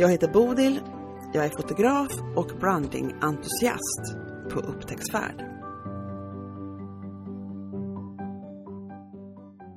Jag 0.00 0.10
heter 0.10 0.28
Bodil, 0.28 0.80
jag 1.32 1.44
är 1.44 1.48
fotograf 1.48 2.12
och 2.36 2.46
brandingentusiast 2.60 4.16
på 4.52 4.60
upptäcktsfärd. 4.60 5.44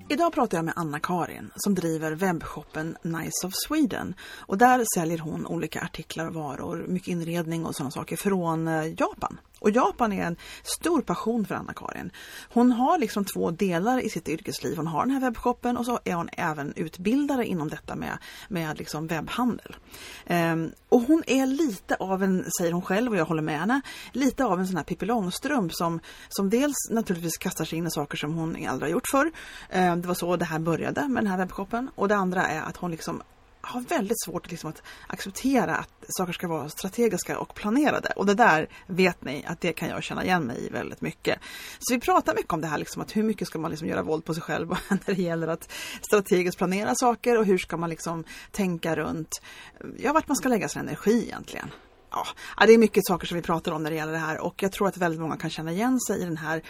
Idag 0.09 0.33
pratar 0.33 0.57
jag 0.57 0.65
med 0.65 0.73
Anna-Karin 0.77 1.51
som 1.55 1.75
driver 1.75 2.11
webbshoppen 2.11 2.97
Nice 3.03 3.47
of 3.47 3.53
Sweden. 3.67 4.15
Och 4.39 4.57
där 4.57 4.83
säljer 4.95 5.17
hon 5.17 5.45
olika 5.45 5.81
artiklar 5.81 6.27
och 6.27 6.33
varor, 6.33 6.85
mycket 6.87 7.07
inredning 7.07 7.65
och 7.65 7.75
sådana 7.75 7.91
saker 7.91 8.15
från 8.15 8.67
eh, 8.67 8.93
Japan. 8.97 9.39
Och 9.63 9.69
Japan 9.69 10.13
är 10.13 10.25
en 10.25 10.35
stor 10.63 11.01
passion 11.01 11.45
för 11.45 11.55
Anna-Karin. 11.55 12.11
Hon 12.49 12.71
har 12.71 12.97
liksom 12.97 13.25
två 13.25 13.51
delar 13.51 13.99
i 13.99 14.09
sitt 14.09 14.29
yrkesliv. 14.29 14.77
Hon 14.77 14.87
har 14.87 15.05
den 15.05 15.11
här 15.11 15.21
webbshoppen 15.21 15.77
och 15.77 15.85
så 15.85 15.99
är 16.03 16.13
hon 16.13 16.29
även 16.33 16.73
utbildare 16.75 17.45
inom 17.45 17.69
detta 17.69 17.95
med, 17.95 18.17
med 18.47 18.77
liksom 18.77 19.07
webbhandel. 19.07 19.75
Ehm, 20.25 20.71
och 20.89 21.01
hon 21.01 21.23
är 21.27 21.45
lite 21.45 21.95
av 21.95 22.23
en, 22.23 22.45
säger 22.57 22.71
hon 22.71 22.81
själv 22.81 23.11
och 23.11 23.17
jag 23.17 23.25
håller 23.25 23.41
med 23.41 23.59
henne, 23.59 23.81
lite 24.11 24.45
av 24.45 24.59
en 24.59 24.67
sån 24.67 24.77
här 24.77 24.83
Pippi 24.83 25.05
Långstrump 25.05 25.73
som, 25.73 25.99
som 26.29 26.49
dels 26.49 26.89
naturligtvis 26.89 27.37
kastar 27.37 27.65
sig 27.65 27.77
in 27.77 27.87
i 27.87 27.91
saker 27.91 28.17
som 28.17 28.33
hon 28.33 28.49
aldrig 28.49 28.81
har 28.81 28.87
gjort 28.93 29.07
förr. 29.07 29.31
Ehm, 29.69 30.01
det 30.01 30.07
var 30.07 30.15
så 30.15 30.35
det 30.35 30.45
här 30.45 30.59
började 30.59 31.07
med 31.07 31.23
den 31.23 31.31
här 31.31 31.37
webbshoppen. 31.37 31.89
Och 31.95 32.07
det 32.07 32.15
andra 32.15 32.47
är 32.47 32.61
att 32.61 32.77
hon 32.77 32.91
liksom 32.91 33.21
har 33.63 33.81
väldigt 33.81 34.21
svårt 34.25 34.51
liksom 34.51 34.69
att 34.69 34.83
acceptera 35.07 35.75
att 35.75 35.89
saker 36.07 36.33
ska 36.33 36.47
vara 36.47 36.69
strategiska 36.69 37.39
och 37.39 37.55
planerade. 37.55 38.13
Och 38.15 38.25
det 38.25 38.33
där 38.33 38.69
vet 38.87 39.23
ni 39.23 39.45
att 39.47 39.61
det 39.61 39.73
kan 39.73 39.89
jag 39.89 40.03
känna 40.03 40.23
igen 40.23 40.43
mig 40.43 40.65
i 40.65 40.69
väldigt 40.69 41.01
mycket. 41.01 41.39
Så 41.79 41.93
vi 41.93 41.99
pratar 41.99 42.35
mycket 42.35 42.53
om 42.53 42.61
det 42.61 42.67
här, 42.67 42.77
liksom, 42.77 43.01
att 43.01 43.15
hur 43.15 43.23
mycket 43.23 43.47
ska 43.47 43.59
man 43.59 43.71
liksom 43.71 43.87
göra 43.87 44.03
våld 44.03 44.25
på 44.25 44.33
sig 44.33 44.43
själv 44.43 44.69
när 44.89 45.15
det 45.15 45.21
gäller 45.21 45.47
att 45.47 45.71
strategiskt 46.01 46.57
planera 46.57 46.95
saker 46.95 47.37
och 47.37 47.45
hur 47.45 47.57
ska 47.57 47.77
man 47.77 47.89
liksom 47.89 48.23
tänka 48.51 48.95
runt 48.95 49.41
ja, 49.97 50.13
vart 50.13 50.27
man 50.27 50.37
ska 50.37 50.49
lägga 50.49 50.69
sin 50.69 50.81
energi 50.81 51.23
egentligen. 51.23 51.71
Ja, 52.11 52.25
det 52.65 52.73
är 52.73 52.77
mycket 52.77 53.05
saker 53.05 53.27
som 53.27 53.35
vi 53.35 53.41
pratar 53.41 53.71
om 53.71 53.83
när 53.83 53.89
det 53.89 53.95
gäller 53.95 54.11
det 54.11 54.17
här 54.17 54.39
och 54.39 54.63
jag 54.63 54.71
tror 54.71 54.87
att 54.87 54.97
väldigt 54.97 55.21
många 55.21 55.37
kan 55.37 55.49
känna 55.49 55.71
igen 55.71 55.99
sig 55.99 56.21
i 56.21 56.25
den 56.25 56.37
här, 56.37 56.63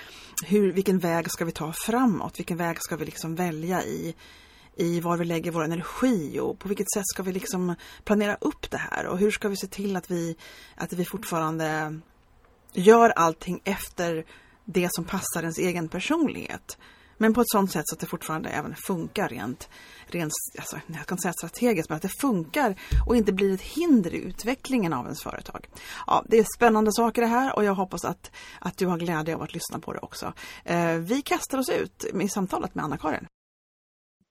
hur, 0.45 0.71
vilken 0.71 0.99
väg 0.99 1.31
ska 1.31 1.45
vi 1.45 1.51
ta 1.51 1.73
framåt? 1.73 2.39
Vilken 2.39 2.57
väg 2.57 2.77
ska 2.81 2.95
vi 2.95 3.05
liksom 3.05 3.35
välja 3.35 3.83
i 3.83 4.15
i 4.75 4.99
var 4.99 5.17
vi 5.17 5.25
lägger 5.25 5.51
vår 5.51 5.63
energi 5.63 6.39
och 6.39 6.59
på 6.59 6.67
vilket 6.67 6.91
sätt 6.91 7.03
ska 7.05 7.23
vi 7.23 7.31
liksom 7.31 7.75
planera 8.03 8.37
upp 8.41 8.71
det 8.71 8.77
här 8.77 9.05
och 9.05 9.17
hur 9.17 9.31
ska 9.31 9.49
vi 9.49 9.57
se 9.57 9.67
till 9.67 9.95
att 9.95 10.11
vi, 10.11 10.35
att 10.75 10.93
vi 10.93 11.05
fortfarande 11.05 11.99
gör 12.73 13.09
allting 13.09 13.61
efter 13.63 14.25
det 14.65 14.87
som 14.91 15.05
passar 15.05 15.41
ens 15.41 15.57
egen 15.57 15.89
personlighet. 15.89 16.77
Men 17.17 17.33
på 17.33 17.41
ett 17.41 17.49
sådant 17.49 17.71
sätt 17.71 17.87
så 17.87 17.95
att 17.95 17.99
det 17.99 18.05
fortfarande 18.05 18.49
även 18.49 18.75
funkar 18.75 19.29
rent, 19.29 19.69
rent 20.07 20.31
alltså, 20.57 20.79
jag 20.87 21.05
kan 21.05 21.15
inte 21.15 21.21
säga 21.21 21.33
strategiskt, 21.33 21.89
men 21.89 21.95
att 21.95 22.01
det 22.01 22.19
funkar 22.21 22.75
och 23.07 23.15
inte 23.15 23.33
blir 23.33 23.53
ett 23.53 23.61
hinder 23.61 24.13
i 24.13 24.17
utvecklingen 24.17 24.93
av 24.93 25.05
ens 25.05 25.23
företag. 25.23 25.69
Ja, 26.07 26.23
det 26.27 26.39
är 26.39 26.45
spännande 26.55 26.93
saker 26.93 27.21
det 27.21 27.27
här 27.27 27.55
och 27.55 27.63
jag 27.63 27.75
hoppas 27.75 28.05
att, 28.05 28.31
att 28.59 28.77
du 28.77 28.87
har 28.87 28.97
glädje 28.97 29.35
av 29.35 29.41
att 29.41 29.53
lyssna 29.53 29.79
på 29.79 29.93
det 29.93 29.99
också. 29.99 30.33
Eh, 30.63 30.93
vi 30.93 31.21
kastar 31.21 31.57
oss 31.57 31.69
ut 31.69 32.05
i 32.21 32.29
samtalet 32.29 32.75
med 32.75 32.85
Anna-Karin. 32.85 33.27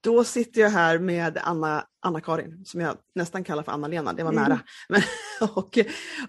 Då 0.03 0.23
sitter 0.23 0.61
jag 0.61 0.69
här 0.69 0.99
med 0.99 1.37
Anna, 1.41 1.85
Anna-Karin, 2.01 2.65
som 2.65 2.81
jag 2.81 2.97
nästan 3.15 3.43
kallar 3.43 3.63
för 3.63 3.71
Anna-Lena, 3.71 4.13
det 4.13 4.23
var 4.23 4.31
mm. 4.31 4.43
nära. 4.43 4.59
Men, 4.89 5.01
och 5.55 5.79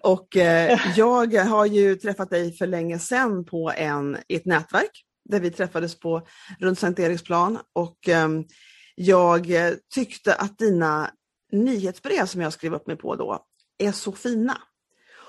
och 0.00 0.36
eh, 0.36 0.80
jag 0.96 1.34
har 1.34 1.66
ju 1.66 1.96
träffat 1.96 2.30
dig 2.30 2.56
för 2.56 2.66
länge 2.66 2.98
sedan 2.98 3.44
på 3.44 3.72
en, 3.76 4.18
i 4.28 4.36
ett 4.36 4.46
nätverk 4.46 5.04
där 5.24 5.40
vi 5.40 5.50
träffades 5.50 6.00
på 6.00 6.26
runt 6.60 6.78
Sankt 6.78 7.00
Eriksplan 7.00 7.58
och 7.72 8.08
ehm, 8.08 8.38
eh, 8.38 8.44
jag 8.94 9.52
tyckte 9.94 10.34
att 10.34 10.58
dina 10.58 11.10
nyhetsbrev 11.52 12.26
som 12.26 12.40
jag 12.40 12.52
skrev 12.52 12.74
upp 12.74 12.86
mig 12.86 12.96
på 12.96 13.16
då 13.16 13.46
är 13.78 13.92
så 13.92 14.12
fina. 14.12 14.58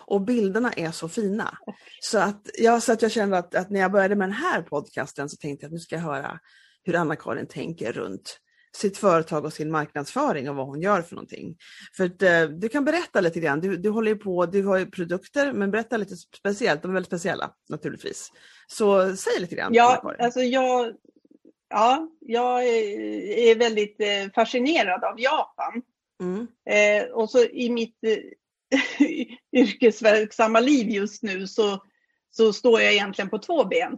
Och 0.07 0.21
bilderna 0.21 0.73
är 0.73 0.91
så 0.91 1.09
fina. 1.09 1.57
Så 2.01 2.17
att, 2.17 2.49
ja, 2.57 2.81
så 2.81 2.93
att 2.93 3.01
jag 3.01 3.11
kände 3.11 3.37
att, 3.37 3.55
att 3.55 3.69
när 3.69 3.79
jag 3.79 3.91
började 3.91 4.15
med 4.15 4.27
den 4.27 4.35
här 4.35 4.61
podcasten 4.61 5.29
så 5.29 5.37
tänkte 5.37 5.63
jag 5.63 5.69
att 5.69 5.73
nu 5.73 5.79
ska 5.79 5.95
jag 5.95 6.01
höra 6.01 6.39
hur 6.85 6.95
Anna-Karin 6.95 7.47
tänker 7.47 7.93
runt 7.93 8.39
sitt 8.75 8.97
företag 8.97 9.45
och 9.45 9.53
sin 9.53 9.71
marknadsföring 9.71 10.49
och 10.49 10.55
vad 10.55 10.65
hon 10.65 10.81
gör 10.81 11.01
för 11.01 11.15
någonting. 11.15 11.57
För 11.97 12.05
att, 12.05 12.21
eh, 12.21 12.43
du 12.43 12.69
kan 12.69 12.85
berätta 12.85 13.21
lite 13.21 13.39
grann, 13.39 13.59
du, 13.59 13.77
du 13.77 13.89
håller 13.89 14.15
på, 14.15 14.45
du 14.45 14.63
har 14.63 14.77
ju 14.77 14.85
produkter 14.85 15.53
men 15.53 15.71
berätta 15.71 15.97
lite 15.97 16.15
speciellt, 16.15 16.81
de 16.81 16.91
är 16.91 16.93
väldigt 16.93 17.07
speciella 17.07 17.51
naturligtvis. 17.69 18.31
Så 18.67 19.15
säg 19.15 19.39
lite 19.39 19.55
grann. 19.55 19.73
Ja, 19.73 20.15
alltså 20.19 20.39
jag, 20.39 20.93
ja, 21.69 22.09
jag 22.19 22.67
är 22.67 23.55
väldigt 23.55 24.01
eh, 24.01 24.31
fascinerad 24.35 25.03
av 25.03 25.21
Japan. 25.21 25.81
Mm. 26.21 26.47
Eh, 26.69 27.11
och 27.11 27.29
så 27.29 27.43
i 27.43 27.69
mitt 27.69 27.97
eh, 28.03 28.17
yrkesverksamma 29.61 30.59
liv 30.59 30.89
just 30.89 31.23
nu 31.23 31.47
så, 31.47 31.83
så 32.31 32.53
står 32.53 32.81
jag 32.81 32.93
egentligen 32.93 33.29
på 33.29 33.37
två 33.37 33.65
ben. 33.65 33.93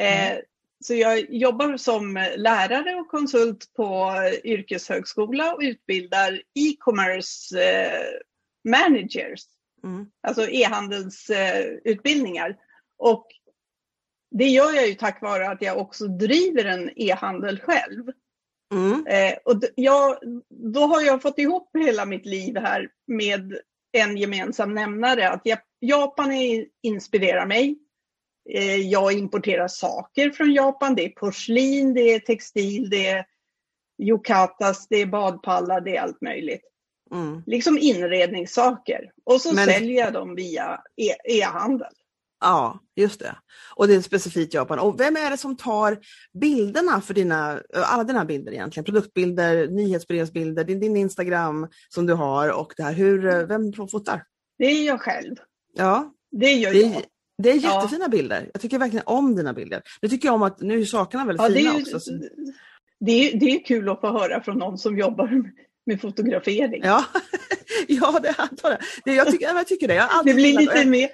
Eh, 0.00 0.30
mm. 0.30 0.42
Så 0.86 0.94
jag 0.94 1.30
jobbar 1.30 1.76
som 1.76 2.26
lärare 2.36 2.94
och 2.94 3.08
konsult 3.08 3.72
på 3.76 4.12
yrkeshögskola 4.44 5.54
och 5.54 5.60
utbildar 5.62 6.42
e-commerce 6.54 7.62
eh, 7.62 8.00
managers. 8.70 9.42
Mm. 9.84 10.06
Alltså 10.26 10.48
e-handelsutbildningar. 10.48 12.50
Eh, 12.50 12.56
och 12.98 13.26
det 14.30 14.48
gör 14.48 14.72
jag 14.72 14.88
ju 14.88 14.94
tack 14.94 15.22
vare 15.22 15.48
att 15.48 15.62
jag 15.62 15.78
också 15.78 16.06
driver 16.06 16.64
en 16.64 16.90
e-handel 16.96 17.60
själv. 17.60 18.04
Mm. 18.74 19.06
Eh, 19.06 19.34
och 19.44 19.60
jag, 19.74 20.18
då 20.50 20.80
har 20.80 21.02
jag 21.02 21.22
fått 21.22 21.38
ihop 21.38 21.70
hela 21.78 22.04
mitt 22.04 22.26
liv 22.26 22.56
här 22.56 22.88
med 23.06 23.58
en 23.92 24.16
gemensam 24.16 24.74
nämnare. 24.74 25.28
Att 25.28 25.42
Japan 25.80 26.30
inspirerar 26.82 27.46
mig. 27.46 27.78
Eh, 28.50 28.76
jag 28.76 29.12
importerar 29.12 29.68
saker 29.68 30.30
från 30.30 30.52
Japan. 30.52 30.94
Det 30.94 31.04
är 31.04 31.08
porslin, 31.08 31.94
det 31.94 32.14
är 32.14 32.18
textil, 32.18 32.90
det 32.90 33.06
är 33.06 33.24
yukatas, 34.02 34.86
det 34.88 34.96
är 34.96 35.06
badpallar, 35.06 35.80
det 35.80 35.96
är 35.96 36.02
allt 36.02 36.20
möjligt. 36.20 36.62
Mm. 37.12 37.42
Liksom 37.46 37.78
inredningssaker. 37.78 39.10
Och 39.24 39.40
så 39.40 39.54
Men... 39.54 39.66
säljer 39.66 40.04
jag 40.04 40.12
dem 40.12 40.34
via 40.34 40.80
e- 40.96 41.40
e-handel. 41.40 41.92
Ja, 42.40 42.80
just 42.96 43.20
det. 43.20 43.36
Och 43.74 43.88
det 43.88 43.94
är 43.94 44.00
specifikt 44.00 44.54
Japan. 44.54 44.78
Och 44.78 45.00
vem 45.00 45.16
är 45.16 45.30
det 45.30 45.36
som 45.36 45.56
tar 45.56 45.98
bilderna 46.40 47.00
för 47.00 47.14
dina, 47.14 47.60
alla 47.74 48.04
dina 48.04 48.24
bilder 48.24 48.52
egentligen? 48.52 48.84
Produktbilder, 48.84 49.68
nyhetsbrevsbilder, 49.68 50.64
din, 50.64 50.80
din 50.80 50.96
Instagram 50.96 51.68
som 51.88 52.06
du 52.06 52.14
har 52.14 52.48
och 52.48 52.74
det 52.76 52.82
här. 52.82 52.92
Hur, 52.92 53.46
vem 53.46 53.88
fotar? 53.88 54.24
Det 54.58 54.64
är 54.64 54.86
jag 54.86 55.00
själv. 55.00 55.36
Ja. 55.74 56.14
Det 56.30 56.52
gör 56.52 56.72
det, 56.72 56.78
jag. 56.78 57.02
Det 57.42 57.50
är 57.50 57.54
jättefina 57.54 58.04
ja. 58.04 58.08
bilder. 58.08 58.50
Jag 58.52 58.62
tycker 58.62 58.78
verkligen 58.78 59.04
om 59.06 59.36
dina 59.36 59.52
bilder. 59.52 59.82
Nu 60.02 60.08
tycker 60.08 60.28
jag 60.28 60.34
om 60.34 60.42
att 60.42 60.60
nu 60.60 60.80
är 60.80 60.84
sakerna 60.84 61.24
väldigt 61.24 61.48
ja, 61.48 61.54
fina 61.54 61.74
är, 61.74 61.80
också. 61.80 61.98
Det 63.00 63.12
är, 63.12 63.38
det 63.40 63.46
är 63.46 63.64
kul 63.64 63.88
att 63.88 64.00
få 64.00 64.18
höra 64.18 64.42
från 64.42 64.58
någon 64.58 64.78
som 64.78 64.98
jobbar 64.98 65.52
med 65.86 66.00
fotografering. 66.00 66.82
Ja, 66.84 67.04
ja 67.88 68.18
det 68.22 68.34
antar 68.38 68.70
jag. 68.70 68.78
Det, 69.04 69.14
jag, 69.14 69.30
tycker, 69.30 69.46
jag 69.46 69.66
tycker 69.66 69.88
det. 69.88 69.94
Jag 69.94 70.08
det 70.24 70.34
blir 70.34 70.58
lite 70.58 70.84
mer... 70.84 71.10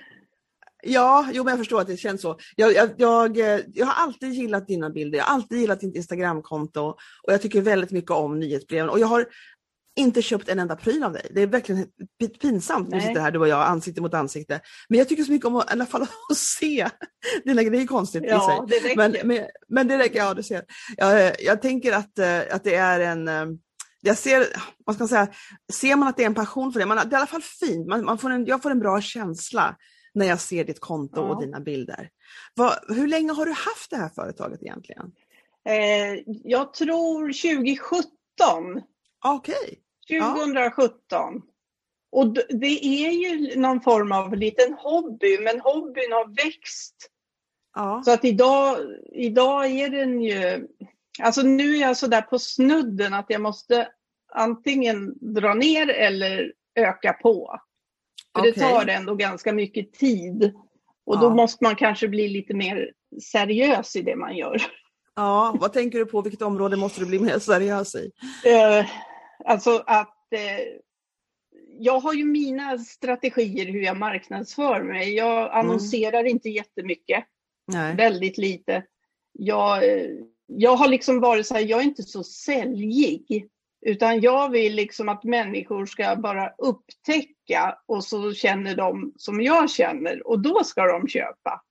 Ja, 0.83 1.29
jo, 1.33 1.45
men 1.45 1.51
jag 1.51 1.59
förstår 1.59 1.81
att 1.81 1.87
det 1.87 1.97
känns 1.97 2.21
så. 2.21 2.39
Jag, 2.57 2.73
jag, 2.73 2.91
jag, 2.97 3.39
jag, 3.75 3.87
har 3.87 4.05
alltid 4.05 4.33
gillat 4.33 4.67
dina 4.67 4.91
bilder, 4.91 5.19
jag 5.19 5.25
har 5.25 5.35
alltid 5.35 5.59
gillat 5.59 5.81
ditt 5.81 5.97
Instagramkonto 5.97 6.81
och 7.27 7.33
jag 7.33 7.43
tycker 7.43 7.61
väldigt 7.61 7.91
mycket 7.91 8.11
om 8.11 8.39
nyhetsbreven. 8.41 8.91
Och 8.91 8.99
jag 8.99 9.07
har 9.07 9.27
inte 10.01 10.23
köpt 10.23 10.49
en 10.49 10.59
enda 10.59 10.77
pryl 10.77 11.05
av 11.05 11.13
dig. 11.13 11.27
Det 11.31 11.43
är 11.43 11.47
verkligen 11.47 11.87
pinsamt 12.41 12.89
när 12.89 13.01
vi 13.01 13.07
sitter 13.07 13.21
här 13.21 13.31
du 13.31 13.39
och 13.39 13.49
jag 13.49 13.67
ansikte 13.67 14.01
mot 14.01 14.15
ansikte. 14.15 14.61
Men 14.89 14.99
jag 14.99 15.09
tycker 15.09 15.23
så 15.23 15.33
mycket 15.33 15.47
om 15.47 15.57
att, 15.57 15.71
i 15.71 15.73
alla 15.73 15.87
fall 15.87 16.03
att 16.31 16.37
se 16.37 16.89
dina 17.45 17.63
Det 17.63 17.83
är 17.83 17.87
konstigt 17.87 18.25
ja, 18.27 18.67
i 18.69 18.81
sig. 18.81 18.97
Men, 18.97 19.17
men, 19.25 19.47
men, 19.69 19.89
det 19.89 19.99
räcker, 19.99 20.19
ja 20.19 20.35
du 20.35 20.43
ser. 20.43 20.65
Jag, 20.97 21.35
jag 21.41 21.63
tänker 21.63 21.93
att, 21.93 22.19
eh, 22.19 22.41
att 22.51 22.65
det 22.65 22.75
är 22.75 23.01
en 23.01 23.29
eh, 23.29 23.47
jag 24.03 24.19
ser, 24.19 24.47
vad 24.85 24.95
ska 24.95 25.03
man 25.03 25.09
säga, 25.09 25.29
ser 25.73 25.97
man 25.97 26.09
att 26.09 26.17
det 26.17 26.23
är 26.23 26.27
en 26.27 26.35
passion 26.35 26.73
för 26.73 26.81
det, 26.81 26.87
man, 26.87 26.97
det 26.97 27.03
är 27.03 27.13
i 27.13 27.15
alla 27.15 27.27
fall 27.27 27.43
fint. 27.43 27.87
Man, 27.87 28.05
man 28.05 28.19
får 28.19 28.31
en, 28.31 28.47
jag 28.47 28.63
får 28.63 28.71
en 28.71 28.79
bra 28.79 29.01
känsla 29.01 29.77
när 30.15 30.27
jag 30.27 30.41
ser 30.41 30.65
ditt 30.65 30.81
konto 30.81 31.21
ja. 31.21 31.23
och 31.23 31.43
dina 31.43 31.61
bilder. 31.61 32.09
Vad, 32.55 32.79
hur 32.89 33.07
länge 33.07 33.33
har 33.33 33.47
du 33.47 33.53
haft 33.53 33.91
det 33.91 33.97
här 33.97 34.09
företaget 34.09 34.63
egentligen? 34.63 35.13
Eh, 35.69 36.23
jag 36.45 36.75
tror 36.75 37.33
2017 37.33 38.83
Okej. 39.25 39.55
Okay. 39.55 39.77
2017. 40.11 40.99
Ja. 41.11 41.33
och 42.13 42.35
det 42.49 42.85
är 42.85 43.11
ju 43.11 43.61
någon 43.61 43.81
form 43.81 44.13
av 44.13 44.37
liten 44.37 44.75
hobby, 44.75 45.39
men 45.39 45.61
hobbyn 45.61 46.13
har 46.13 46.45
växt. 46.45 47.11
Ja. 47.75 48.03
Så 48.05 48.13
att 48.13 48.25
idag, 48.25 48.77
idag 49.13 49.67
är 49.67 49.89
den 49.89 50.23
ju... 50.23 50.69
Alltså 51.23 51.43
nu 51.43 51.77
är 51.77 51.81
jag 51.81 51.97
sådär 51.97 52.23
på 52.23 52.39
snudden 52.39 53.15
att 53.15 53.27
jag 53.29 53.41
måste 53.41 53.89
antingen 54.33 55.15
dra 55.35 55.55
ner 55.55 55.89
eller 55.89 56.53
öka 56.75 57.13
på. 57.13 57.61
För 58.35 58.41
okay. 58.41 58.53
det 58.53 58.61
tar 58.61 58.87
ändå 58.87 59.15
ganska 59.15 59.53
mycket 59.53 59.93
tid. 59.93 60.55
Och 61.07 61.17
ja. 61.17 61.21
då 61.21 61.31
måste 61.31 61.65
man 61.65 61.77
kanske 61.77 62.09
bli 62.09 62.29
lite 62.29 62.55
mer 62.55 62.93
seriös 63.33 63.97
i 63.97 64.03
det 64.03 64.17
man 64.17 64.37
gör. 64.37 64.63
Ja, 65.17 65.57
vad 65.61 65.73
tänker 65.73 65.99
du 65.99 66.07
på? 66.07 66.23
Vilket 66.23 66.43
område 66.43 66.77
måste 66.77 67.01
du 67.01 67.07
bli 67.07 67.19
mer 67.19 67.39
seriös 67.39 67.95
i? 67.95 68.11
Alltså 69.45 69.83
att 69.87 70.27
uh, 70.35 70.81
jag 71.79 72.01
har 72.01 72.15
ju 72.15 72.25
mina 72.25 72.79
strategier 72.79 73.67
hur 73.67 73.83
jag 73.83 73.97
marknadsför 73.97 74.83
mig. 74.83 75.15
Jag 75.15 75.41
mm. 75.41 75.51
annonserar 75.53 76.21
mm. 76.21 76.31
inte 76.31 76.49
jättemycket. 76.49 77.25
Nej. 77.67 77.97
Väldigt 77.97 78.39
lite. 78.39 78.85
Jag, 79.33 79.85
uh, 79.85 80.25
jag 80.47 80.77
har 80.77 80.89
liksom 80.89 81.21
varit 81.21 81.47
så 81.47 81.55
här, 81.55 81.61
jag 81.61 81.81
är 81.81 81.85
inte 81.85 82.03
så 82.03 82.25
säljig. 82.25 83.49
Utan 83.87 84.21
jag 84.21 84.51
vill 84.51 84.75
liksom 84.75 85.09
att 85.09 85.25
människor 85.25 85.87
ska 85.87 86.17
bara 86.17 86.49
upptäcka 86.59 87.79
och 87.87 88.05
så 88.05 88.35
känner 88.35 88.77
de 88.77 89.13
som 89.17 89.43
jag 89.43 89.71
känner 89.71 90.27
och 90.27 90.41
då 90.41 90.65
ska 90.65 90.87
de 90.87 91.09
köpa. 91.09 91.63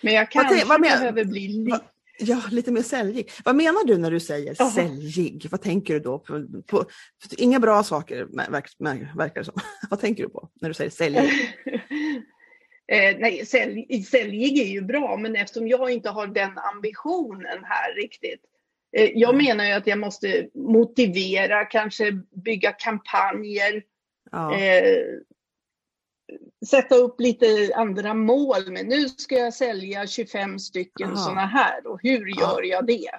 Men 0.00 0.14
jag 0.14 0.30
kanske 0.30 0.54
vad, 0.54 0.68
vad 0.68 0.80
behöver 0.80 1.24
bli 1.24 1.48
lite... 1.48 1.80
Ja, 2.18 2.42
lite 2.50 2.72
mer 2.72 2.82
säljig. 2.82 3.30
Vad 3.44 3.56
menar 3.56 3.86
du 3.86 3.98
när 3.98 4.10
du 4.10 4.20
säger 4.20 4.52
oh. 4.54 4.74
säljig? 4.74 5.46
Vad 5.50 5.60
tänker 5.60 5.94
du 5.94 6.00
då? 6.00 6.18
På, 6.18 6.46
på, 6.66 6.84
inga 7.38 7.60
bra 7.60 7.82
saker 7.82 8.28
verkar, 8.50 9.16
verkar 9.16 9.40
det 9.40 9.44
som. 9.44 9.54
vad 9.90 10.00
tänker 10.00 10.22
du 10.22 10.28
på 10.28 10.48
när 10.60 10.68
du 10.68 10.74
säger 10.74 10.90
säljig? 10.90 11.22
eh, 12.92 13.16
nej, 13.18 13.46
sälj, 13.46 14.02
säljig 14.02 14.58
är 14.58 14.66
ju 14.66 14.82
bra, 14.82 15.16
men 15.16 15.36
eftersom 15.36 15.68
jag 15.68 15.90
inte 15.90 16.10
har 16.10 16.26
den 16.26 16.58
ambitionen 16.58 17.64
här 17.64 17.94
riktigt 17.94 18.40
Eh, 18.96 19.10
jag 19.14 19.34
mm. 19.34 19.44
menar 19.44 19.64
ju 19.64 19.72
att 19.72 19.86
jag 19.86 19.98
måste 19.98 20.48
motivera, 20.54 21.64
kanske 21.64 22.12
bygga 22.44 22.72
kampanjer, 22.72 23.82
ja. 24.30 24.58
eh, 24.58 25.04
sätta 26.66 26.94
upp 26.94 27.20
lite 27.20 27.72
andra 27.74 28.14
mål. 28.14 28.72
Men 28.72 28.86
nu 28.86 29.08
ska 29.08 29.34
jag 29.34 29.54
sälja 29.54 30.06
25 30.06 30.58
stycken 30.58 31.16
sådana 31.16 31.46
här 31.46 31.86
och 31.86 32.00
hur 32.02 32.40
gör 32.40 32.62
jag 32.62 32.86
det? 32.86 33.10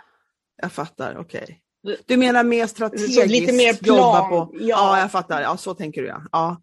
Jag 0.61 0.71
fattar, 0.71 1.17
okej. 1.17 1.43
Okay. 1.83 1.97
Du 2.05 2.17
menar 2.17 2.43
mer 2.43 2.67
strategiskt? 2.67 3.27
lite 3.27 3.53
mer 3.53 3.73
plan. 3.73 3.97
Jobba 3.97 4.29
på. 4.29 4.49
Ja. 4.53 4.67
ja, 4.67 4.99
jag 4.99 5.11
fattar. 5.11 5.41
Ja, 5.41 5.57
så 5.57 5.73
tänker 5.73 6.01
du 6.01 6.07
ja. 6.07 6.21
ja 6.31 6.61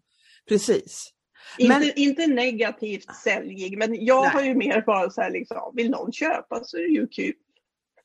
precis. 0.49 1.09
Inte, 1.57 1.79
men... 1.79 1.91
inte 1.95 2.27
negativt 2.27 3.15
säljig, 3.15 3.77
men 3.77 4.05
jag 4.05 4.21
Nej. 4.21 4.31
har 4.31 4.41
ju 4.41 4.55
mer 4.55 4.81
bara 4.81 5.09
så 5.09 5.21
här 5.21 5.31
liksom, 5.31 5.73
vill 5.75 5.91
någon 5.91 6.11
köpa 6.11 6.63
så 6.63 6.77
är 6.77 6.81
det 6.81 6.87
ju 6.87 7.07
kul. 7.07 7.33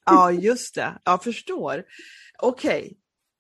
Ja, 0.07 0.33
just 0.33 0.75
det. 0.75 0.99
Jag 1.05 1.25
förstår. 1.25 1.85
Okej. 2.39 2.97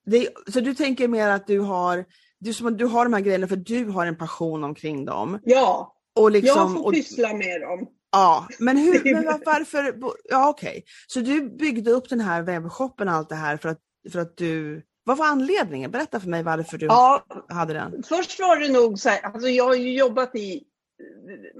Okay. 0.06 0.26
Så 0.52 0.60
du 0.60 0.74
tänker 0.74 1.08
mer 1.08 1.28
att 1.28 1.46
du 1.46 1.60
har, 1.60 2.04
du, 2.40 2.52
som, 2.52 2.76
du 2.76 2.84
har 2.84 3.04
de 3.04 3.12
här 3.12 3.20
grejerna 3.20 3.48
för 3.48 3.56
du 3.56 3.84
har 3.84 4.06
en 4.06 4.16
passion 4.16 4.64
omkring 4.64 5.04
dem? 5.04 5.38
Ja, 5.44 5.94
och 6.16 6.30
liksom, 6.30 6.60
jag 6.60 6.72
får 6.72 6.92
pyssla 6.92 7.34
med 7.34 7.60
dem. 7.60 7.88
Ja, 8.12 8.48
men, 8.58 8.76
hur, 8.76 9.04
men 9.14 9.24
varför? 9.46 9.94
Ja, 10.24 10.48
okej. 10.48 10.68
Okay. 10.68 10.82
Så 11.06 11.20
du 11.20 11.50
byggde 11.50 11.90
upp 11.90 12.08
den 12.08 12.20
här 12.20 12.42
webbshoppen 12.42 13.08
och 13.08 13.14
allt 13.14 13.28
det 13.28 13.34
här 13.34 13.56
för 13.56 13.68
att, 13.68 13.80
för 14.12 14.18
att 14.18 14.36
du 14.36 14.82
vad 15.04 15.18
var 15.18 15.26
anledningen? 15.26 15.90
Berätta 15.90 16.20
för 16.20 16.28
mig 16.28 16.42
varför 16.42 16.78
du 16.78 16.86
ja, 16.86 17.26
hade 17.48 17.72
den. 17.72 18.02
Först 18.02 18.40
var 18.40 18.56
det 18.56 18.68
nog 18.68 18.98
så 18.98 19.08
här, 19.08 19.20
alltså 19.22 19.48
jag 19.48 19.64
har 19.64 19.74
ju 19.74 19.92
jobbat 19.98 20.36
i 20.36 20.62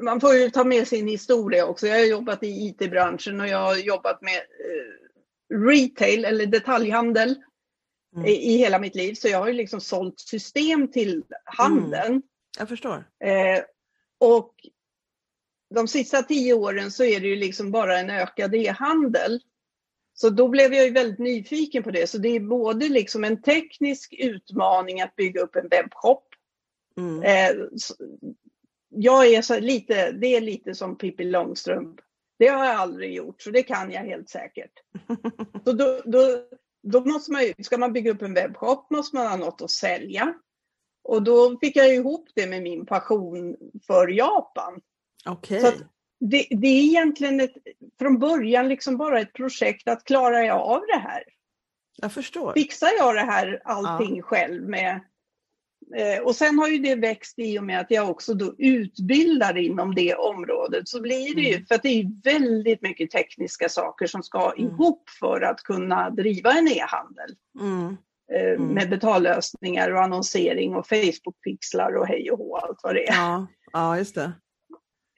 man 0.05 0.20
får 0.20 0.34
ju 0.34 0.50
ta 0.50 0.64
med 0.64 0.88
sin 0.88 1.08
historia 1.08 1.67
också. 1.67 1.87
Jag 1.87 1.99
har 1.99 2.05
jobbat 2.05 2.43
i 2.43 2.46
IT-branschen 2.46 3.40
och 3.40 3.49
jag 3.49 3.58
har 3.58 3.76
jobbat 3.76 4.22
med 4.22 4.37
eh, 4.37 5.58
retail 5.69 6.25
eller 6.25 6.46
detaljhandel 6.46 7.34
mm. 8.17 8.27
i, 8.29 8.57
hela 8.57 8.79
mitt 8.79 8.95
liv. 8.95 9.15
Så 9.15 9.29
jag 9.29 9.39
har 9.39 9.47
ju 9.47 9.53
liksom 9.53 9.81
sålt 9.81 10.21
system 10.21 10.91
till 10.91 11.25
handeln. 11.45 12.07
Mm. 12.07 12.23
Jag 12.59 12.69
förstår. 12.69 13.09
Eh, 13.25 13.63
och 14.21 14.55
de 15.75 15.89
sista 15.89 16.23
tio 16.23 16.55
åren 16.55 16.91
så 16.91 17.05
är 17.05 17.21
det 17.21 17.27
ju 17.27 17.37
liksom 17.37 17.71
bara 17.71 17.99
en 17.99 18.11
ökad 18.11 18.55
e-handel. 18.55 19.41
Så 20.15 20.31
då 20.31 20.49
blev 20.49 20.75
jag 20.75 20.85
ju 20.85 20.91
väldigt 20.91 21.19
nyfiken 21.19 21.83
på 21.83 21.91
det. 21.91 22.07
Så 22.07 22.19
det 22.19 22.29
är 22.29 22.41
både 22.41 22.89
liksom 22.89 23.25
en 23.25 23.43
teknisk 23.43 24.15
utmaning 24.19 25.01
att 25.01 25.17
bygga 25.17 25.41
upp 25.41 25.57
en 25.57 25.69
webbshop. 25.69 26.25
Mm. 26.97 27.23
Eh, 27.23 27.67
jag 28.89 29.27
är 29.27 29.43
så 29.43 29.61
lite, 29.61 30.13
det 30.13 30.27
är 30.27 30.41
lite 30.41 30.75
som 30.75 30.99
Pippi 30.99 31.25
Långstrump. 31.25 32.01
Det 32.39 32.49
har 32.49 32.65
jag 32.65 32.75
aldrig 32.75 33.15
gjort, 33.15 33.43
så 33.43 33.51
det 33.51 33.63
kan 33.63 33.91
jag 33.91 34.01
helt 34.01 34.29
säkert. 34.29 34.73
Så 35.65 35.73
då, 35.73 36.03
då, 36.05 36.49
då 36.87 37.05
måste 37.05 37.33
man 37.33 37.43
ska 37.59 37.79
man 37.79 37.93
bygga 37.93 38.11
upp 38.11 38.23
en 38.23 38.35
webbshop 38.35 38.91
måste 38.91 39.17
man 39.17 39.27
ha 39.27 39.37
något 39.37 39.62
att 39.62 39.71
sälja. 39.71 40.35
Och 41.05 41.23
då 41.23 41.59
fick 41.59 41.77
jag 41.77 41.94
ihop 41.94 42.29
det 42.35 42.47
med 42.47 42.62
min 42.62 42.87
passion 42.87 43.56
för 43.87 44.09
Japan. 44.09 44.81
Okay. 45.31 45.61
Så 45.61 45.73
det, 46.21 46.47
det, 46.50 46.67
är 46.67 46.83
egentligen 46.83 47.41
ett, 47.41 47.55
från 47.99 48.19
början 48.19 48.69
liksom 48.69 48.97
bara 48.97 49.21
ett 49.21 49.33
projekt 49.33 49.88
att 49.88 50.05
klara 50.05 50.44
jag 50.44 50.61
av 50.61 50.81
det 50.87 50.99
här. 50.99 51.23
Jag 51.97 52.12
förstår. 52.12 52.53
Fixar 52.53 52.91
jag 52.99 53.15
det 53.15 53.21
här 53.21 53.62
allting 53.65 54.17
ja. 54.17 54.23
själv 54.23 54.69
med 54.69 55.00
och 56.25 56.35
sen 56.35 56.59
har 56.59 56.69
ju 56.69 56.79
det 56.79 56.94
växt 56.94 57.38
i 57.38 57.59
och 57.59 57.65
med 57.65 57.81
att 57.81 57.91
jag 57.91 58.11
också 58.11 58.35
då 58.35 58.55
utbildar 58.59 59.56
inom 59.56 59.94
det 59.94 60.15
området. 60.15 60.88
Så 60.88 61.00
blir 61.00 61.35
det 61.35 61.43
ju, 61.43 61.55
mm. 61.55 61.67
för 61.67 61.75
att 61.75 61.83
det 61.83 62.00
är 62.00 62.23
väldigt 62.25 62.83
mycket 62.83 63.11
tekniska 63.11 63.69
saker 63.69 64.06
som 64.06 64.23
ska 64.23 64.53
mm. 64.53 64.67
ihop 64.67 65.11
för 65.21 65.41
att 65.41 65.62
kunna 65.62 66.11
driva 66.11 66.53
en 66.53 66.69
e-handel. 66.69 67.37
Mm. 67.61 67.97
Eh, 68.33 68.55
mm. 68.55 68.67
Med 68.67 68.91
betallösningar 68.91 69.91
och 69.91 70.03
annonsering 70.03 70.75
och 70.75 70.87
Facebook-pixlar 70.87 71.97
och 71.97 72.06
hej 72.06 72.31
och 72.31 72.39
hå, 72.39 72.56
allt 72.56 72.81
vad 72.82 72.94
det 72.94 73.09
är. 73.09 73.15
Ja, 73.15 73.47
ja 73.73 73.99
just 73.99 74.15
det. 74.15 74.32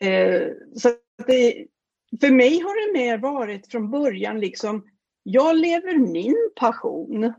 Eh, 0.00 0.52
så 0.76 0.88
det, 1.26 1.66
för 2.20 2.30
mig 2.30 2.60
har 2.60 2.86
det 2.86 2.98
mer 2.98 3.18
varit 3.18 3.66
från 3.66 3.90
början 3.90 4.40
liksom, 4.40 4.84
jag 5.22 5.56
lever 5.56 5.98
min 5.98 6.50
passion. 6.56 7.32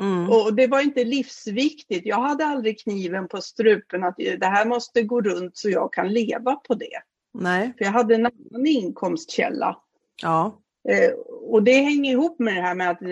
Mm. 0.00 0.30
Och 0.30 0.54
det 0.54 0.66
var 0.66 0.80
inte 0.80 1.04
livsviktigt. 1.04 2.06
Jag 2.06 2.20
hade 2.20 2.46
aldrig 2.46 2.80
kniven 2.80 3.28
på 3.28 3.40
strupen 3.40 4.04
att 4.04 4.16
det 4.16 4.46
här 4.46 4.66
måste 4.66 5.02
gå 5.02 5.20
runt 5.20 5.56
så 5.56 5.70
jag 5.70 5.92
kan 5.92 6.08
leva 6.08 6.56
på 6.56 6.74
det. 6.74 7.00
Nej. 7.34 7.74
För 7.78 7.84
jag 7.84 7.92
hade 7.92 8.14
en 8.14 8.26
annan 8.26 8.66
inkomstkälla. 8.66 9.76
Ja. 10.22 10.60
Eh, 10.88 11.12
och 11.28 11.62
det 11.62 11.80
hänger 11.80 12.12
ihop 12.12 12.38
med 12.38 12.56
det 12.56 12.62
här 12.62 12.74
med 12.74 12.90
att 12.90 13.02
eh, 13.02 13.08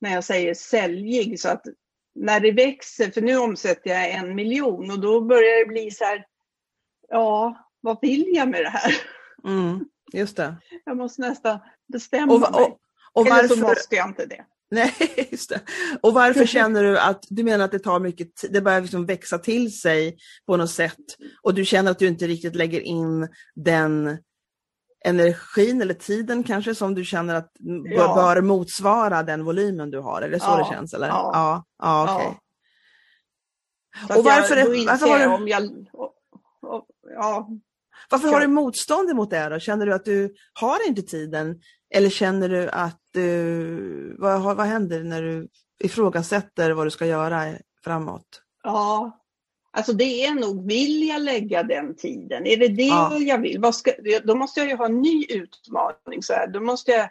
när 0.00 0.14
jag 0.14 0.24
säger 0.24 0.54
säljig 0.54 1.40
så 1.40 1.48
att 1.48 1.62
när 2.14 2.40
det 2.40 2.52
växer, 2.52 3.10
för 3.10 3.20
nu 3.20 3.36
omsätter 3.36 3.90
jag 3.90 4.10
en 4.10 4.34
miljon 4.34 4.90
och 4.90 5.00
då 5.00 5.20
börjar 5.20 5.64
det 5.64 5.68
bli 5.68 5.90
så 5.90 6.04
här, 6.04 6.26
ja, 7.08 7.66
vad 7.80 7.98
vill 8.02 8.32
jag 8.34 8.48
med 8.48 8.64
det 8.64 8.68
här? 8.68 8.94
Mm, 9.44 9.84
just 10.12 10.36
det. 10.36 10.54
Jag 10.84 10.96
måste 10.96 11.20
nästan 11.20 11.58
bestämma 11.92 12.32
och, 12.32 12.40
mig. 12.40 12.50
Och, 12.50 12.80
och 13.12 13.26
Eller 13.26 13.48
så 13.48 13.60
måste 13.60 13.96
jag 13.96 14.08
inte 14.08 14.26
det. 14.26 14.44
Nej, 14.74 15.28
just 15.30 15.48
det. 15.48 15.60
Och 16.00 16.14
varför 16.14 16.46
känner 16.56 16.82
du 16.82 16.98
att, 16.98 17.24
du 17.28 17.44
menar 17.44 17.64
att 17.64 17.72
det 17.72 17.78
tar 17.78 18.00
mycket 18.00 18.36
tid, 18.36 18.52
det 18.52 18.60
börjar 18.60 18.80
liksom 18.80 19.06
växa 19.06 19.38
till 19.38 19.80
sig 19.80 20.16
på 20.46 20.56
något 20.56 20.70
sätt 20.70 20.96
och 21.42 21.54
du 21.54 21.64
känner 21.64 21.90
att 21.90 21.98
du 21.98 22.06
inte 22.06 22.26
riktigt 22.26 22.54
lägger 22.54 22.80
in 22.80 23.28
den 23.54 24.18
energin 25.04 25.82
eller 25.82 25.94
tiden 25.94 26.42
kanske 26.42 26.74
som 26.74 26.94
du 26.94 27.04
känner 27.04 27.34
att 27.34 27.52
ja. 27.84 28.14
bör 28.14 28.40
motsvara 28.40 29.22
den 29.22 29.44
volymen 29.44 29.90
du 29.90 29.98
har? 29.98 30.22
Är 30.22 30.30
det 30.30 30.40
så 30.40 30.46
ja. 30.46 30.56
det 30.56 30.74
känns? 30.74 30.94
Eller? 30.94 31.08
Ja, 31.08 31.30
ja, 31.34 31.64
ja. 31.78 32.14
Okay. 32.14 32.34
Och 34.18 34.24
varför, 34.24 34.56
jag, 34.56 34.86
varför 34.86 35.06
har 35.06 35.18
du... 35.18 35.26
Om 35.26 35.48
jag, 35.48 35.62
och, 35.92 36.14
och, 36.62 36.86
ja. 37.14 37.48
Varför 38.10 38.28
har 38.28 38.40
du 38.40 38.46
motstånd 38.46 39.16
mot 39.16 39.30
det 39.30 39.48
då? 39.48 39.58
Känner 39.58 39.86
du 39.86 39.94
att 39.94 40.04
du 40.04 40.34
har 40.52 40.88
inte 40.88 41.02
tiden 41.02 41.60
eller 41.94 42.10
känner 42.10 42.48
du 42.48 42.68
att 42.68 42.99
du, 43.12 44.16
vad, 44.18 44.56
vad 44.56 44.66
händer 44.66 45.04
när 45.04 45.22
du 45.22 45.48
ifrågasätter 45.78 46.70
vad 46.70 46.86
du 46.86 46.90
ska 46.90 47.06
göra 47.06 47.44
framåt? 47.84 48.42
Ja, 48.62 49.20
alltså 49.72 49.92
det 49.92 50.24
är 50.24 50.34
nog, 50.34 50.66
vill 50.66 51.08
jag 51.08 51.22
lägga 51.22 51.62
den 51.62 51.96
tiden? 51.96 52.46
Är 52.46 52.56
det 52.56 52.68
det 52.68 52.82
ja. 52.82 53.18
jag 53.18 53.38
vill? 53.38 53.60
Vad 53.60 53.74
ska, 53.74 53.92
då 54.24 54.34
måste 54.34 54.60
jag 54.60 54.68
ju 54.68 54.76
ha 54.76 54.86
en 54.86 55.00
ny 55.00 55.26
utmaning. 55.28 56.22
Så 56.22 56.32
här. 56.32 56.46
Då 56.46 56.60
måste 56.60 56.90
jag 56.90 57.10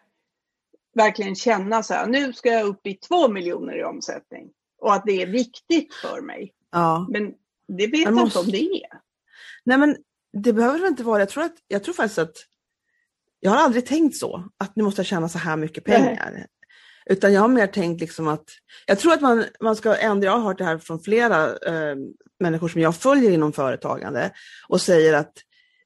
verkligen 0.95 1.35
känna 1.35 1.83
så 1.83 1.93
här, 1.93 2.07
nu 2.07 2.33
ska 2.33 2.49
jag 2.49 2.67
upp 2.67 2.87
i 2.87 2.93
två 2.93 3.27
miljoner 3.27 3.79
i 3.79 3.83
omsättning. 3.83 4.49
Och 4.81 4.93
att 4.93 5.05
det 5.05 5.21
är 5.21 5.27
viktigt 5.27 5.93
för 5.93 6.21
mig. 6.21 6.53
Ja. 6.71 7.07
Men 7.09 7.33
det 7.67 7.87
vet 7.87 8.01
jag 8.01 8.13
måste... 8.13 8.39
inte 8.39 8.39
om 8.39 8.51
det 8.51 8.83
är. 8.83 8.99
Nej 9.63 9.77
men 9.77 9.97
det 10.33 10.53
behöver 10.53 10.79
det 10.79 10.87
inte 10.87 11.03
vara. 11.03 11.19
Jag 11.19 11.29
tror, 11.29 11.43
att, 11.43 11.55
jag 11.67 11.83
tror 11.83 11.93
faktiskt 11.93 12.19
att 12.19 12.35
jag 13.39 13.51
har 13.51 13.57
aldrig 13.57 13.85
tänkt 13.85 14.17
så, 14.17 14.43
att 14.57 14.75
nu 14.75 14.83
måste 14.83 14.99
jag 14.99 15.05
tjäna 15.05 15.29
så 15.29 15.37
här 15.37 15.57
mycket 15.57 15.83
pengar. 15.83 16.45
Utan 17.09 17.33
jag 17.33 17.41
har 17.41 17.47
mer 17.47 17.67
tänkt 17.67 18.01
liksom 18.01 18.27
att, 18.27 18.45
jag 18.85 18.99
tror 18.99 19.13
att 19.13 19.21
man, 19.21 19.45
man 19.59 19.75
ska 19.75 19.95
ändra, 19.95 20.25
jag 20.25 20.31
har 20.31 20.39
hört 20.39 20.57
det 20.57 20.63
här 20.63 20.77
från 20.77 20.99
flera 20.99 21.45
eh, 21.45 21.95
människor 22.39 22.67
som 22.67 22.81
jag 22.81 22.95
följer 22.95 23.31
inom 23.31 23.53
företagande 23.53 24.31
och 24.67 24.81
säger 24.81 25.13
att 25.13 25.33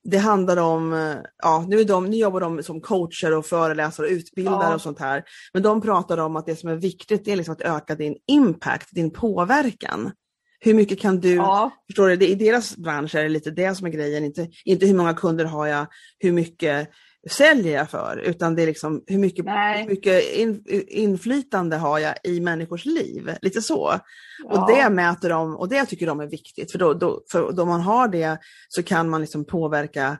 det 0.03 0.17
handlar 0.17 0.57
om, 0.57 0.93
eh, 0.93 1.15
ja 1.43 1.65
nu, 1.67 1.79
är 1.79 1.86
de, 1.86 2.05
nu 2.05 2.17
jobbar 2.17 2.39
de 2.39 2.63
som 2.63 2.81
coacher 2.81 3.31
och 3.31 3.45
föreläsare 3.45 4.07
och 4.07 4.12
utbildare 4.12 4.69
ja. 4.69 4.75
och 4.75 4.81
sånt 4.81 5.00
här. 5.00 5.24
Men 5.53 5.63
de 5.63 5.81
pratar 5.81 6.17
om 6.17 6.36
att 6.36 6.45
det 6.45 6.55
som 6.55 6.69
är 6.69 6.75
viktigt 6.75 7.27
är 7.27 7.36
liksom 7.36 7.53
att 7.53 7.62
öka 7.62 7.95
din 7.95 8.15
impact, 8.27 8.88
din 8.91 9.12
påverkan. 9.12 10.12
Hur 10.60 10.74
mycket 10.74 11.00
kan 11.00 11.19
du, 11.19 11.36
ja. 11.36 11.72
förstår 11.88 12.07
du, 12.07 12.15
det, 12.15 12.27
i 12.27 12.36
deras 12.36 12.77
bransch 12.77 13.15
är 13.15 13.24
det 13.24 13.29
lite 13.29 13.51
det 13.51 13.75
som 13.75 13.88
är 13.88 13.91
grejen, 13.91 14.24
inte, 14.24 14.48
inte 14.65 14.86
hur 14.86 14.93
många 14.93 15.13
kunder 15.13 15.45
har 15.45 15.67
jag, 15.67 15.88
hur 16.19 16.31
mycket 16.31 16.89
säljer 17.30 17.77
jag 17.77 17.89
för, 17.89 18.18
utan 18.18 18.56
det 18.56 18.62
är 18.62 18.65
liksom 18.65 19.03
hur 19.08 19.18
mycket, 19.18 19.46
hur 19.46 19.89
mycket 19.89 20.34
in, 20.34 20.63
inflytande 20.88 21.77
har 21.77 22.00
jag 22.00 22.15
i 22.24 22.39
människors 22.39 22.86
liv, 22.86 23.36
lite 23.42 23.62
så. 23.62 24.00
Ja. 24.44 24.62
Och 24.62 24.72
det 24.72 24.89
mäter 24.89 25.30
de 25.30 25.56
och 25.56 25.70
det 25.70 25.86
tycker 25.86 26.08
de 26.08 26.20
är 26.20 26.27
viktigt, 26.27 26.72
för 26.72 26.80
då, 26.80 26.94
då, 26.94 27.22
för 27.32 27.51
då 27.51 27.65
man 27.65 27.82
har 27.82 28.08
det 28.08 28.38
så 28.68 28.84
kan 28.84 29.10
man 29.10 29.22
liksom 29.22 29.46
påverka 29.46 30.18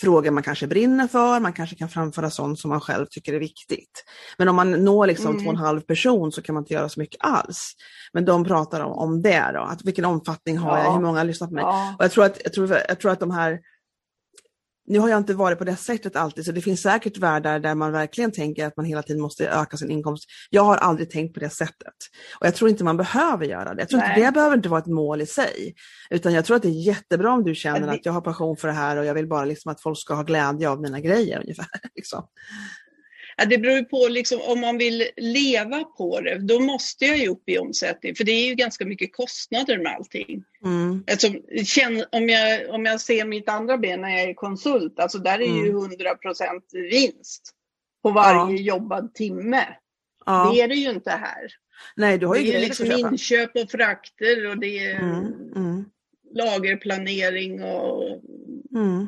frågor 0.00 0.30
man 0.30 0.42
kanske 0.42 0.66
brinner 0.66 1.08
för, 1.08 1.40
man 1.40 1.52
kanske 1.52 1.76
kan 1.76 1.88
framföra 1.88 2.30
sånt 2.30 2.58
som 2.58 2.68
man 2.68 2.80
själv 2.80 3.06
tycker 3.10 3.32
är 3.32 3.38
viktigt. 3.38 4.04
Men 4.38 4.48
om 4.48 4.56
man 4.56 4.72
når 4.72 5.06
liksom 5.06 5.30
mm. 5.30 5.42
två 5.42 5.48
och 5.48 5.54
en 5.54 5.60
halv 5.60 5.80
person 5.80 6.32
så 6.32 6.42
kan 6.42 6.54
man 6.54 6.62
inte 6.62 6.74
göra 6.74 6.88
så 6.88 7.00
mycket 7.00 7.20
alls. 7.20 7.72
Men 8.12 8.24
de 8.24 8.44
pratar 8.44 8.80
om, 8.80 8.92
om 8.92 9.22
det 9.22 9.50
då, 9.54 9.60
att 9.60 9.84
vilken 9.84 10.04
omfattning 10.04 10.58
har 10.58 10.78
ja. 10.78 10.84
jag, 10.84 10.92
hur 10.92 11.00
många 11.00 11.18
har 11.18 11.24
lyssnat 11.24 11.50
på 11.50 11.54
mig? 11.54 11.64
Ja. 11.64 11.94
Och 11.98 12.04
jag 12.04 12.10
tror, 12.12 12.24
att, 12.24 12.40
jag, 12.44 12.52
tror, 12.52 12.76
jag 12.88 13.00
tror 13.00 13.12
att 13.12 13.20
de 13.20 13.30
här 13.30 13.58
nu 14.86 14.98
har 14.98 15.08
jag 15.08 15.18
inte 15.18 15.34
varit 15.34 15.58
på 15.58 15.64
det 15.64 15.76
sättet 15.76 16.16
alltid, 16.16 16.44
så 16.44 16.52
det 16.52 16.60
finns 16.60 16.82
säkert 16.82 17.18
världar 17.18 17.58
där 17.58 17.74
man 17.74 17.92
verkligen 17.92 18.32
tänker 18.32 18.66
att 18.66 18.76
man 18.76 18.86
hela 18.86 19.02
tiden 19.02 19.22
måste 19.22 19.48
öka 19.48 19.76
sin 19.76 19.90
inkomst. 19.90 20.24
Jag 20.50 20.62
har 20.62 20.76
aldrig 20.76 21.10
tänkt 21.10 21.34
på 21.34 21.40
det 21.40 21.50
sättet. 21.50 21.94
Och 22.40 22.46
jag 22.46 22.54
tror 22.54 22.70
inte 22.70 22.84
man 22.84 22.96
behöver 22.96 23.44
göra 23.44 23.74
det. 23.74 23.82
Jag 23.82 23.88
tror 23.88 24.02
inte, 24.02 24.20
det 24.20 24.32
behöver 24.32 24.56
inte 24.56 24.68
vara 24.68 24.80
ett 24.80 24.86
mål 24.86 25.22
i 25.22 25.26
sig. 25.26 25.74
Utan 26.10 26.32
jag 26.32 26.44
tror 26.44 26.56
att 26.56 26.62
det 26.62 26.68
är 26.68 26.86
jättebra 26.86 27.32
om 27.32 27.44
du 27.44 27.54
känner 27.54 27.88
att 27.88 28.06
jag 28.06 28.12
har 28.12 28.20
passion 28.20 28.56
för 28.56 28.68
det 28.68 28.74
här 28.74 28.96
och 28.96 29.04
jag 29.04 29.14
vill 29.14 29.28
bara 29.28 29.44
liksom 29.44 29.72
att 29.72 29.82
folk 29.82 29.98
ska 29.98 30.14
ha 30.14 30.22
glädje 30.22 30.68
av 30.68 30.80
mina 30.80 31.00
grejer 31.00 31.40
ungefär. 31.40 31.66
Liksom. 31.94 32.26
Det 33.44 33.58
beror 33.58 33.82
på 33.82 34.08
liksom, 34.08 34.40
om 34.40 34.60
man 34.60 34.78
vill 34.78 35.04
leva 35.16 35.84
på 35.84 36.20
det, 36.20 36.38
då 36.38 36.60
måste 36.60 37.04
jag 37.04 37.18
ju 37.18 37.28
upp 37.28 37.48
i 37.48 37.58
omsättning 37.58 38.14
för 38.14 38.24
det 38.24 38.32
är 38.32 38.48
ju 38.48 38.54
ganska 38.54 38.86
mycket 38.86 39.16
kostnader 39.16 39.78
med 39.78 39.92
allting. 39.92 40.44
Mm. 40.64 41.04
Alltså, 41.10 41.28
om, 42.12 42.28
jag, 42.28 42.70
om 42.70 42.84
jag 42.84 43.00
ser 43.00 43.24
mitt 43.24 43.48
andra 43.48 43.78
ben 43.78 44.00
när 44.00 44.10
jag 44.10 44.22
är 44.22 44.34
konsult, 44.34 44.98
alltså 44.98 45.18
där 45.18 45.40
är 45.40 45.46
mm. 45.46 45.64
ju 45.64 45.72
100% 45.72 46.60
vinst 46.90 47.52
på 48.02 48.10
varje 48.10 48.56
ja. 48.56 48.62
jobbad 48.62 49.14
timme. 49.14 49.66
Ja. 50.26 50.52
Det 50.54 50.60
är 50.60 50.68
det 50.68 50.74
ju 50.74 50.90
inte 50.90 51.10
här. 51.10 51.52
Nej, 51.96 52.18
du 52.18 52.26
har 52.26 52.36
ju 52.36 52.42
det 52.42 52.56
är 52.56 52.60
liksom 52.60 52.92
inköp 52.92 53.56
och 53.56 53.70
frakter 53.70 54.50
och 54.50 54.58
det 54.58 54.78
är 54.78 54.98
mm. 55.00 55.52
mm. 55.56 55.84
lagerplanering 56.34 57.62
och 57.62 58.20
mm. 58.74 59.06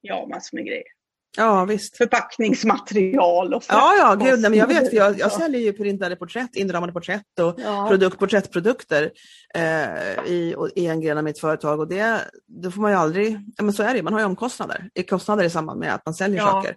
ja, 0.00 0.26
massor 0.26 0.56
med 0.56 0.66
grejer. 0.66 0.99
Ja, 1.36 1.64
visst. 1.64 1.96
Förpackningsmaterial 1.96 3.54
och 3.54 3.64
Ja, 3.68 3.94
ja, 3.98 4.14
gud, 4.14 4.40
nej, 4.40 4.50
men 4.50 4.58
jag 4.58 4.66
vet, 4.66 4.90
för 4.90 4.96
jag, 4.96 5.18
jag 5.18 5.32
säljer 5.32 5.60
ju 5.60 5.72
printade 5.72 6.16
porträtt, 6.16 6.56
inramade 6.56 6.92
porträtt 6.92 7.38
och 7.40 7.54
ja. 7.60 7.86
produkt, 7.88 8.18
porträttprodukter 8.18 9.10
eh, 9.54 10.24
i, 10.26 10.54
i 10.74 10.86
en 10.86 11.00
gren 11.00 11.18
av 11.18 11.24
mitt 11.24 11.38
företag 11.38 11.80
och 11.80 11.88
det, 11.88 12.20
det 12.46 12.70
får 12.70 12.80
man 12.80 12.90
ju 12.90 12.96
aldrig, 12.96 13.38
men 13.62 13.72
så 13.72 13.82
är 13.82 13.94
det 13.94 14.02
man 14.02 14.12
har 14.12 14.20
ju 14.20 14.26
omkostnader, 14.26 14.90
kostnader 15.08 15.44
i 15.44 15.50
samband 15.50 15.80
med 15.80 15.94
att 15.94 16.06
man 16.06 16.14
säljer 16.14 16.40
ja. 16.40 16.46
saker. 16.46 16.70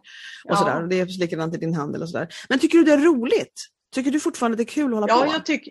Och 0.45 0.51
ja. 0.51 0.55
sådär. 0.55 0.81
Och 0.83 0.89
det 0.89 0.99
är 0.99 1.19
likadant 1.19 1.55
i 1.55 1.57
din 1.57 1.73
handel 1.73 2.01
och 2.01 2.09
sådär. 2.09 2.27
Men 2.49 2.59
tycker 2.59 2.77
du 2.77 2.83
det 2.83 2.93
är 2.93 2.97
roligt? 2.97 3.67
Tycker 3.95 4.11
du 4.11 4.19
fortfarande 4.19 4.57
det 4.57 4.63
är 4.63 4.65
kul 4.65 4.93
att 4.93 4.99
hålla 4.99 5.07
ja, 5.09 5.25
på? 5.25 5.33
Jag 5.33 5.45
tyck, 5.45 5.69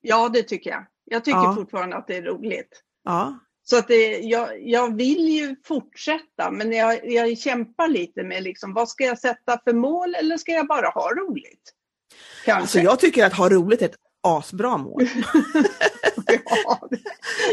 ja, 0.00 0.28
det 0.28 0.42
tycker 0.42 0.70
jag. 0.70 0.86
Jag 1.04 1.24
tycker 1.24 1.54
fortfarande 1.54 1.96
att 1.96 2.06
det 2.06 2.16
är 2.16 2.22
roligt. 2.22 2.82
Ja. 3.04 3.38
Så 3.66 3.76
att 3.78 3.88
det, 3.88 4.18
jag, 4.18 4.68
jag 4.68 4.96
vill 4.96 5.28
ju 5.28 5.56
fortsätta 5.64 6.50
men 6.50 6.72
jag, 6.72 7.12
jag 7.12 7.38
kämpar 7.38 7.88
lite 7.88 8.22
med 8.22 8.42
liksom, 8.42 8.74
vad 8.74 8.88
ska 8.88 9.04
jag 9.04 9.18
sätta 9.18 9.60
för 9.64 9.72
mål 9.72 10.14
eller 10.14 10.36
ska 10.36 10.52
jag 10.52 10.66
bara 10.66 10.88
ha 10.88 11.10
roligt? 11.14 11.72
Kanske. 12.44 12.60
Alltså 12.60 12.78
jag 12.78 12.98
tycker 12.98 13.26
att 13.26 13.32
ha 13.32 13.48
roligt 13.48 13.82
är 13.82 13.86
ett 13.86 13.96
asbra 14.22 14.76
mål. 14.76 15.02
ja, 16.26 16.88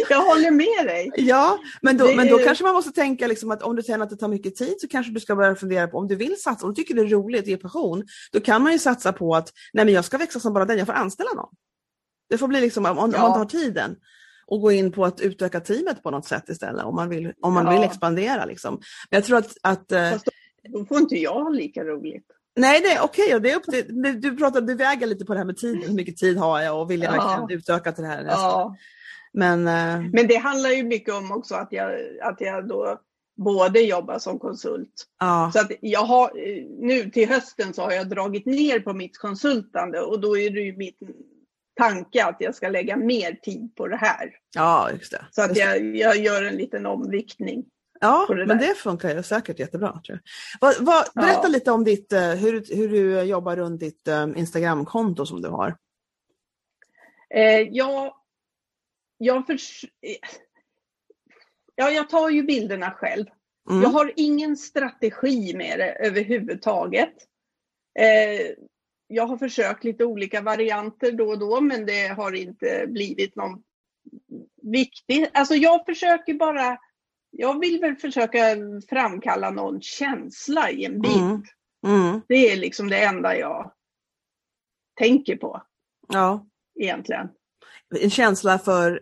jag 0.09 0.21
håller 0.21 0.51
med 0.51 0.87
dig. 0.87 1.11
Ja, 1.15 1.59
men 1.81 1.97
då, 1.97 2.07
det 2.07 2.15
men 2.15 2.27
då 2.27 2.39
är... 2.39 2.45
kanske 2.45 2.63
man 2.63 2.73
måste 2.73 2.91
tänka 2.91 3.27
liksom 3.27 3.51
att 3.51 3.63
om 3.63 3.75
du 3.75 3.83
känner 3.83 4.03
att 4.03 4.09
det 4.09 4.15
tar 4.15 4.27
mycket 4.27 4.55
tid 4.55 4.75
så 4.81 4.87
kanske 4.87 5.13
du 5.13 5.19
ska 5.19 5.35
börja 5.35 5.55
fundera 5.55 5.87
på 5.87 5.97
om 5.97 6.07
du 6.07 6.15
vill 6.15 6.41
satsa, 6.41 6.65
om 6.65 6.73
du 6.73 6.75
tycker 6.75 6.95
det 6.95 7.01
är 7.01 7.07
roligt, 7.07 7.47
ge 7.47 7.57
passion, 7.57 8.03
då 8.31 8.39
kan 8.39 8.63
man 8.63 8.71
ju 8.71 8.79
satsa 8.79 9.13
på 9.13 9.35
att 9.35 9.53
nej 9.73 9.85
men 9.85 9.93
jag 9.93 10.05
ska 10.05 10.17
växa 10.17 10.39
som 10.39 10.53
bara 10.53 10.65
den, 10.65 10.77
jag 10.77 10.87
får 10.87 10.93
anställa 10.93 11.33
någon. 11.33 11.53
Det 12.29 12.37
får 12.37 12.47
bli 12.47 12.61
liksom, 12.61 12.85
om, 12.85 12.97
om 12.97 13.11
ja. 13.15 13.21
man 13.21 13.33
tar 13.33 13.45
tiden 13.45 13.95
och 14.47 14.61
gå 14.61 14.71
in 14.71 14.91
på 14.91 15.05
att 15.05 15.21
utöka 15.21 15.59
teamet 15.59 16.03
på 16.03 16.11
något 16.11 16.25
sätt 16.25 16.49
istället 16.49 16.85
om 16.85 16.95
man 16.95 17.09
vill, 17.09 17.33
om 17.41 17.53
man 17.53 17.65
ja. 17.65 17.71
vill 17.71 17.83
expandera. 17.83 18.45
Liksom. 18.45 18.73
Men 19.09 19.17
jag 19.17 19.23
tror 19.23 19.37
att... 19.37 19.57
att 19.61 19.91
eh, 19.91 20.11
Fast 20.11 20.25
då, 20.25 20.79
då 20.79 20.85
får 20.85 20.97
inte 20.97 21.15
jag 21.15 21.55
lika 21.55 21.83
roligt. 21.83 22.25
Nej, 22.55 22.81
nej 22.83 22.97
okej, 23.01 23.35
okay, 23.35 23.59
det 23.89 24.13
du, 24.13 24.37
pratar, 24.37 24.61
du 24.61 24.75
väger 24.75 25.07
lite 25.07 25.25
på 25.25 25.33
det 25.33 25.39
här 25.39 25.45
med 25.45 25.57
tiden, 25.57 25.81
hur 25.87 25.93
mycket 25.93 26.17
tid 26.17 26.37
har 26.37 26.61
jag 26.61 26.81
och 26.81 26.91
vill 26.91 27.01
jag 27.01 27.15
ja. 27.15 27.47
utöka 27.49 27.91
till 27.91 28.03
det 28.03 28.09
här? 28.09 28.25
Ja. 28.25 28.75
Men, 29.33 29.59
uh... 29.59 30.09
Men 30.13 30.27
det 30.27 30.35
handlar 30.35 30.69
ju 30.69 30.83
mycket 30.83 31.13
om 31.13 31.31
också 31.31 31.55
att 31.55 31.67
jag, 31.71 31.91
att 32.21 32.41
jag 32.41 32.67
då 32.67 32.99
både 33.37 33.79
jobbar 33.79 34.19
som 34.19 34.39
konsult. 34.39 35.07
Ja. 35.19 35.51
Så 35.53 35.59
att 35.59 35.71
jag 35.81 36.03
har, 36.03 36.31
nu 36.85 37.09
till 37.09 37.29
hösten 37.29 37.73
så 37.73 37.81
har 37.81 37.91
jag 37.91 38.09
dragit 38.09 38.45
ner 38.45 38.79
på 38.79 38.93
mitt 38.93 39.17
konsultande 39.17 40.01
och 40.01 40.19
då 40.19 40.37
är 40.37 40.49
det 40.49 40.61
ju 40.61 40.77
mitt 40.77 40.99
tanke 41.73 42.25
att 42.25 42.37
jag 42.39 42.55
ska 42.55 42.69
lägga 42.69 42.97
mer 42.97 43.33
tid 43.33 43.75
på 43.75 43.87
det 43.87 43.97
här. 43.97 44.31
Ja, 44.55 44.91
just 44.91 45.11
det. 45.11 45.25
Så 45.31 45.41
att 45.41 45.57
jag, 45.57 45.95
jag 45.95 46.17
gör 46.17 46.43
en 46.43 46.55
liten 46.55 46.85
omviktning. 46.85 47.65
Ja, 47.99 48.27
det 48.29 48.45
men 48.45 48.57
det 48.57 48.75
funkar 48.75 49.15
ju 49.15 49.23
säkert 49.23 49.59
jättebra. 49.59 49.91
Tror 49.91 50.03
jag. 50.07 50.19
Vad, 50.61 50.85
vad, 50.85 51.05
berätta 51.15 51.43
ja. 51.43 51.47
lite 51.47 51.71
om 51.71 51.83
ditt, 51.83 52.13
eh, 52.13 52.29
hur, 52.29 52.75
hur 52.75 52.89
du 52.89 53.21
jobbar 53.21 53.55
runt 53.55 53.79
ditt 53.79 54.07
um, 54.07 54.35
Instagramkonto 54.35 55.25
som 55.25 55.41
du 55.41 55.49
har. 55.49 55.77
Eh, 57.29 57.61
jag, 57.61 58.13
jag, 59.17 59.45
för, 59.45 59.57
ja, 61.75 61.89
jag 61.89 62.09
tar 62.09 62.29
ju 62.29 62.43
bilderna 62.43 62.91
själv. 62.91 63.25
Mm. 63.69 63.81
Jag 63.83 63.89
har 63.89 64.13
ingen 64.15 64.57
strategi 64.57 65.53
med 65.55 65.79
det 65.79 65.91
överhuvudtaget. 65.91 67.13
Eh, 67.99 68.55
jag 69.11 69.27
har 69.27 69.37
försökt 69.37 69.83
lite 69.83 70.05
olika 70.05 70.41
varianter 70.41 71.11
då 71.11 71.29
och 71.29 71.39
då 71.39 71.61
men 71.61 71.85
det 71.85 72.07
har 72.07 72.31
inte 72.31 72.85
blivit 72.87 73.35
någon 73.35 73.63
viktig. 74.61 75.27
Alltså 75.33 75.55
jag 75.55 75.85
försöker 75.85 76.33
bara, 76.33 76.77
jag 77.31 77.59
vill 77.59 77.79
väl 77.79 77.95
försöka 77.95 78.39
framkalla 78.89 79.49
någon 79.49 79.81
känsla 79.81 80.71
i 80.71 80.85
en 80.85 81.01
bild. 81.01 81.15
Mm. 81.15 81.43
Mm. 81.87 82.21
Det 82.27 82.51
är 82.51 82.57
liksom 82.57 82.89
det 82.89 83.03
enda 83.03 83.37
jag 83.37 83.71
tänker 84.99 85.35
på. 85.35 85.63
Ja. 86.07 86.47
Egentligen. 86.79 87.29
En 87.99 88.09
känsla 88.09 88.59
för 88.59 89.01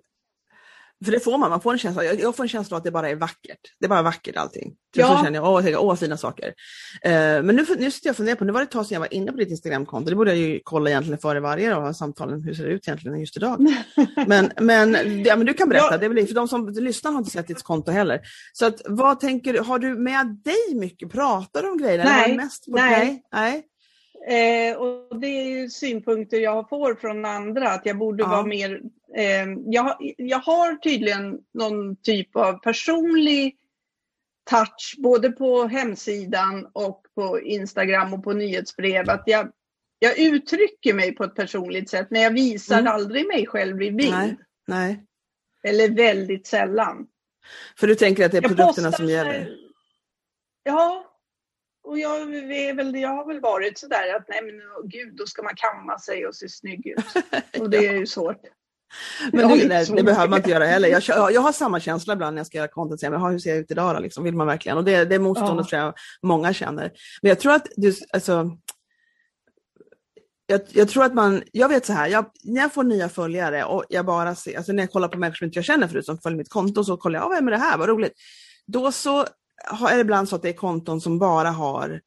för 1.06 1.12
det 1.12 1.20
får 1.20 1.38
man, 1.38 1.50
man 1.50 1.62
får 1.62 1.72
en 1.74 1.80
känsla, 1.80 2.04
jag, 2.04 2.36
får 2.36 2.44
en 2.44 2.50
känsla 2.50 2.76
av 2.76 2.78
att 2.78 2.84
det 2.84 2.92
bara 2.92 3.10
är 3.10 3.16
vackert. 3.16 3.60
Det 3.80 3.86
är 3.86 3.90
bara 3.90 4.02
vackert 4.02 4.36
allting. 4.36 4.74
Ja. 4.96 5.18
så 5.18 5.24
känner 5.24 5.40
jag, 5.40 5.54
åh, 5.54 5.70
jag, 5.70 5.84
åh 5.84 5.96
fina 5.96 6.18
saker. 6.18 6.48
Uh, 6.48 6.52
men 7.44 7.46
nu, 7.46 7.66
nu 7.80 7.92
sitter 7.92 8.08
jag 8.08 8.14
och 8.14 8.18
funderar 8.18 8.36
på, 8.36 8.46
nu 8.46 8.52
var 8.52 8.60
det 8.60 8.64
ett 8.64 8.72
tag 8.72 8.86
sedan 8.86 8.94
jag 8.94 9.00
var 9.00 9.14
inne 9.14 9.32
på 9.32 9.38
ditt 9.38 9.50
Instagramkonto, 9.50 10.10
det 10.10 10.16
borde 10.16 10.32
jag 10.32 10.38
ju 10.38 10.60
kolla 10.64 10.90
egentligen 10.90 11.20
före 11.20 11.40
varje 11.40 11.76
av 11.76 11.94
samtalen, 11.94 12.44
hur 12.44 12.54
ser 12.54 12.64
det 12.64 12.72
ut 12.72 12.88
egentligen 12.88 13.20
just 13.20 13.38
idag? 13.38 13.60
men, 14.28 14.52
men, 14.62 15.24
ja, 15.26 15.36
men 15.36 15.46
du 15.46 15.54
kan 15.54 15.70
berätta, 15.70 15.88
ja. 15.92 15.98
det 15.98 16.06
är 16.06 16.10
väl, 16.10 16.28
för 16.28 16.36
de 16.36 16.48
som 16.48 16.70
lyssnar 16.70 17.12
har 17.12 17.20
inte 17.20 17.32
sett 17.32 17.48
ditt 17.48 17.64
konto 17.64 17.92
heller. 17.92 18.22
Så 18.54 18.66
att, 18.66 18.82
vad 18.86 19.20
tänker 19.20 19.54
du, 19.54 19.60
har 19.60 19.80
du 19.80 19.96
med 19.96 20.26
dig 20.44 20.76
mycket, 20.76 21.12
pratar 21.12 21.64
du 21.64 21.70
om 21.70 21.78
grejer? 21.78 22.04
Nej. 22.04 22.38
mest 22.38 22.66
på 22.66 22.72
nej. 22.72 23.24
nej. 23.32 23.64
Eh, 24.28 24.78
och 24.78 25.20
det 25.20 25.28
är 25.28 25.46
ju 25.46 25.70
synpunkter 25.70 26.38
jag 26.38 26.70
får 26.70 26.96
från 26.96 27.26
andra, 27.26 27.72
att 27.72 27.86
jag 27.86 27.98
borde 27.98 28.24
ja. 28.24 28.30
vara 28.30 28.46
mer... 28.46 28.82
Eh, 29.16 29.46
jag, 29.66 30.14
jag 30.18 30.40
har 30.40 30.76
tydligen 30.76 31.40
någon 31.54 31.96
typ 31.96 32.36
av 32.36 32.54
personlig 32.54 33.56
touch, 34.50 34.96
både 34.98 35.32
på 35.32 35.64
hemsidan 35.64 36.68
och 36.74 37.02
på 37.16 37.40
Instagram 37.40 38.14
och 38.14 38.24
på 38.24 38.34
nyhetsbrev. 38.34 39.10
Att 39.10 39.24
jag, 39.26 39.52
jag 40.00 40.20
uttrycker 40.20 40.94
mig 40.94 41.16
på 41.16 41.24
ett 41.24 41.36
personligt 41.36 41.90
sätt, 41.90 42.08
men 42.10 42.22
jag 42.22 42.32
visar 42.32 42.80
mm. 42.80 42.94
aldrig 42.94 43.28
mig 43.28 43.48
själv 43.48 43.82
i 43.82 43.92
bild. 43.92 44.12
Nej. 44.12 44.38
Nej. 44.68 45.06
Eller 45.64 45.90
väldigt 45.90 46.48
sällan. 46.48 47.08
För 47.78 47.88
du 47.88 47.96
tänker 47.96 48.26
att 48.26 48.32
det 48.32 48.38
är 48.38 48.42
jag 48.42 48.56
produkterna 48.56 48.92
som 48.92 49.06
gäller? 49.06 49.58
Ja, 50.64 51.09
och 51.84 52.00
jag, 52.00 52.22
är 52.36 52.74
väl, 52.74 52.96
jag 52.96 53.10
har 53.10 53.28
väl 53.28 53.40
varit 53.42 53.78
sådär 53.78 54.16
att 54.16 54.26
nej 54.28 54.42
men 54.42 54.90
gud, 54.90 55.16
då 55.16 55.26
ska 55.26 55.44
man 55.44 55.56
kamma 55.56 56.00
sig 56.00 56.28
och 56.28 56.36
se 56.36 56.50
snygg 56.50 56.88
ut. 56.88 57.06
Och 57.60 57.70
det 57.70 57.88
är 57.88 57.94
ju 57.94 58.06
svårt. 58.06 58.42
Men 59.32 59.48
det, 59.48 59.68
nej, 59.68 59.86
det 59.96 60.04
behöver 60.04 60.28
man 60.28 60.40
inte 60.40 60.50
göra 60.50 60.66
heller. 60.66 60.90
Jag, 60.90 61.32
jag 61.32 61.42
har 61.42 61.52
samma 61.52 61.80
känsla 61.80 62.14
ibland 62.14 62.36
när 62.36 62.40
jag 62.40 62.48
ska 62.48 62.58
göra 62.58 62.68
content. 62.68 63.02
Jag, 63.02 63.32
hur 63.32 63.40
ser 63.40 63.50
jag 63.50 63.60
ut 63.60 63.72
idag 63.72 63.96
då? 63.96 64.00
Liksom, 64.00 64.24
vill 64.24 64.36
man 64.36 64.48
verkligen? 64.48 64.78
Och 64.78 64.84
det, 64.84 65.06
det 65.06 65.20
motståndet 65.20 65.66
ja. 65.66 65.70
tror 65.70 65.82
jag 65.82 65.94
många 66.24 66.54
känner. 66.54 66.92
Men 67.22 67.30
jag 67.30 67.40
tror 67.40 67.54
att 67.54 67.68
du, 67.76 67.94
alltså, 68.14 68.58
jag, 70.46 70.62
jag, 70.70 70.90
tror 70.90 71.04
att 71.04 71.14
man, 71.14 71.44
jag 71.52 71.70
vet 71.70 71.86
så 71.86 71.94
här, 71.94 72.08
jag, 72.08 72.26
när 72.44 72.62
jag 72.62 72.74
får 72.74 72.84
nya 72.84 73.10
följare 73.10 73.64
och 73.64 73.86
jag 73.90 74.06
bara 74.06 74.36
ser, 74.36 74.58
alltså 74.58 74.72
när 74.72 74.84
jag 74.84 74.92
kollar 74.92 75.08
på 75.08 75.18
människor 75.18 75.36
som 75.36 75.46
inte 75.46 75.58
jag 75.58 75.66
känner 75.66 75.88
förut 75.88 76.06
som 76.06 76.18
följer 76.18 76.38
mitt 76.38 76.50
konto 76.50 76.84
så 76.84 76.98
kollar 76.98 77.20
jag, 77.20 77.30
vem 77.30 77.48
är 77.48 77.52
det 77.52 77.58
här, 77.58 77.78
vad 77.78 77.90
roligt. 77.90 78.14
Då 78.68 78.92
så 78.92 79.26
är 79.90 79.96
det 79.96 80.02
ibland 80.02 80.30
så 80.30 80.36
att 80.36 80.42
det 80.42 80.50
är 80.50 80.54
konton 80.54 81.02
som 81.02 81.20
bara 81.20 81.50
har 81.50 82.02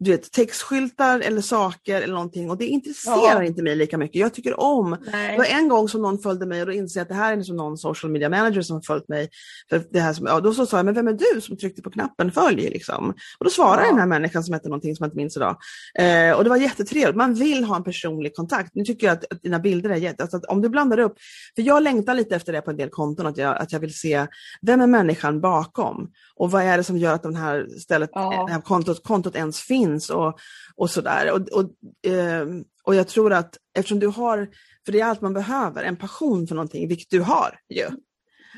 du 0.00 0.10
vet, 0.10 0.32
textskyltar 0.32 1.20
eller 1.20 1.40
saker 1.40 2.02
eller 2.02 2.14
någonting 2.14 2.50
och 2.50 2.58
det 2.58 2.66
intresserar 2.66 3.42
ja. 3.42 3.44
inte 3.44 3.62
mig 3.62 3.76
lika 3.76 3.98
mycket. 3.98 4.20
Jag 4.20 4.34
tycker 4.34 4.60
om, 4.60 4.96
Nej. 5.12 5.32
det 5.32 5.38
var 5.38 5.44
en 5.44 5.68
gång 5.68 5.88
som 5.88 6.02
någon 6.02 6.18
följde 6.18 6.46
mig 6.46 6.60
och 6.60 6.66
då 6.66 6.72
insåg 6.72 7.00
jag 7.00 7.02
att 7.02 7.08
det 7.08 7.14
här 7.14 7.32
är 7.32 7.36
liksom 7.36 7.56
någon 7.56 7.78
social 7.78 8.12
media 8.12 8.28
manager 8.28 8.62
som 8.62 8.76
har 8.76 8.82
följt 8.82 9.08
mig. 9.08 9.28
För 9.70 9.84
det 9.90 10.00
här 10.00 10.12
som, 10.12 10.26
ja, 10.26 10.40
då 10.40 10.54
så 10.54 10.66
sa 10.66 10.76
jag, 10.76 10.84
men 10.84 10.94
vem 10.94 11.08
är 11.08 11.12
du 11.12 11.40
som 11.40 11.56
tryckte 11.56 11.82
på 11.82 11.90
knappen 11.90 12.32
följ? 12.32 12.70
Liksom. 12.70 13.14
Och 13.38 13.44
då 13.44 13.50
svarade 13.50 13.82
ja. 13.82 13.88
den 13.88 13.98
här 13.98 14.06
människan 14.06 14.44
som 14.44 14.54
hette 14.54 14.68
någonting 14.68 14.96
som 14.96 15.04
jag 15.04 15.08
inte 15.08 15.16
minns 15.16 15.36
idag. 15.36 15.56
Eh, 15.98 16.36
och 16.36 16.44
det 16.44 16.50
var 16.50 16.56
jättetrevligt, 16.56 17.16
man 17.16 17.34
vill 17.34 17.64
ha 17.64 17.76
en 17.76 17.84
personlig 17.84 18.34
kontakt. 18.34 18.74
Nu 18.74 18.84
tycker 18.84 19.06
jag 19.06 19.14
att, 19.14 19.32
att 19.32 19.42
dina 19.42 19.58
bilder 19.58 19.90
är 19.90 19.96
jätte, 19.96 20.22
alltså 20.22 20.40
om 20.48 20.62
du 20.62 20.68
blandar 20.68 20.98
upp, 20.98 21.14
för 21.56 21.62
jag 21.62 21.82
längtar 21.82 22.14
lite 22.14 22.36
efter 22.36 22.52
det 22.52 22.60
på 22.60 22.70
en 22.70 22.76
del 22.76 22.90
konton, 22.90 23.26
att 23.26 23.36
jag, 23.36 23.56
att 23.56 23.72
jag 23.72 23.80
vill 23.80 23.94
se, 23.94 24.26
vem 24.62 24.80
är 24.80 24.86
människan 24.86 25.40
bakom? 25.40 26.10
Och 26.36 26.50
vad 26.50 26.62
är 26.62 26.76
det 26.76 26.84
som 26.84 26.98
gör 26.98 27.14
att 27.14 27.22
den 27.22 27.36
här 27.36 27.66
stället, 27.78 28.10
ja. 28.12 28.44
det 28.46 28.52
här 28.52 28.60
kontot, 28.60 29.02
kontot 29.02 29.36
ens 29.36 29.60
finns 29.60 29.87
och, 30.10 30.38
och 30.76 30.90
sådär. 30.90 31.32
Och, 31.32 31.40
och, 31.40 31.70
eh, 32.10 32.46
och 32.84 32.94
jag 32.94 33.08
tror 33.08 33.32
att 33.32 33.56
eftersom 33.74 33.98
du 33.98 34.06
har, 34.06 34.48
för 34.84 34.92
det 34.92 35.00
är 35.00 35.04
allt 35.04 35.20
man 35.20 35.34
behöver, 35.34 35.84
en 35.84 35.96
passion 35.96 36.46
för 36.46 36.54
någonting, 36.54 36.88
vilket 36.88 37.10
du 37.10 37.20
har 37.20 37.60
ju. 37.68 37.86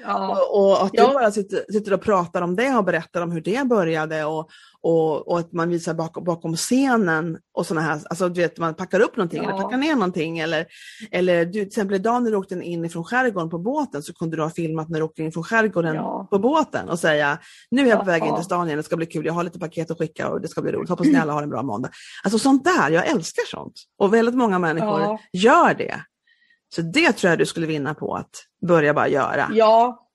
Ja. 0.05 0.47
Och, 0.53 0.85
att 0.85 0.93
du 0.93 0.99
ja. 1.03 1.13
bara 1.13 1.31
sitter, 1.31 1.73
sitter, 1.73 1.93
och 1.93 2.03
pratar 2.03 2.43
om 2.43 2.57
det 2.57 2.77
och 2.77 2.85
berättar 2.85 3.23
om 3.23 3.33
hur 3.33 3.41
det 3.41 3.67
började 3.67 4.25
och, 4.25 4.49
och, 4.83 5.29
och 5.29 5.39
att 5.39 5.53
man 5.53 5.69
visar 5.69 5.95
bakom, 5.95 6.25
bakom 6.25 6.57
scenen 6.57 7.39
och 7.55 7.67
sådana 7.67 7.87
här, 7.87 8.01
alltså 8.11 8.29
du 8.29 8.41
vet 8.41 8.59
man 8.59 8.75
packar 8.75 9.01
upp 9.01 9.17
någonting 9.17 9.43
ja. 9.43 9.51
eller 9.51 9.63
packar 9.63 9.77
ner 9.77 9.95
någonting 9.95 10.39
eller, 10.39 10.67
eller 11.11 11.45
du, 11.45 11.53
till 11.53 11.67
exempel 11.67 11.97
idag 11.97 12.23
när 12.23 12.31
du 12.31 12.37
åkte 12.37 12.55
in 12.55 12.85
ifrån 12.85 13.05
skärgården 13.05 13.51
på 13.51 13.59
båten 13.59 14.03
så 14.03 14.15
kunde 14.15 14.37
du 14.37 14.43
ha 14.43 14.51
filmat 14.51 14.89
när 14.89 14.99
du 14.99 15.05
åkte 15.05 15.23
in 15.23 15.33
från 15.33 15.45
skärgården 15.45 15.97
på 16.31 16.39
båten 16.39 16.89
och 16.89 16.99
säga 16.99 17.39
nu 17.71 17.83
är 17.83 17.91
jag 17.91 17.99
på 17.99 18.05
väg 18.05 18.25
in 18.25 18.35
till 18.35 18.45
stan 18.45 18.67
igen, 18.67 18.77
det 18.77 18.83
ska 18.83 18.97
bli 18.97 19.07
kul, 19.07 19.27
jag 19.27 19.33
har 19.33 19.45
lite 19.45 19.59
paket 19.59 19.91
att 19.91 19.99
skicka 19.99 20.29
och 20.29 20.41
det 20.41 20.49
ska 20.49 20.63
bli 20.63 20.73
roligt, 20.73 20.91
hoppas 20.91 21.07
ni 21.07 21.17
alla 21.17 21.33
har 21.33 21.43
en 21.43 21.51
bra 21.51 21.63
måndag. 21.63 21.91
Alltså 22.25 22.39
sånt 22.39 22.65
där, 22.65 22.91
jag 22.91 23.07
älskar 23.07 23.43
sånt 23.47 23.75
och 23.99 24.15
väldigt 24.15 24.35
många 24.35 24.59
människor 24.59 25.19
gör 25.33 25.75
det. 25.75 26.01
Så 26.75 26.83
det 26.83 27.13
tror 27.13 27.31
jag 27.31 27.39
du 27.39 27.47
skulle 27.47 27.67
vinna 27.67 27.95
på 27.95 28.15
att 28.15 28.47
börja 28.63 28.95
bara 28.95 29.09
göra. 29.09 29.49
Ja. 29.53 30.07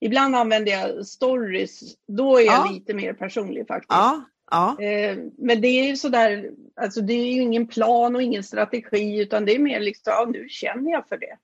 Ibland 0.00 0.36
använder 0.36 0.72
jag 0.72 1.06
stories, 1.06 1.80
då 2.08 2.38
är 2.38 2.44
jag 2.44 2.66
ja. 2.66 2.70
lite 2.72 2.94
mer 2.94 3.12
personlig 3.12 3.66
faktiskt. 3.66 3.88
Ja. 3.88 4.24
Ja. 4.50 4.80
Eh, 4.80 5.18
men 5.38 5.60
det 5.60 5.68
är 5.68 5.84
ju 5.84 5.96
sådär, 5.96 6.50
alltså 6.80 7.00
det 7.00 7.12
är 7.12 7.32
ju 7.34 7.42
ingen 7.42 7.66
plan 7.66 8.16
och 8.16 8.22
ingen 8.22 8.44
strategi 8.44 9.20
utan 9.20 9.44
det 9.44 9.54
är 9.54 9.58
mer 9.58 9.80
liksom, 9.80 10.12
ja 10.16 10.26
nu 10.32 10.48
känner 10.48 10.90
jag 10.90 11.08
för 11.08 11.16
det. 11.16 11.36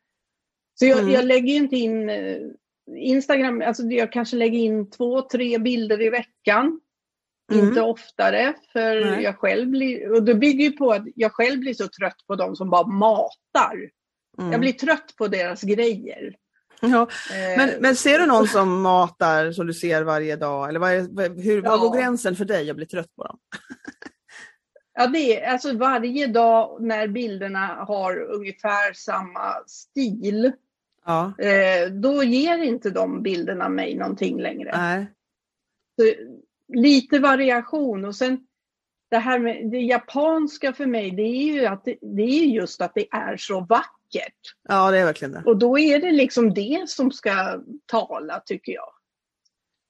Så 0.74 0.86
jag, 0.86 0.98
mm. 0.98 1.12
jag 1.12 1.24
lägger 1.24 1.54
inte 1.54 1.76
in 1.76 2.10
eh, 2.10 2.38
Instagram, 2.96 3.62
alltså 3.66 3.82
jag 3.82 4.12
kanske 4.12 4.36
lägger 4.36 4.58
in 4.58 4.90
två, 4.90 5.22
tre 5.22 5.58
bilder 5.58 6.02
i 6.02 6.10
veckan. 6.10 6.80
Mm. 7.52 7.68
Inte 7.68 7.80
oftare, 7.82 8.54
för 8.72 9.04
Nej. 9.04 9.22
jag 9.22 9.38
själv 9.38 9.68
blir, 9.68 10.12
och 10.12 10.22
det 10.22 10.34
bygger 10.34 10.64
ju 10.64 10.72
på 10.72 10.90
att 10.90 11.04
jag 11.14 11.32
själv 11.32 11.60
blir 11.60 11.74
så 11.74 11.88
trött 11.88 12.26
på 12.26 12.36
de 12.36 12.56
som 12.56 12.70
bara 12.70 12.86
matar. 12.86 13.90
Mm. 14.38 14.52
Jag 14.52 14.60
blir 14.60 14.72
trött 14.72 15.14
på 15.16 15.28
deras 15.28 15.62
grejer. 15.62 16.34
Ja. 16.80 17.08
Eh, 17.32 17.56
men, 17.56 17.70
men 17.80 17.96
ser 17.96 18.18
du 18.18 18.26
någon 18.26 18.48
som 18.48 18.82
matar 18.82 19.52
som 19.52 19.66
du 19.66 19.74
ser 19.74 20.02
varje 20.02 20.36
dag? 20.36 20.68
Eller 20.68 20.80
vad, 20.80 20.92
är, 20.92 21.42
hur, 21.42 21.62
ja. 21.62 21.76
går 21.76 21.96
gränsen 21.96 22.36
för 22.36 22.44
dig 22.44 22.70
att 22.70 22.76
bli 22.76 22.86
trött 22.86 23.16
på 23.16 23.24
dem? 23.24 23.38
Ja, 24.96 25.06
det 25.06 25.40
är 25.40 25.52
alltså 25.52 25.76
varje 25.76 26.26
dag 26.26 26.82
när 26.82 27.08
bilderna 27.08 27.66
har 27.66 28.20
ungefär 28.20 28.92
samma 28.92 29.54
stil. 29.66 30.52
Ja. 31.04 31.32
Eh, 31.38 31.90
då 31.90 32.24
ger 32.24 32.58
inte 32.58 32.90
de 32.90 33.22
bilderna 33.22 33.68
mig 33.68 33.94
någonting 33.94 34.40
längre. 34.40 34.72
Nej. 34.76 35.06
Så, 36.00 36.14
lite 36.74 37.18
variation 37.18 38.04
och 38.04 38.14
sen 38.14 38.46
det 39.10 39.18
här 39.18 39.38
med 39.38 39.70
det 39.70 39.78
japanska 39.78 40.72
för 40.72 40.86
mig, 40.86 41.10
det 41.10 41.22
är 41.22 41.52
ju 41.52 41.66
att 41.66 41.84
det, 41.84 41.96
det 42.00 42.22
är 42.22 42.44
just 42.44 42.80
att 42.80 42.94
det 42.94 43.06
är 43.10 43.36
så 43.36 43.60
vackert 43.60 43.93
vackert. 44.14 44.34
Ja, 44.68 44.90
det 44.90 44.98
är 44.98 45.04
verkligen 45.04 45.32
det. 45.32 45.42
Och 45.46 45.58
då 45.58 45.78
är 45.78 45.98
det 45.98 46.12
liksom 46.12 46.54
det 46.54 46.84
som 46.88 47.12
ska 47.12 47.60
tala, 47.86 48.40
tycker 48.46 48.72
jag. 48.72 48.88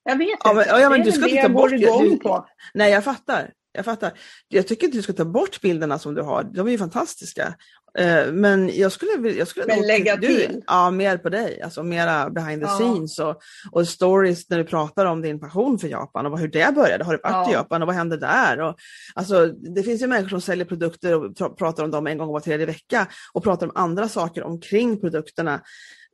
Jag 0.03 0.17
vet 0.17 0.37
ja, 0.43 0.51
inte. 0.51 0.71
Men, 0.71 0.81
ja, 0.81 0.89
men 0.89 0.99
det 0.99 1.05
du 1.05 1.11
ska 1.11 1.27
inte 1.27 1.41
ta 1.41 1.49
bort 1.49 2.23
på. 2.23 2.47
Nej, 2.73 2.91
jag 2.91 3.03
fattar. 3.03 3.53
Jag 3.71 3.85
fattar. 3.85 4.13
Jag 4.47 4.67
tycker 4.67 4.85
inte 4.85 4.97
du 4.97 5.01
ska 5.01 5.13
ta 5.13 5.25
bort 5.25 5.61
bilderna 5.61 5.99
som 5.99 6.15
du 6.15 6.21
har. 6.21 6.43
De 6.43 6.67
är 6.67 6.71
ju 6.71 6.77
fantastiska. 6.77 7.55
Eh, 7.97 8.31
men 8.31 8.77
jag 8.77 8.91
skulle, 8.91 9.29
jag 9.29 9.47
skulle 9.47 9.65
Men 9.67 9.87
lägga 9.87 10.15
du, 10.15 10.27
till? 10.27 10.61
Ja, 10.67 10.91
mer 10.91 11.17
på 11.17 11.29
dig. 11.29 11.61
Alltså 11.61 11.83
mera 11.83 12.29
behind 12.29 12.61
the 12.61 12.67
ja. 12.67 12.73
scenes 12.73 13.19
och, 13.19 13.41
och 13.71 13.87
stories 13.87 14.49
när 14.49 14.57
du 14.57 14.63
pratar 14.63 15.05
om 15.05 15.21
din 15.21 15.39
passion 15.39 15.79
för 15.79 15.87
Japan 15.87 16.25
och 16.25 16.39
hur 16.39 16.47
det 16.47 16.75
började. 16.75 17.03
Har 17.03 17.13
du 17.13 17.19
varit 17.23 17.47
ja. 17.47 17.49
i 17.49 17.53
Japan 17.53 17.81
och 17.81 17.85
vad 17.85 17.95
hände 17.95 18.17
där? 18.17 18.59
Och, 18.59 18.75
alltså, 19.13 19.45
det 19.47 19.83
finns 19.83 20.01
ju 20.01 20.07
människor 20.07 20.29
som 20.29 20.41
säljer 20.41 20.65
produkter 20.65 21.15
och 21.15 21.57
pratar 21.57 21.83
om 21.83 21.91
dem 21.91 22.07
en 22.07 22.17
gång 22.17 22.27
var 22.27 22.39
tredje 22.39 22.65
vecka 22.65 23.07
och 23.33 23.43
pratar 23.43 23.67
om 23.67 23.71
andra 23.75 24.09
saker 24.09 24.43
omkring 24.43 25.01
produkterna. 25.01 25.61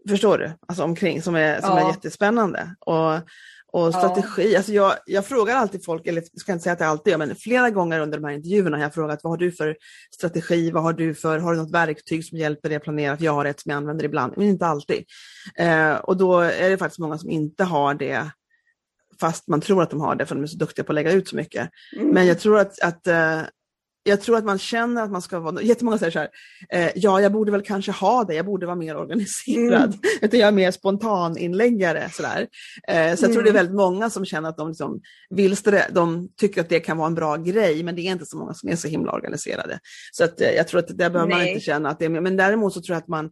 Förstår 0.09 0.37
du? 0.37 0.51
Alltså 0.67 0.83
omkring 0.83 1.21
som 1.21 1.35
är, 1.35 1.61
som 1.61 1.69
ja. 1.69 1.79
är 1.79 1.87
jättespännande. 1.87 2.75
Och, 2.79 3.13
och 3.73 3.93
strategi, 3.93 4.51
ja. 4.51 4.57
alltså 4.57 4.73
jag, 4.73 4.93
jag 5.05 5.25
frågar 5.25 5.55
alltid 5.55 5.85
folk, 5.85 6.07
eller 6.07 6.21
jag 6.31 6.41
ska 6.41 6.51
inte 6.51 6.63
säga 6.63 6.73
att 6.73 6.79
jag 6.79 6.89
alltid 6.89 7.11
gör, 7.11 7.17
men 7.17 7.35
flera 7.35 7.69
gånger 7.69 7.99
under 7.99 8.17
de 8.17 8.23
här 8.27 8.33
intervjuerna 8.33 8.77
har 8.77 8.83
jag 8.83 8.93
frågat 8.93 9.19
vad 9.23 9.31
har 9.31 9.37
du 9.37 9.51
för 9.51 9.77
strategi, 10.15 10.71
vad 10.71 10.83
har 10.83 10.93
du 10.93 11.15
för, 11.15 11.39
har 11.39 11.53
du 11.53 11.59
något 11.61 11.73
verktyg 11.73 12.25
som 12.25 12.37
hjälper 12.37 12.69
dig 12.69 12.75
att 12.75 12.83
planera? 12.83 13.17
För 13.17 13.25
jag 13.25 13.33
har 13.33 13.45
ett 13.45 13.59
som 13.59 13.69
jag 13.69 13.77
använder 13.77 14.05
ibland, 14.05 14.33
men 14.37 14.47
inte 14.47 14.65
alltid. 14.65 15.03
Eh, 15.55 15.93
och 15.93 16.17
då 16.17 16.39
är 16.39 16.69
det 16.69 16.77
faktiskt 16.77 16.99
många 16.99 17.17
som 17.17 17.29
inte 17.29 17.63
har 17.63 17.93
det, 17.93 18.31
fast 19.19 19.47
man 19.47 19.61
tror 19.61 19.83
att 19.83 19.89
de 19.89 20.01
har 20.01 20.15
det 20.15 20.25
för 20.25 20.35
de 20.35 20.43
är 20.43 20.47
så 20.47 20.57
duktiga 20.57 20.85
på 20.85 20.91
att 20.91 20.95
lägga 20.95 21.11
ut 21.11 21.27
så 21.27 21.35
mycket. 21.35 21.69
Mm. 21.95 22.07
Men 22.07 22.27
jag 22.27 22.39
tror 22.39 22.59
att, 22.59 22.81
att 22.81 23.07
eh, 23.07 23.41
jag 24.03 24.21
tror 24.21 24.37
att 24.37 24.45
man 24.45 24.59
känner 24.59 25.03
att 25.03 25.11
man 25.11 25.21
ska 25.21 25.39
vara, 25.39 25.61
jättemånga 25.61 25.97
säger 25.97 26.11
så 26.11 26.19
här, 26.19 26.29
eh, 26.69 26.91
ja 26.95 27.21
jag 27.21 27.31
borde 27.31 27.51
väl 27.51 27.61
kanske 27.61 27.91
ha 27.91 28.23
det, 28.23 28.35
jag 28.35 28.45
borde 28.45 28.65
vara 28.65 28.75
mer 28.75 28.97
organiserad. 28.97 29.83
Mm. 29.83 29.99
Utan 30.21 30.39
jag 30.39 30.47
är 30.47 30.51
mer 30.51 30.71
spontaninläggare. 30.71 32.09
Sådär. 32.13 32.47
Eh, 32.87 33.15
så 33.15 33.25
jag 33.25 33.33
tror 33.33 33.43
det 33.43 33.49
är 33.49 33.51
mm. 33.51 33.53
väldigt 33.53 33.75
många 33.75 34.09
som 34.09 34.25
känner 34.25 34.49
att 34.49 34.57
de, 34.57 34.67
liksom 34.67 35.01
vill 35.29 35.55
de 35.91 36.29
tycker 36.37 36.61
att 36.61 36.69
det 36.69 36.79
kan 36.79 36.97
vara 36.97 37.07
en 37.07 37.15
bra 37.15 37.35
grej, 37.35 37.83
men 37.83 37.95
det 37.95 38.01
är 38.01 38.11
inte 38.11 38.25
så 38.25 38.37
många 38.37 38.53
som 38.53 38.69
är 38.69 38.75
så 38.75 38.87
himla 38.87 39.11
organiserade. 39.11 39.79
Så 40.11 40.23
att, 40.23 40.41
eh, 40.41 40.51
jag 40.51 40.67
tror 40.67 40.79
att 40.79 40.87
det 40.87 40.93
behöver 40.93 41.27
man 41.27 41.47
inte 41.47 41.59
känna 41.59 41.89
att 41.89 41.99
det 41.99 42.05
är, 42.05 42.09
men 42.09 42.37
däremot 42.37 42.73
så 42.73 42.81
tror 42.81 42.95
jag 42.95 43.01
att 43.01 43.07
man 43.07 43.29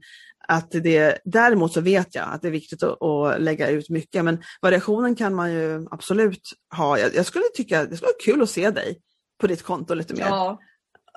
att 0.48 0.72
det, 0.72 1.18
däremot 1.24 1.74
så 1.74 1.82
vet 1.82 2.16
jag 2.16 2.26
att 2.30 2.42
det 2.42 2.48
är 2.48 2.52
viktigt 2.52 2.84
att, 2.84 3.04
att 3.04 3.42
lägga 3.42 3.70
ut 3.70 3.90
mycket, 3.90 4.26
men 4.26 4.42
variationen 4.62 5.16
kan 5.16 5.36
man 5.36 5.52
ju 5.52 5.88
absolut 5.92 6.42
ha. 6.76 7.00
Jag, 7.00 7.16
jag 7.16 7.26
skulle 7.26 7.46
tycka 7.54 7.86
det 7.86 7.98
skulle 7.98 8.08
vara 8.08 8.24
kul 8.26 8.42
att 8.42 8.50
se 8.50 8.70
dig 8.70 9.00
på 9.40 9.48
ditt 9.48 9.64
konto 9.64 9.94
lite 9.94 10.14
mer. 10.14 10.22
Ja. 10.22 10.60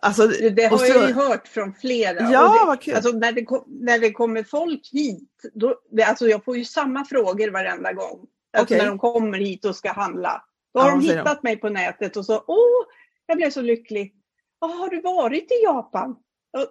Alltså, 0.03 0.27
det 0.27 0.65
har 0.65 0.79
så... 0.79 0.87
jag 0.87 1.09
ju 1.09 1.15
hört 1.15 1.49
från 1.49 1.75
flera. 1.75 2.31
Ja, 2.31 2.59
det, 2.61 2.67
vad 2.67 2.81
kul. 2.81 2.95
Alltså, 2.95 3.11
när, 3.11 3.33
det, 3.33 3.47
när 3.67 3.99
det 3.99 4.13
kommer 4.13 4.43
folk 4.43 4.89
hit, 4.93 5.31
då, 5.55 5.75
det, 5.91 6.03
alltså, 6.03 6.29
jag 6.29 6.45
får 6.45 6.57
ju 6.57 6.65
samma 6.65 7.05
frågor 7.05 7.51
varenda 7.51 7.93
gång. 7.93 8.27
Alltså, 8.57 8.75
okay. 8.75 8.79
När 8.79 8.87
de 8.87 8.99
kommer 8.99 9.39
hit 9.39 9.65
och 9.65 9.77
ska 9.77 9.93
handla. 9.93 10.45
Då 10.75 10.81
har 10.81 10.89
ja, 10.89 10.95
de 10.95 11.01
hittat 11.01 11.43
de. 11.43 11.49
mig 11.49 11.57
på 11.57 11.69
nätet 11.69 12.17
och 12.17 12.27
så, 12.27 12.45
åh, 12.47 12.87
jag 13.27 13.37
blev 13.37 13.51
så 13.51 13.63
lycklig. 13.63 14.15
Oh, 14.61 14.79
har 14.79 14.89
du 14.89 15.01
varit 15.01 15.53
i 15.53 15.65
Japan? 15.65 16.17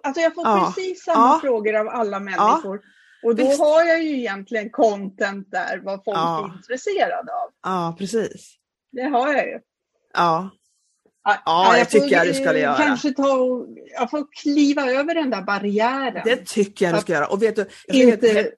Alltså 0.02 0.20
jag 0.20 0.34
får 0.34 0.46
ja. 0.46 0.72
precis 0.76 1.04
samma 1.04 1.34
ja. 1.34 1.38
frågor 1.42 1.74
av 1.74 1.88
alla 1.88 2.20
människor. 2.20 2.80
Och 3.22 3.36
då 3.36 3.48
Visst. 3.48 3.60
har 3.60 3.84
jag 3.84 4.02
ju 4.02 4.18
egentligen 4.18 4.70
content 4.70 5.50
där, 5.50 5.80
vad 5.84 6.04
folk 6.04 6.16
är 6.16 6.56
intresserade 6.56 7.32
av. 7.32 7.50
Ja, 7.62 7.96
precis. 7.98 8.54
Det 8.92 9.02
har 9.02 9.32
jag 9.32 9.46
ju. 9.46 9.60
Ja, 10.14 10.50
Ja, 11.24 11.78
jag, 11.78 11.90
tycker 11.90 12.08
jag 12.08 12.26
du 12.26 12.34
ska 12.34 12.58
göra. 12.58 12.76
Kanske 12.76 13.12
ta 13.12 13.66
jag 13.98 14.10
får 14.10 14.26
kliva 14.42 14.90
över 14.90 15.14
den 15.14 15.30
där 15.30 15.42
barriären. 15.42 16.22
Det 16.24 16.46
tycker 16.46 16.84
jag 16.84 16.94
du 16.94 17.00
ska 17.00 17.12
göra. 17.12 17.26
Och 17.26 17.42
vet 17.42 17.56
du, 17.56 17.66
inte... 17.88 18.28
ett, 18.30 18.50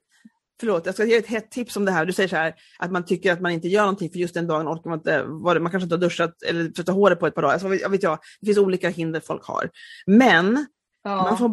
förlåt, 0.59 0.85
jag 0.85 0.95
ska 0.95 1.05
ge 1.05 1.15
ett 1.15 1.27
hett 1.27 1.51
tips 1.51 1.77
om 1.77 1.85
det 1.85 1.91
här. 1.91 2.05
Du 2.05 2.13
säger 2.13 2.29
så 2.29 2.35
här 2.35 2.55
att 2.79 2.91
man 2.91 3.05
tycker 3.05 3.31
att 3.31 3.41
man 3.41 3.51
inte 3.51 3.67
gör 3.67 3.81
någonting 3.81 4.09
för 4.09 4.19
just 4.19 4.33
den 4.33 4.47
dagen 4.47 4.67
orkar 4.67 4.89
man 4.89 4.99
inte, 4.99 5.23
man 5.61 5.71
kanske 5.71 5.83
inte 5.83 5.95
har 5.95 6.01
duschat 6.01 6.41
eller 6.41 6.69
tvättat 6.69 6.95
håret 6.95 7.19
på 7.19 7.27
ett 7.27 7.35
par 7.35 7.41
dagar. 7.41 7.53
Alltså, 7.53 7.75
jag 7.75 7.89
vet 7.89 8.03
jag, 8.03 8.19
det 8.41 8.45
finns 8.45 8.57
olika 8.57 8.89
hinder 8.89 9.19
folk 9.19 9.45
har. 9.45 9.69
Men 10.05 10.65
ja. 11.03 11.23
man 11.23 11.37
får 11.37 11.49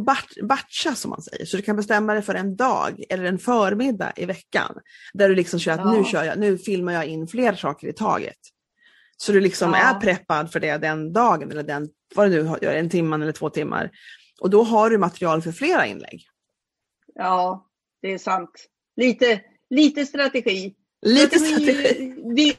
batcha 0.46 0.94
som 0.94 1.10
man 1.10 1.22
säger, 1.22 1.46
så 1.46 1.56
du 1.56 1.62
kan 1.62 1.76
bestämma 1.76 2.14
dig 2.14 2.22
för 2.22 2.34
en 2.34 2.56
dag 2.56 3.02
eller 3.08 3.24
en 3.24 3.38
förmiddag 3.38 4.12
i 4.16 4.24
veckan. 4.24 4.74
Där 5.12 5.28
du 5.28 5.34
liksom 5.34 5.58
kör 5.58 5.72
att 5.72 5.80
ja. 5.80 5.92
nu, 5.92 6.04
kör 6.04 6.24
jag, 6.24 6.38
nu 6.38 6.58
filmar 6.58 6.92
jag 6.92 7.06
in 7.06 7.26
fler 7.26 7.54
saker 7.54 7.88
i 7.88 7.92
taget. 7.92 8.38
Så 9.16 9.32
du 9.32 9.40
liksom 9.40 9.70
ja. 9.70 9.78
är 9.78 10.00
preppad 10.00 10.52
för 10.52 10.60
det 10.60 10.76
den 10.76 11.12
dagen 11.12 11.50
eller 11.50 11.62
den, 11.62 11.88
vad 12.14 12.30
du 12.30 12.42
nu 12.42 12.56
gör, 12.62 12.74
en 12.74 12.90
timme 12.90 13.16
eller 13.16 13.32
två 13.32 13.50
timmar. 13.50 13.90
Och 14.40 14.50
då 14.50 14.62
har 14.62 14.90
du 14.90 14.98
material 14.98 15.42
för 15.42 15.52
flera 15.52 15.86
inlägg. 15.86 16.24
Ja, 17.14 17.66
det 18.02 18.12
är 18.12 18.18
sant. 18.18 18.50
Lite, 18.96 19.40
lite 19.70 20.06
strategi. 20.06 20.74
Lite 21.02 21.38
strategi. 21.38 21.72
strategi. 21.72 22.56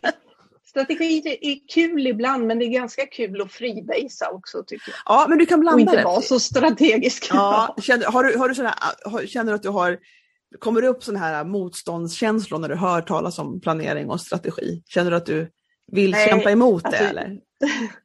strategi 0.64 1.38
är 1.42 1.74
kul 1.74 2.08
ibland 2.08 2.48
men 2.48 2.60
det 2.60 2.66
är 2.66 2.70
ganska 2.70 3.06
kul 3.06 3.42
att 3.42 3.52
freebasea 3.52 4.30
också 4.32 4.64
tycker 4.68 4.92
jag. 4.92 4.98
Ja, 5.06 5.26
men 5.30 5.38
du 5.38 5.46
kan 5.46 5.60
blanda 5.60 5.76
Och 5.76 5.82
inte 5.82 5.98
det. 5.98 6.04
vara 6.04 6.22
så 6.22 6.40
strategisk. 6.40 7.28
Ja, 7.30 7.76
känner, 7.82 8.06
har 8.06 8.24
du, 8.24 8.38
har 8.38 8.50
du 8.50 8.64
har, 9.10 9.26
känner 9.26 9.52
du 9.52 9.56
att 9.56 9.64
du 9.64 9.70
har, 9.70 10.00
kommer 10.60 10.82
det 10.82 10.88
upp 10.88 11.04
sådana 11.04 11.26
här 11.26 11.44
motståndskänslor 11.44 12.60
när 12.60 12.70
du 12.70 12.76
hör 12.76 13.02
talas 13.02 13.40
om 13.40 13.62
planering 13.62 14.10
och 14.10 14.22
strategi? 14.22 14.84
Känner 14.86 15.12
du 15.12 15.18
att 15.18 15.26
du 15.26 15.50
vill 15.92 16.12
Nej, 16.12 16.30
kämpa 16.30 16.52
emot 16.52 16.86
alltså, 16.86 17.04
det 17.04 17.10
eller? 17.10 17.40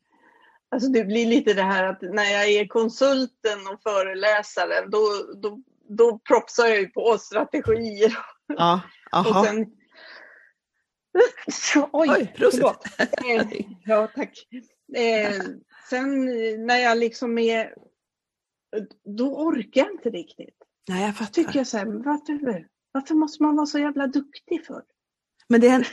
Alltså 0.71 0.89
det 0.89 1.05
blir 1.05 1.27
lite 1.27 1.55
det 1.55 1.63
här 1.63 1.85
att 1.85 2.03
när 2.03 2.33
jag 2.33 2.49
är 2.49 2.67
konsulten 2.67 3.59
och 3.73 3.83
föreläsaren 3.83 4.91
då, 4.91 5.09
då, 5.43 5.63
då 5.89 6.19
propsar 6.19 6.67
jag 6.67 6.81
ju 6.81 6.89
på 6.89 7.19
strategier. 7.19 8.19
Ja, 8.47 8.81
aha. 9.13 9.31
Och 9.41 9.47
sen... 9.47 9.67
Oj, 11.93 12.09
Oj, 12.11 12.35
förlåt. 12.37 12.85
Eh, 12.99 13.63
Ja, 13.85 14.09
tack. 14.15 14.47
Eh, 14.97 15.43
sen 15.91 16.25
när 16.67 16.77
jag 16.77 16.99
liksom 16.99 17.39
är... 17.39 17.75
Då 19.05 19.37
orkar 19.37 19.81
jag 19.81 19.91
inte 19.91 20.11
riktigt. 20.11 20.57
Nej, 20.89 21.07
jag 21.07 21.17
fattar. 21.17 21.33
Tycker 21.33 21.59
jag 21.59 21.67
så 21.67 21.79
här, 21.79 21.87
varför, 21.87 22.67
varför 22.93 23.15
måste 23.15 23.43
man 23.43 23.57
vara 23.57 23.67
så 23.67 23.79
jävla 23.79 24.07
duktig 24.07 24.67
för? 24.67 24.83
Men 25.49 25.61
det 25.61 25.69
är 25.69 25.75
en, 25.75 25.85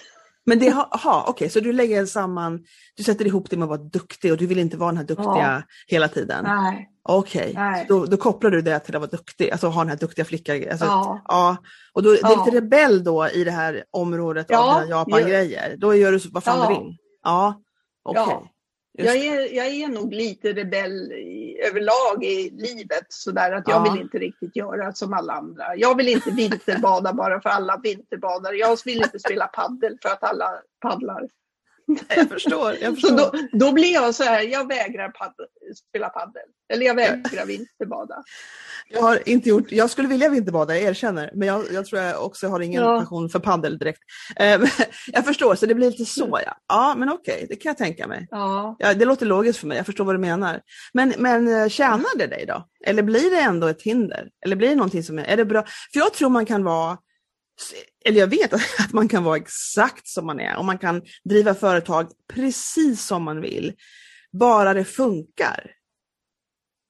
men 0.46 0.60
det 0.60 0.70
aha, 0.72 1.26
okej, 1.28 1.50
så 1.50 1.60
du 1.60 1.74
lägger 1.74 2.06
samman, 2.06 2.64
du 2.98 3.04
sätter 3.04 3.26
ihop 3.28 3.50
det 3.50 3.58
med 3.58 3.64
att 3.64 3.70
vara 3.70 3.90
duktig 3.90 4.32
och 4.32 4.38
du 4.38 4.46
vill 4.48 4.60
inte 4.60 4.78
vara 4.78 4.90
den 4.90 4.98
här 4.98 5.04
duktiga 5.06 5.28
Ja. 5.38 5.62
hela 5.88 6.08
tiden? 6.08 6.44
Nej. 6.48 6.90
Okej, 7.08 7.52
Nej. 7.56 7.86
då, 7.90 8.06
då 8.06 8.18
kopplar 8.18 8.50
du 8.52 8.62
det 8.62 8.80
till 8.80 8.96
att 8.96 9.02
vara 9.02 9.10
duktig, 9.12 9.52
alltså 9.52 9.68
ha 9.68 9.82
den 9.82 9.90
här 9.90 9.98
duktiga 9.98 10.26
flickan. 10.26 10.64
Alltså, 10.72 10.86
Ja. 10.86 11.22
ja. 11.28 11.58
Och 11.94 12.04
då, 12.04 12.12
det 12.12 12.18
är 12.18 12.22
Ja. 12.32 12.44
lite 12.46 12.58
rebell 12.58 13.04
då 13.04 13.28
i 13.30 13.44
det 13.44 13.52
här 13.52 13.84
området 13.92 14.46
Ja, 14.50 14.76
av 14.76 14.82
dina 14.82 14.98
Japan-grejer. 14.98 15.76
Då 15.78 15.96
gör 15.96 16.12
du 16.12 16.20
vad 16.32 16.44
fan 16.44 16.60
Ja. 16.60 16.68
du 16.70 16.74
vill? 16.86 16.98
Ja, 17.24 17.62
okej. 18.04 18.52
Just 18.98 19.16
Jag 19.16 19.18
är, 19.26 19.56
jag 19.56 19.68
är 19.68 19.88
nog 19.88 20.14
lite 20.14 20.54
rebell 20.54 21.12
i, 21.56 21.62
överlag 21.62 22.24
i 22.24 22.50
livet 22.50 23.06
sådär 23.10 23.52
att 23.52 23.68
jag 23.68 23.88
Ja. 23.88 23.92
vill 23.92 24.02
inte 24.02 24.18
riktigt 24.18 24.56
göra 24.56 24.94
som 24.94 25.14
alla 25.14 25.34
andra. 25.34 25.76
Jag 25.76 25.98
vill 25.98 26.08
inte 26.08 26.32
vinterbada 26.32 27.14
bara 27.14 27.42
för 27.42 27.50
alla 27.50 27.80
vinterbadar. 27.84 28.54
Jag 28.54 28.78
vill 28.86 28.98
inte 28.98 29.20
spela 29.20 29.48
paddel 29.48 29.98
för 30.02 30.10
att 30.10 30.24
alla 30.24 30.50
paddlar. 30.82 31.28
Jag 32.16 32.30
förstår. 32.30 32.76
Jag 32.82 32.94
Så 33.00 33.08
förstår. 33.08 33.18
då, 33.18 33.32
då 33.66 33.72
blir 33.72 33.94
jag 33.94 34.16
så 34.16 34.24
här, 34.24 34.42
jag 34.42 34.68
vägrar 34.68 35.10
paddel, 35.10 35.46
spela 35.90 36.10
paddel. 36.10 36.42
Eller 36.74 36.86
jag 36.86 36.96
vägrar 36.96 37.46
vinterbada. 37.48 38.24
Jag 38.90 39.02
har 39.02 39.30
inte 39.30 39.50
gjort, 39.50 39.72
jag 39.72 39.90
skulle 39.90 40.08
vilja 40.08 40.30
vinterbada, 40.30 40.74
jag 40.76 40.84
erkänner, 40.84 41.32
men 41.34 41.48
jag, 41.48 41.64
jag 41.74 41.86
tror 41.86 42.02
jag 42.02 42.26
också 42.26 42.48
har 42.48 42.60
ingen 42.60 42.84
Ja. 42.84 43.00
passion 43.00 43.30
för 43.30 43.40
paddel 43.40 43.78
direkt. 43.78 44.00
Eh, 44.36 44.60
men 44.60 44.68
jag 45.08 45.26
förstår, 45.26 45.56
så 45.56 45.66
det 45.66 45.76
blir 45.76 45.92
lite 45.92 46.06
så 46.06 46.40
ja. 46.46 46.58
Ja, 46.68 46.96
men 46.98 47.10
okej, 47.10 47.46
det 47.50 47.56
kan 47.56 47.70
jag 47.70 47.78
tänka 47.78 48.08
mig. 48.08 48.28
Ja. 48.32 48.76
Ja, 48.80 48.94
det 48.94 49.06
låter 49.06 49.26
logiskt 49.26 49.60
för 49.60 49.68
mig, 49.68 49.78
jag 49.78 49.86
förstår 49.86 50.06
vad 50.06 50.16
du 50.16 50.20
menar. 50.20 50.62
Men, 50.94 51.14
men 51.18 51.48
eh, 51.62 51.68
tjänar 51.70 52.18
det 52.18 52.28
dig 52.28 52.46
då? 52.48 52.66
Eller 52.86 53.04
blir 53.04 53.30
det 53.32 53.40
ändå 53.42 53.68
ett 53.68 53.82
hinder? 53.82 54.30
Eller 54.46 54.56
blir 54.56 54.70
det 54.70 54.76
någonting 54.76 55.04
som 55.04 55.20
är, 55.20 55.24
är 55.24 55.38
det 55.38 55.46
bra? 55.46 55.62
För 55.94 56.00
jag 56.00 56.14
tror 56.14 56.30
man 56.30 56.46
kan 56.46 56.64
vara, 56.64 56.98
eller 58.06 58.20
jag 58.20 58.28
vet 58.28 58.54
att 58.80 58.94
man 58.94 59.08
kan 59.08 59.24
vara 59.24 59.38
exakt 59.38 60.08
som 60.08 60.26
man 60.26 60.40
är 60.40 60.58
och 60.58 60.66
man 60.66 60.78
kan 60.78 61.02
driva 61.24 61.54
företag 61.54 62.12
precis 62.34 63.06
som 63.06 63.24
man 63.24 63.42
vill. 63.42 63.74
Bara 64.32 64.74
det 64.74 64.86
funkar. 64.86 65.72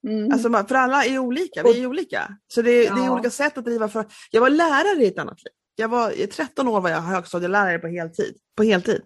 Mm. 0.08 0.32
Alltså, 0.32 0.50
för 0.68 0.76
alla 0.76 1.06
är 1.06 1.18
olika, 1.18 1.64
vi 1.64 1.82
är 1.82 1.88
olika. 1.88 2.38
Så 2.48 2.62
det, 2.62 2.72
det 2.72 2.86
är 2.88 3.06
Ja. 3.06 3.12
olika 3.14 3.30
sätt 3.30 3.58
att 3.58 3.66
driva 3.66 3.90
för. 3.90 4.06
Jag 4.32 4.42
var 4.42 4.50
lärare 4.50 5.04
i 5.04 5.08
ett 5.08 5.20
annat 5.20 5.44
liv. 5.44 5.52
Jag 5.76 5.88
var, 5.88 6.12
i 6.12 6.28
13 6.28 6.68
år 6.68 6.82
var 6.82 6.90
jag 6.90 7.02
högstadielärare 7.02 7.80
på 7.80 7.88
heltid. 7.88 8.36
På 8.58 8.64
heltid. 8.64 9.02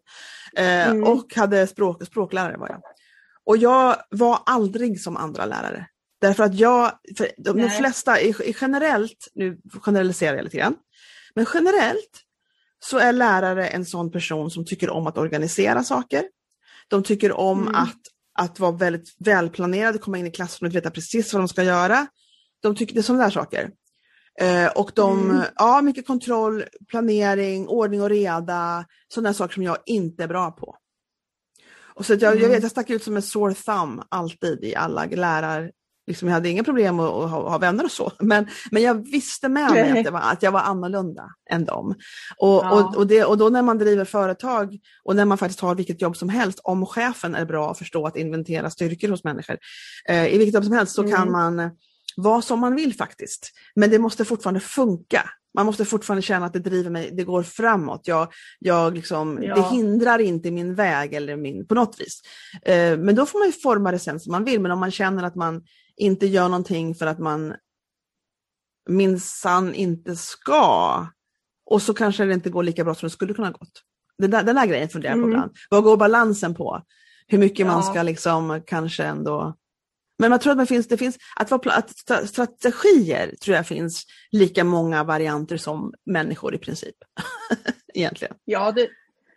Eh, 0.56 0.90
Mm. 0.90 1.04
Och 1.04 1.36
hade 1.36 1.68
språk, 1.68 2.06
språklärare 2.06 2.58
var 2.58 2.70
jag. 2.70 2.82
Och 3.46 3.58
jag 3.58 3.96
var 4.10 4.40
aldrig 4.46 5.02
som 5.02 5.18
andra 5.18 5.46
lärare. 5.46 5.88
Därför 6.22 6.44
att 6.44 6.56
jag, 6.56 6.92
de, 7.38 7.52
de 7.62 7.70
flesta, 7.70 8.18
generellt, 8.62 9.28
nu 9.34 9.58
generaliserar 9.82 10.36
jag 10.36 10.44
lite 10.44 10.58
grann, 10.58 10.76
men 11.40 11.46
generellt 11.54 12.22
så 12.80 12.98
är 12.98 13.12
lärare 13.14 13.68
en 13.68 13.86
sån 13.86 14.12
person 14.12 14.52
som 14.52 14.66
tycker 14.66 14.90
om 14.90 15.08
att 15.08 15.18
organisera 15.18 15.84
saker. 15.84 16.24
De 16.88 17.04
tycker 17.04 17.32
om 17.32 17.62
Mm. 17.62 17.76
att, 17.76 17.98
att 18.40 18.60
vara 18.60 18.72
väldigt 18.72 19.16
välplanerade, 19.20 19.98
komma 19.98 20.18
in 20.18 20.28
i 20.28 20.32
klassrummet, 20.32 20.76
veta 20.76 20.92
precis 20.92 21.34
vad 21.34 21.42
de 21.42 21.48
ska 21.48 21.64
göra. 21.64 22.08
De 22.62 22.76
tycker 22.76 22.94
det 22.94 23.00
är 23.00 23.02
sådana 23.04 23.24
där 23.24 23.32
saker. 23.32 23.72
Eh, 24.40 24.68
och 24.68 24.92
de, 24.96 25.30
Mm. 25.32 25.44
ja, 25.56 25.82
mycket 25.82 26.08
kontroll, 26.08 26.64
planering, 26.88 27.68
ordning 27.68 28.02
och 28.02 28.10
reda, 28.10 28.86
sådana 29.08 29.34
saker 29.34 29.54
som 29.54 29.64
jag 29.64 29.78
inte 29.86 30.24
är 30.24 30.28
bra 30.28 30.52
på. 30.52 30.76
Och 31.94 32.06
så 32.06 32.14
jag, 32.14 32.22
jag 32.22 32.38
Mm. 32.38 32.50
vet, 32.50 32.62
jag 32.62 32.72
stack 32.72 32.90
ut 32.90 33.04
som 33.04 33.16
en 33.16 33.22
sore 33.22 33.54
thumb 33.54 34.02
alltid 34.10 34.64
i 34.64 34.76
alla 34.76 35.06
lärar... 35.06 35.72
Liksom 36.10 36.28
jag 36.28 36.36
hade 36.36 36.50
inga 36.50 36.64
problem 36.64 37.00
att, 37.00 37.10
att 37.14 37.30
ha, 37.30 37.50
ha 37.50 37.58
vänner 37.58 37.84
och 37.84 37.92
så, 37.92 38.12
men, 38.20 38.48
men 38.72 38.84
jag 38.84 39.12
visste 39.12 39.50
med 39.50 39.72
mig 39.72 40.00
att, 40.00 40.04
det 40.06 40.12
var, 40.12 40.20
att 40.20 40.44
jag 40.44 40.52
var 40.52 40.60
annorlunda 40.60 41.24
än 41.50 41.66
dem. 41.66 41.96
Och, 42.38 42.50
Ja. 42.50 42.72
och, 42.84 42.98
och, 42.98 43.08
det, 43.08 43.26
och 43.26 43.38
då 43.38 43.50
när 43.50 43.62
man 43.62 43.78
driver 43.78 44.06
företag 44.06 44.78
och 45.04 45.16
när 45.16 45.26
man 45.26 45.38
faktiskt 45.38 45.60
har 45.60 45.76
vilket 45.76 46.02
jobb 46.02 46.18
som 46.18 46.30
helst, 46.30 46.60
om 46.64 46.86
chefen 46.86 47.36
är 47.36 47.46
bra 47.46 47.72
att 47.72 47.78
förstå 47.78 48.08
att 48.08 48.18
inventera 48.18 48.70
styrkor 48.70 49.08
hos 49.10 49.24
människor, 49.24 49.58
eh, 50.10 50.28
i 50.28 50.38
vilket 50.38 50.54
jobb 50.54 50.64
som 50.64 50.74
helst 50.74 50.96
så 50.96 51.04
kan 51.04 51.28
Mm. 51.28 51.32
man 51.32 51.60
eh, 51.60 51.70
vara 52.18 52.42
som 52.42 52.60
man 52.60 52.76
vill 52.76 52.94
faktiskt. 52.96 53.52
Men 53.76 53.90
det 53.90 54.00
måste 54.00 54.26
fortfarande 54.26 54.60
funka. 54.60 55.30
Man 55.56 55.66
måste 55.66 55.86
fortfarande 55.86 56.22
känna 56.22 56.46
att 56.46 56.54
det 56.54 56.60
driver 56.60 56.90
mig, 56.90 57.10
det 57.14 57.24
går 57.24 57.44
framåt. 57.44 58.02
Jag, 58.08 58.28
jag 58.60 58.96
liksom, 58.96 59.40
Ja. 59.42 59.56
Det 59.56 59.62
hindrar 59.76 60.20
inte 60.20 60.52
min 60.52 60.76
väg 60.76 61.14
eller 61.14 61.36
min, 61.38 61.68
på 61.68 61.76
något 61.76 61.96
vis. 62.02 62.22
Eh, 62.66 62.98
men 62.98 63.16
då 63.16 63.26
får 63.26 63.40
man 63.40 63.48
ju 63.48 63.52
forma 63.52 63.92
det 63.92 64.00
sen 64.00 64.20
som 64.20 64.32
man 64.32 64.44
vill. 64.44 64.62
Men 64.62 64.72
om 64.72 64.80
man 64.80 64.92
känner 64.92 65.24
att 65.24 65.36
man 65.36 65.62
inte 66.00 66.26
gör 66.28 66.50
någonting 66.50 66.96
för 66.96 67.06
att 67.08 67.20
man 67.20 67.56
minsann 68.90 69.74
inte 69.76 70.16
ska, 70.16 71.08
och 71.66 71.82
så 71.82 71.94
kanske 71.94 72.26
det 72.26 72.34
inte 72.34 72.50
går 72.50 72.64
lika 72.64 72.84
bra 72.84 72.96
som 72.96 73.06
det 73.08 73.12
skulle 73.14 73.34
kunna 73.34 73.52
gått. 73.52 73.84
Den 74.18 74.32
där, 74.32 74.44
den 74.44 74.56
där 74.56 74.66
grejen 74.66 74.90
funderar 74.90 75.12
jag 75.14 75.22
på 75.22 75.28
Mm. 75.28 75.32
ibland. 75.38 75.52
Vad 75.70 75.84
går 75.84 75.98
balansen 75.98 76.56
på? 76.56 76.82
Hur 77.28 77.38
mycket 77.38 77.68
man 77.68 77.76
Ja. 77.76 77.82
ska 77.92 78.04
liksom 78.04 78.62
kanske 78.68 79.04
ändå 79.04 79.56
men 80.22 80.30
man 80.30 80.40
tror 80.40 80.52
att 80.54 80.58
det 80.60 80.66
finns, 80.66 80.88
det 80.88 80.98
finns 80.98 81.18
att, 81.36 81.52
vara, 81.52 81.72
att 81.72 81.90
stra- 81.92 82.26
strategier 82.26 83.36
tror 83.42 83.56
jag 83.58 83.68
finns 83.68 84.06
lika 84.32 84.64
många 84.64 85.04
varianter 85.04 85.58
som 85.58 85.94
människor 86.06 86.56
i 86.56 86.58
princip. 86.58 86.96
Egentligen. 87.94 88.36
Ja, 88.46 88.72
det, 88.72 88.90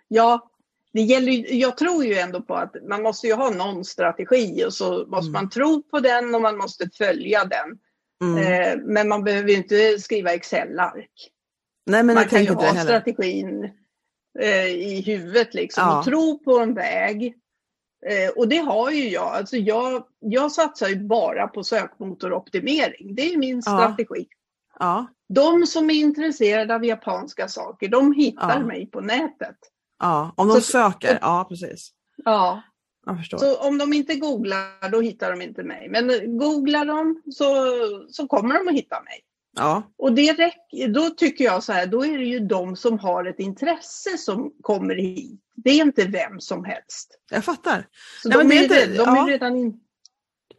ja 0.09 0.51
det 0.92 1.00
gäller, 1.02 1.52
jag 1.55 1.76
tror 1.76 2.05
ju 2.05 2.14
ändå 2.14 2.42
på 2.42 2.55
att 2.55 2.76
man 2.88 3.02
måste 3.02 3.26
ju 3.26 3.35
ha 3.35 3.50
någon 3.50 3.85
strategi 3.85 4.64
och 4.66 4.74
så 4.74 5.07
måste 5.07 5.28
Mm. 5.28 5.33
man 5.33 5.50
tro 5.50 5.83
på 5.83 6.00
den 6.00 6.35
och 6.35 6.42
man 6.42 6.57
måste 6.57 6.90
följa 6.98 7.44
den. 7.44 7.78
Mm. 8.22 8.38
Eh, 8.42 8.85
men 8.85 9.09
man 9.09 9.24
behöver 9.24 9.48
ju 9.48 9.57
inte 9.57 9.98
skriva 9.98 10.33
Excel-ark. 10.35 11.31
Nej 11.87 12.02
men 12.02 12.14
man 12.14 12.22
jag 12.22 12.31
kan 12.31 12.44
ju 12.44 12.52
ha 12.52 12.74
strategin 12.83 13.64
eh, 14.40 14.66
i 14.66 15.02
huvudet 15.07 15.55
liksom 15.55 15.85
Ja. 15.85 15.98
och 15.98 16.05
tro 16.05 16.38
på 16.38 16.59
en 16.59 16.74
väg. 16.74 17.35
Eh, 18.07 18.31
och 18.37 18.48
det 18.48 18.57
har 18.57 18.90
ju 18.90 19.09
jag. 19.09 19.26
Alltså 19.35 19.57
jag. 19.57 20.05
Jag 20.18 20.52
satsar 20.52 20.88
ju 20.88 20.96
bara 20.96 21.48
på 21.48 21.64
sökmotoroptimering. 21.64 23.14
Det 23.14 23.33
är 23.33 23.38
min 23.38 23.57
Ja. 23.57 23.62
strategi. 23.62 24.26
Ja, 24.78 25.07
De 25.28 25.66
som 25.66 25.90
är 25.90 25.94
intresserade 25.94 26.74
av 26.74 26.85
japanska 26.85 27.48
saker, 27.48 27.88
de 27.88 28.12
hittar 28.12 28.59
Ja. 28.61 28.66
mig 28.66 28.87
på 28.87 29.00
nätet. 29.00 29.57
Ja. 30.02 30.34
om 30.36 30.48
de 30.48 30.54
Så- 30.54 30.60
söker, 30.60 31.18
ja 31.22 31.46
precis. 31.48 31.90
Ja, 32.24 32.62
Jag 33.06 33.18
förstår. 33.18 33.38
så 33.38 33.56
om 33.68 33.78
de 33.78 33.92
inte 33.92 34.14
googlar 34.14 34.90
då 34.90 35.00
hittar 35.00 35.30
de 35.30 35.42
inte 35.42 35.62
mig. 35.62 35.88
Men 35.90 36.38
googlar 36.38 36.84
de 36.84 37.22
så, 37.32 37.46
så 38.10 38.26
kommer 38.26 38.54
de 38.58 38.68
att 38.68 38.74
hitta 38.74 39.02
mig. 39.02 39.20
Ja, 39.56 39.82
Och 39.98 40.12
det 40.12 40.32
räcker, 40.32 40.88
då 40.88 41.10
tycker 41.10 41.44
jag 41.44 41.62
så 41.62 41.72
här, 41.72 41.86
då 41.86 42.04
är 42.04 42.18
det 42.18 42.24
ju 42.24 42.38
de 42.40 42.76
som 42.76 42.98
har 42.98 43.24
ett 43.24 43.38
intresse 43.38 44.18
som 44.18 44.52
kommer 44.62 44.94
hit. 44.94 45.40
Det 45.56 45.70
är 45.70 45.82
inte 45.82 46.04
vem 46.04 46.40
som 46.40 46.64
helst. 46.64 47.18
jag 47.30 47.44
fattar. 47.44 47.86
Så 48.22 48.28
Nej, 48.28 48.38
men 48.38 48.48
de, 48.48 48.54
det 48.54 48.60
är 48.60 48.62
inte- 48.62 48.74
redan, 48.86 49.06
de 49.06 49.16
ja. 49.16 49.22
är 49.22 49.26
redan 49.26 49.56
in. 49.56 49.80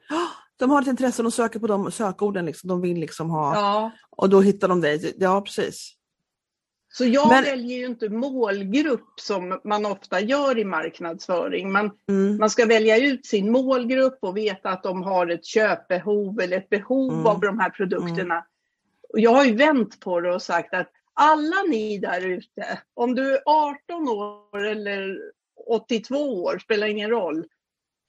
Ja, 0.10 0.27
De 0.58 0.69
har 0.71 0.82
ett 0.82 0.88
intresse 0.88 1.23
och 1.23 1.34
söker 1.34 1.60
på 1.60 1.67
de 1.67 1.91
sökorden 1.91 2.45
liksom. 2.45 2.67
de 2.67 2.82
vill 2.82 2.97
liksom 2.99 3.29
ha 3.29 3.56
Ja. 3.56 3.91
och 4.10 4.29
då 4.29 4.41
hittar 4.41 4.67
de 4.67 4.82
dig. 4.82 5.13
Ja 5.17 5.41
precis. 5.41 5.93
Så 6.95 7.06
jag 7.06 7.29
Men- 7.29 7.43
väljer 7.43 7.77
ju 7.77 7.86
inte 7.86 8.10
målgrupp 8.10 9.19
som 9.19 9.60
man 9.63 9.86
ofta 9.86 10.19
gör 10.19 10.58
i 10.58 10.65
marknadsföring. 10.65 11.71
Man, 11.71 11.91
Mm. 12.10 12.38
man 12.38 12.49
ska 12.49 12.65
välja 12.65 12.97
ut 12.97 13.25
sin 13.25 13.51
målgrupp 13.51 14.17
och 14.21 14.38
veta 14.38 14.69
att 14.69 14.84
de 14.84 15.03
har 15.03 15.27
ett 15.27 15.45
köpbehov 15.45 16.39
eller 16.41 16.58
ett 16.58 16.69
behov 16.69 17.13
Mm. 17.13 17.25
av 17.27 17.39
de 17.39 17.60
här 17.60 17.69
produkterna. 17.69 18.45
Och 19.10 19.19
jag 19.19 19.32
har 19.34 19.45
ju 19.45 19.56
vänt 19.56 19.99
på 19.99 20.19
det 20.21 20.34
och 20.36 20.41
sagt 20.41 20.73
att 20.73 20.91
alla 21.13 21.56
ni 21.69 21.97
där 21.97 22.21
ute, 22.27 22.79
om 22.93 23.15
du 23.15 23.34
är 23.36 23.41
18 23.45 24.10
år 24.10 24.65
eller 24.65 25.19
82 25.67 26.43
år, 26.43 26.60
spelar 26.60 26.88
ingen 26.88 27.10
roll. 27.10 27.45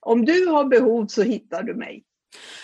Om 0.01 0.25
du 0.25 0.47
har 0.47 0.65
behov 0.65 1.07
så 1.07 1.23
hittar 1.23 1.63
du 1.63 1.75
mig. 1.75 2.05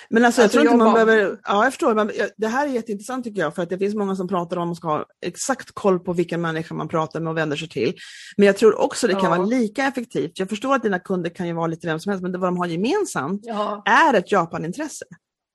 Men 0.09 0.25
alltså, 0.25 0.43
alltså 0.43 0.59
jag 0.59 0.63
tror 0.63 0.75
inte 0.75 0.85
man 0.85 0.95
bara... 0.95 1.05
behöver, 1.05 1.39
ja 1.45 1.65
jag 1.65 1.73
förstår, 1.73 1.95
man, 1.95 2.11
det 2.37 2.47
här 2.47 2.69
är 2.69 2.71
jätteintressant 2.71 3.25
tycker 3.25 3.41
jag 3.41 3.55
för 3.55 3.63
att 3.63 3.71
det 3.71 3.79
finns 3.79 3.95
många 3.95 4.17
som 4.17 4.29
pratar 4.29 4.57
om 4.57 4.63
att 4.63 4.69
man 4.69 4.77
ska 4.77 4.89
ha 4.89 5.07
exakt 5.27 5.73
koll 5.75 6.01
på 6.01 6.13
vilka 6.13 6.39
människor 6.39 6.77
man 6.77 6.89
pratar 6.89 7.21
med 7.21 7.31
och 7.31 7.37
vänder 7.37 7.57
sig 7.57 7.69
till. 7.69 7.95
Men 8.37 8.47
jag 8.47 8.57
tror 8.57 8.81
också 8.81 9.07
det 9.07 9.13
kan 9.13 9.25
ja. 9.25 9.31
vara 9.31 9.43
lika 9.43 9.85
effektivt, 9.85 10.39
jag 10.39 10.49
förstår 10.49 10.75
att 10.75 10.83
dina 10.83 10.99
kunder 10.99 11.31
kan 11.31 11.47
ju 11.47 11.53
vara 11.53 11.67
lite 11.67 11.87
vem 11.87 12.01
som 12.01 12.11
helst, 12.11 12.23
men 12.23 12.33
det 12.33 12.39
vad 12.39 12.49
de 12.49 12.59
har 12.59 12.67
gemensamt 12.67 13.41
ja. 13.45 13.83
är 13.87 14.15
ett 14.15 14.33
Japanintresse. 14.33 15.05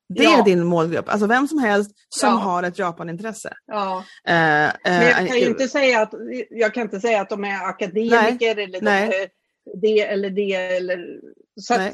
Det 0.10 0.24
ja. 0.24 0.40
är 0.40 0.44
din 0.44 0.64
målgrupp, 0.64 1.10
alltså 1.10 1.28
vem 1.28 1.48
som 1.48 1.60
helst 1.60 1.92
som 2.10 2.30
ja. 2.30 2.36
har 2.36 2.64
ett 2.64 2.80
Japanintresse. 2.80 3.54
Ja. 3.68 4.04
Uh, 4.30 4.34
uh, 4.34 4.74
Men 4.84 5.06
jag 5.06 5.28
kan 5.28 5.40
ju 5.40 5.46
inte 5.46 5.68
säga 5.68 6.02
att, 6.02 6.14
jag 6.50 6.74
kan 6.74 6.84
inte 6.84 7.00
säga 7.00 7.22
att 7.22 7.30
de 7.30 7.44
är 7.44 7.64
akademiker 7.64 8.56
nej, 8.56 8.64
eller 8.64 8.82
nej. 8.82 9.10
De 9.10 9.28
det 9.74 10.02
eller 10.02 10.30
det 10.30 10.54
eller 10.54 11.20
så 11.62 11.74
att, 11.74 11.94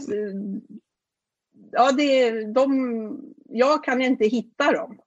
ja, 1.71 1.91
det, 1.91 2.31
de, 2.53 3.19
jag 3.49 3.83
kan 3.83 4.01
inte 4.01 4.25
hitta 4.25 4.71
dem. 4.71 4.97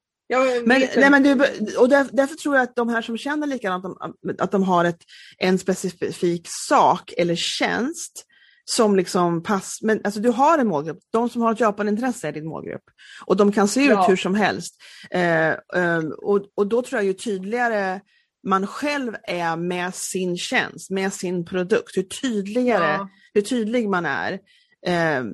men, 0.64 0.82
nej, 0.96 1.10
men 1.10 1.22
du, 1.22 1.32
och 1.78 1.88
där, 1.88 2.06
därför 2.12 2.34
tror 2.34 2.56
jag 2.56 2.62
att 2.62 2.76
de 2.76 2.88
här 2.88 3.02
som 3.02 3.18
känner 3.18 3.46
likadant, 3.46 3.84
att 3.84 4.12
de, 4.22 4.36
att 4.38 4.50
de 4.50 4.62
har 4.62 4.84
ett, 4.84 5.00
en 5.38 5.58
specifik 5.58 6.46
sak 6.48 7.12
eller 7.16 7.34
tjänst 7.34 8.26
som 8.64 8.96
liksom 8.96 9.42
pass, 9.42 9.78
men 9.82 10.00
alltså 10.04 10.20
du 10.20 10.28
har 10.28 10.58
en 10.58 10.66
målgrupp, 10.66 10.98
de 11.12 11.28
som 11.28 11.42
har 11.42 11.52
ett 11.52 11.60
Japanintresse 11.60 12.28
är 12.28 12.32
din 12.32 12.48
målgrupp. 12.48 12.84
Och 13.26 13.36
de 13.36 13.52
kan 13.52 13.68
se 13.68 13.84
ut 13.84 13.90
ja. 13.90 14.06
hur 14.08 14.16
som 14.16 14.34
helst. 14.34 14.82
Eh, 15.10 15.48
eh, 15.48 15.98
och, 16.22 16.46
och 16.54 16.66
då 16.66 16.82
tror 16.82 16.98
jag 16.98 17.06
ju 17.06 17.12
tydligare 17.12 18.00
man 18.46 18.66
själv 18.66 19.16
är 19.22 19.56
med 19.56 19.94
sin 19.94 20.36
tjänst, 20.36 20.90
med 20.90 21.12
sin 21.12 21.44
produkt, 21.44 21.96
hur 21.96 22.02
tydligare, 22.02 22.92
ja. 22.92 23.08
hur 23.34 23.42
tydlig 23.42 23.88
man 23.88 24.06
är, 24.06 24.38
eh, 24.86 25.24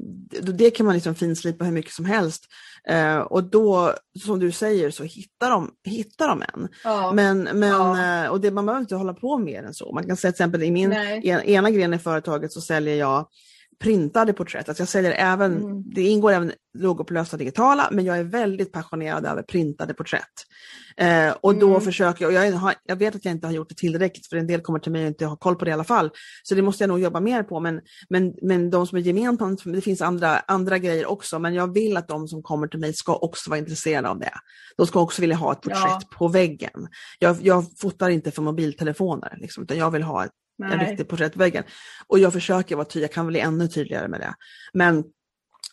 det 0.42 0.70
kan 0.70 0.86
man 0.86 0.94
liksom 0.94 1.14
finslipa 1.14 1.64
hur 1.64 1.72
mycket 1.72 1.92
som 1.92 2.04
helst. 2.04 2.44
Eh, 2.88 3.18
och 3.18 3.44
då, 3.44 3.94
som 4.24 4.38
du 4.38 4.52
säger, 4.52 4.90
så 4.90 5.04
hittar 5.04 5.50
de, 5.50 5.70
hittar 5.84 6.28
de 6.28 6.42
en. 6.42 6.68
Ja. 6.84 7.12
Men, 7.12 7.42
men, 7.42 7.68
ja. 7.68 8.24
eh, 8.24 8.30
och 8.30 8.40
det, 8.40 8.50
man 8.50 8.66
behöver 8.66 8.80
inte 8.80 8.94
hålla 8.94 9.14
på 9.14 9.38
mer 9.38 9.62
än 9.62 9.74
så. 9.74 9.92
Man 9.92 10.06
kan 10.06 10.16
säga 10.16 10.32
till 10.32 10.36
exempel 10.36 10.62
i 10.62 10.70
min 10.70 10.92
en, 10.92 11.42
ena 11.42 11.70
gren 11.70 11.94
i 11.94 11.98
företaget 11.98 12.52
så 12.52 12.60
säljer 12.60 12.96
jag 12.96 13.26
printade 13.82 14.32
porträtt. 14.32 14.68
Alltså 14.68 14.82
jag 14.82 14.88
säljer 14.88 15.12
även, 15.12 15.56
mm. 15.56 15.82
det 15.94 16.02
ingår 16.02 16.32
även 16.32 16.52
lågupplösta 16.78 17.36
digitala, 17.36 17.88
men 17.92 18.04
jag 18.04 18.18
är 18.18 18.24
väldigt 18.24 18.72
passionerad 18.72 19.26
över 19.26 19.42
printade 19.42 19.94
porträtt. 19.94 20.22
Eh, 20.96 21.30
och 21.40 21.54
då 21.54 21.68
mm. 21.68 21.80
försöker 21.80 22.24
jag, 22.24 22.28
och 22.28 22.34
jag, 22.34 22.52
har, 22.52 22.74
jag, 22.84 22.96
vet 22.96 23.14
att 23.14 23.24
jag 23.24 23.32
inte 23.32 23.46
har 23.46 23.54
gjort 23.54 23.68
det 23.68 23.74
tillräckligt, 23.74 24.26
för 24.26 24.36
en 24.36 24.46
del 24.46 24.60
kommer 24.60 24.78
till 24.78 24.92
mig 24.92 25.02
och 25.02 25.08
inte 25.08 25.26
har 25.26 25.36
koll 25.36 25.56
på 25.56 25.64
det 25.64 25.70
i 25.70 25.74
alla 25.74 25.84
fall. 25.84 26.10
Så 26.42 26.54
det 26.54 26.62
måste 26.62 26.82
jag 26.82 26.88
nog 26.88 27.00
jobba 27.00 27.20
mer 27.20 27.42
på, 27.42 27.60
men, 27.60 27.80
men, 28.08 28.34
men 28.42 28.70
de 28.70 28.86
som 28.86 28.98
är 28.98 29.02
gemensamt, 29.02 29.62
det 29.64 29.80
finns 29.80 30.02
andra, 30.02 30.38
andra 30.38 30.78
grejer 30.78 31.06
också, 31.06 31.38
men 31.38 31.54
jag 31.54 31.74
vill 31.74 31.96
att 31.96 32.08
de 32.08 32.28
som 32.28 32.42
kommer 32.42 32.66
till 32.66 32.80
mig 32.80 32.92
ska 32.92 33.16
också 33.16 33.50
vara 33.50 33.58
intresserade 33.58 34.08
av 34.08 34.18
det. 34.18 34.32
De 34.76 34.86
ska 34.86 35.00
också 35.00 35.20
vilja 35.20 35.36
ha 35.36 35.52
ett 35.52 35.60
porträtt 35.60 35.80
ja. 35.82 36.16
på 36.18 36.28
väggen. 36.28 36.88
Jag, 37.18 37.36
jag 37.42 37.64
fotar 37.78 38.10
inte 38.10 38.30
för 38.30 38.42
mobiltelefoner, 38.42 39.38
liksom, 39.40 39.62
utan 39.62 39.78
jag 39.78 39.90
vill 39.90 40.02
ha 40.02 40.24
ett 40.24 40.32
Nej. 40.60 40.72
en 40.72 40.88
riktig 40.88 41.08
porträttväggen. 41.08 41.64
Och 42.06 42.18
jag 42.18 42.32
försöker 42.32 42.76
vara 42.76 42.84
tydlig, 42.84 43.04
jag 43.04 43.12
kan 43.12 43.26
bli 43.26 43.40
ännu 43.40 43.68
tydligare 43.68 44.08
med 44.08 44.20
det. 44.20 44.34
Men, 44.72 45.04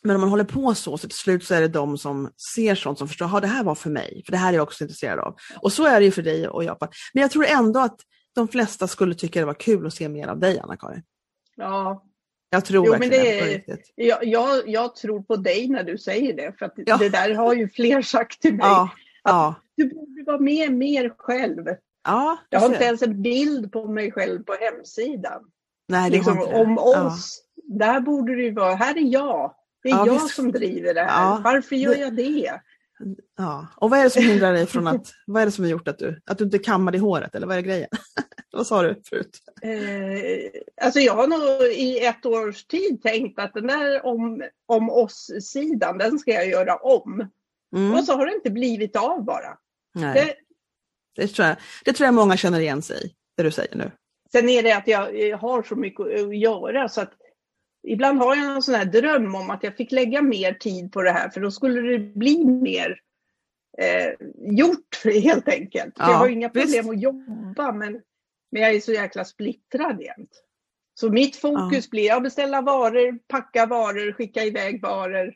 men 0.04 0.16
om 0.16 0.22
man 0.22 0.30
håller 0.30 0.44
på 0.44 0.76
så, 0.76 0.98
så 0.98 1.08
till 1.08 1.18
slut 1.18 1.44
så 1.44 1.54
är 1.54 1.62
det 1.62 1.68
de 1.68 1.98
som 1.98 2.32
ser 2.56 2.76
sånt 2.76 2.98
som 2.98 3.08
förstår, 3.08 3.38
att 3.38 3.42
det 3.42 3.48
här 3.48 3.64
var 3.64 3.76
för 3.76 3.90
mig, 3.90 4.22
för 4.26 4.32
det 4.32 4.38
här 4.38 4.50
är 4.50 4.54
jag 4.54 4.64
också 4.64 4.84
intresserad 4.84 5.20
av. 5.20 5.36
Och 5.62 5.74
så 5.74 5.86
är 5.86 6.00
det 6.00 6.06
ju 6.06 6.12
för 6.12 6.22
dig 6.22 6.48
och 6.48 6.64
Japan. 6.64 6.90
Men 7.14 7.22
jag 7.22 7.32
tror 7.32 7.46
ändå 7.46 7.80
att 7.80 8.00
de 8.36 8.48
flesta 8.48 8.88
skulle 8.88 9.16
tycka 9.16 9.40
det 9.40 9.46
var 9.46 9.54
kul 9.54 9.88
att 9.88 9.94
se 9.94 10.10
mer 10.10 10.28
av 10.28 10.40
dig, 10.40 10.60
Anna-Karin. 10.60 11.04
Ja. 11.56 12.04
Jag 12.50 12.66
tror 12.66 12.86
jo, 12.86 12.92
verkligen 12.92 13.24
det. 13.24 13.64
det 13.68 13.82
jag, 13.96 14.26
jag, 14.26 14.70
jag, 14.70 14.96
tror 14.96 15.22
på 15.22 15.36
dig 15.36 15.68
när 15.68 15.84
du 15.84 15.98
säger 15.98 16.34
det, 16.34 16.54
för 16.60 16.72
ja. 16.76 16.98
det 16.98 17.10
där 17.10 17.36
har 17.36 17.54
ju 17.54 17.70
fler 17.70 18.02
sagt 18.02 18.42
till 18.42 18.54
mig. 18.54 18.68
Ja. 18.68 18.90
Ja. 19.24 19.56
Du 19.78 19.90
borde 19.90 20.24
vara 20.26 20.40
med 20.40 20.74
mer 20.74 21.14
själv. 21.18 21.66
Ja, 22.08 22.38
jag 22.50 22.60
har 22.60 22.70
inte 22.70 22.84
ens 22.84 23.02
en 23.02 23.22
bild 23.22 23.72
på 23.72 23.88
mig 23.88 24.12
själv 24.12 24.44
på 24.44 24.54
hemsidan. 24.54 25.42
Nej, 25.88 26.10
det 26.10 26.18
liksom, 26.18 26.42
om 26.42 26.78
oss. 26.78 27.44
Ja. 27.56 27.78
Där 27.78 28.00
borde 28.00 28.36
det 28.36 28.42
ju 28.42 28.54
vara, 28.54 28.76
här 28.76 28.98
är 28.98 29.14
jag. 29.14 29.54
Det 29.84 29.90
är 29.90 29.94
ja, 29.94 30.06
jag 30.06 30.14
visst. 30.14 30.36
som 30.36 30.52
driver 30.52 30.94
det 30.94 31.02
här. 31.02 31.24
Ja. 31.24 31.42
Varför 31.44 31.76
gör 31.76 31.96
jag 31.96 32.16
det? 32.16 32.60
Ja, 33.38 33.68
och 33.76 33.90
vad 33.90 34.00
är 34.00 34.04
det 34.04 34.10
som 34.10 34.24
hindrar 34.24 34.54
dig 34.54 34.66
från 34.66 34.88
att, 34.88 35.14
vad 35.26 35.42
är 35.42 35.46
det 35.46 35.52
som 35.52 35.64
har 35.64 35.72
gjort 35.72 35.88
att 35.88 36.00
du, 36.00 36.22
att 36.26 36.38
du 36.38 36.44
inte 36.44 36.60
kammar 36.60 36.96
i 36.96 36.98
håret 36.98 37.36
eller 37.36 37.48
vad 37.48 37.58
är 37.58 37.62
grejen? 37.62 37.90
vad 38.52 38.68
sa 38.68 38.82
du 38.82 39.02
förut? 39.10 39.40
Eh, 39.62 40.86
alltså 40.86 41.00
jag 41.00 41.16
har 41.16 41.28
nog 41.28 41.72
i 41.72 42.06
ett 42.06 42.26
års 42.26 42.66
tid 42.66 43.04
tänkt 43.04 43.40
att 43.40 43.54
den 43.54 43.68
där 43.68 44.06
om, 44.06 44.44
om 44.66 44.90
oss-sidan, 44.90 45.98
den 45.98 46.20
ska 46.20 46.32
jag 46.32 46.48
göra 46.48 46.76
om. 46.76 47.28
Mm. 47.76 47.94
Och 47.94 48.04
så 48.04 48.14
har 48.14 48.26
det 48.26 48.34
inte 48.34 48.52
blivit 48.52 48.96
av 48.96 49.24
bara. 49.24 49.58
Nej. 49.94 50.14
Det, 50.14 50.36
det 51.18 51.28
tror, 51.28 51.48
jag, 51.48 51.58
det 51.86 51.94
tror 51.94 52.06
jag 52.06 52.14
många 52.14 52.38
känner 52.38 52.60
igen 52.60 52.82
sig 52.82 53.06
i, 53.06 53.12
det 53.38 53.44
du 53.44 53.52
säger 53.52 53.76
nu. 53.76 53.92
Sen 54.32 54.50
är 54.50 54.64
det 54.64 54.72
att 54.72 54.88
jag 54.88 55.38
har 55.38 55.64
så 55.64 55.76
mycket 55.76 56.00
att 56.00 56.38
göra 56.38 56.90
så 56.90 57.02
att 57.02 57.14
ibland 57.88 58.20
har 58.20 58.36
jag 58.36 58.56
en 58.56 58.62
sån 58.62 58.76
här 58.76 58.86
dröm 58.86 59.36
om 59.36 59.50
att 59.50 59.64
jag 59.64 59.78
fick 59.78 59.92
lägga 59.92 60.22
mer 60.22 60.54
tid 60.54 60.92
på 60.92 61.02
det 61.02 61.12
här 61.12 61.30
för 61.30 61.42
då 61.42 61.52
skulle 61.52 61.82
det 61.82 62.00
bli 62.00 62.46
mer 62.46 63.00
eh, 63.78 64.28
gjort 64.38 65.04
helt 65.24 65.48
enkelt. 65.48 65.94
Ja, 65.98 66.12
jag 66.12 66.18
har 66.18 66.30
inga 66.30 66.50
problem 66.50 66.70
visst. 66.70 66.90
att 66.90 67.02
jobba 67.02 67.72
men, 67.72 68.02
men 68.52 68.62
jag 68.62 68.76
är 68.76 68.80
så 68.80 68.92
jäkla 68.92 69.26
splittrad 69.26 70.02
jämt. 70.02 70.44
Så 71.00 71.10
mitt 71.10 71.36
fokus 71.36 71.86
ja. 71.86 71.90
blir 71.92 72.14
att 72.14 72.24
beställa 72.24 72.62
varor, 72.62 73.20
packa 73.28 73.66
varor, 73.66 74.12
skicka 74.12 74.44
iväg 74.44 74.82
varor. 74.82 75.34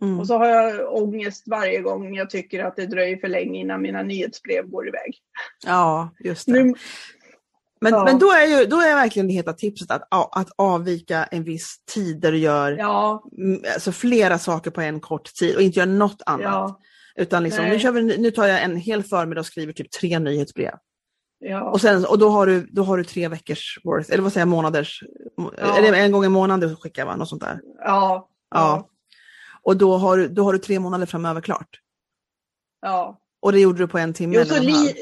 Mm. 0.00 0.20
Och 0.20 0.26
så 0.26 0.38
har 0.38 0.46
jag 0.46 0.94
ångest 0.94 1.44
varje 1.46 1.80
gång 1.80 2.14
jag 2.14 2.30
tycker 2.30 2.64
att 2.64 2.76
det 2.76 2.86
dröjer 2.86 3.16
för 3.16 3.28
länge 3.28 3.60
innan 3.60 3.82
mina 3.82 4.02
nyhetsbrev 4.02 4.66
går 4.66 4.88
iväg. 4.88 5.18
Ja, 5.66 6.10
just 6.24 6.46
det. 6.46 6.52
Nu, 6.52 6.74
men, 7.80 7.92
ja. 7.92 8.04
men 8.04 8.18
då, 8.18 8.26
är 8.26 8.46
ju, 8.46 8.66
då 8.66 8.76
är 8.76 8.94
verkligen 8.94 9.28
det 9.28 9.34
heta 9.34 9.52
tipset 9.52 9.90
att, 9.90 10.08
att 10.10 10.48
avvika 10.56 11.24
en 11.24 11.44
viss 11.44 11.76
tid 11.94 12.20
där 12.20 12.32
du 12.32 12.38
gör 12.38 12.72
ja. 12.72 13.24
alltså 13.74 13.92
flera 13.92 14.38
saker 14.38 14.70
på 14.70 14.80
en 14.80 15.00
kort 15.00 15.34
tid 15.34 15.56
och 15.56 15.62
inte 15.62 15.78
gör 15.78 15.86
något 15.86 16.22
annat. 16.26 16.44
Ja. 16.44 16.80
Utan 17.16 17.44
liksom, 17.44 17.64
nu, 17.64 17.78
kör 17.78 17.92
vi, 17.92 18.18
nu 18.18 18.30
tar 18.30 18.46
jag 18.46 18.62
en 18.62 18.76
hel 18.76 19.02
förmiddag 19.02 19.40
och 19.40 19.46
skriver 19.46 19.72
typ 19.72 19.90
tre 19.90 20.18
nyhetsbrev. 20.18 20.74
Ja. 21.38 21.70
Och, 21.70 21.80
sen, 21.80 22.04
och 22.04 22.18
då, 22.18 22.28
har 22.28 22.46
du, 22.46 22.66
då 22.66 22.82
har 22.82 22.96
du 22.96 23.04
tre 23.04 23.28
veckors 23.28 23.78
worth, 23.84 24.12
eller 24.12 24.22
vad 24.22 24.32
säger 24.32 24.46
jag, 24.46 24.50
månaders, 24.50 25.02
ja. 25.36 25.78
eller 25.78 25.92
en 25.92 26.12
gång 26.12 26.24
i 26.24 26.28
månaden 26.28 26.68
du 26.68 26.76
skickar 26.76 27.06
va? 27.06 27.16
Något 27.16 27.28
sånt 27.28 27.42
där. 27.42 27.60
Ja. 27.84 28.28
ja. 28.50 28.88
Och 29.62 29.76
då 29.76 29.96
har, 29.96 30.16
du, 30.16 30.28
då 30.28 30.44
har 30.44 30.52
du 30.52 30.58
tre 30.58 30.78
månader 30.78 31.06
framöver 31.06 31.40
klart. 31.40 31.80
Ja. 32.80 33.20
Och 33.40 33.52
det 33.52 33.60
gjorde 33.60 33.78
du 33.78 33.88
på 33.88 33.98
en 33.98 34.12
timme? 34.12 34.34
Jo, 34.38 34.44
så 34.44 34.62
li, 34.62 34.94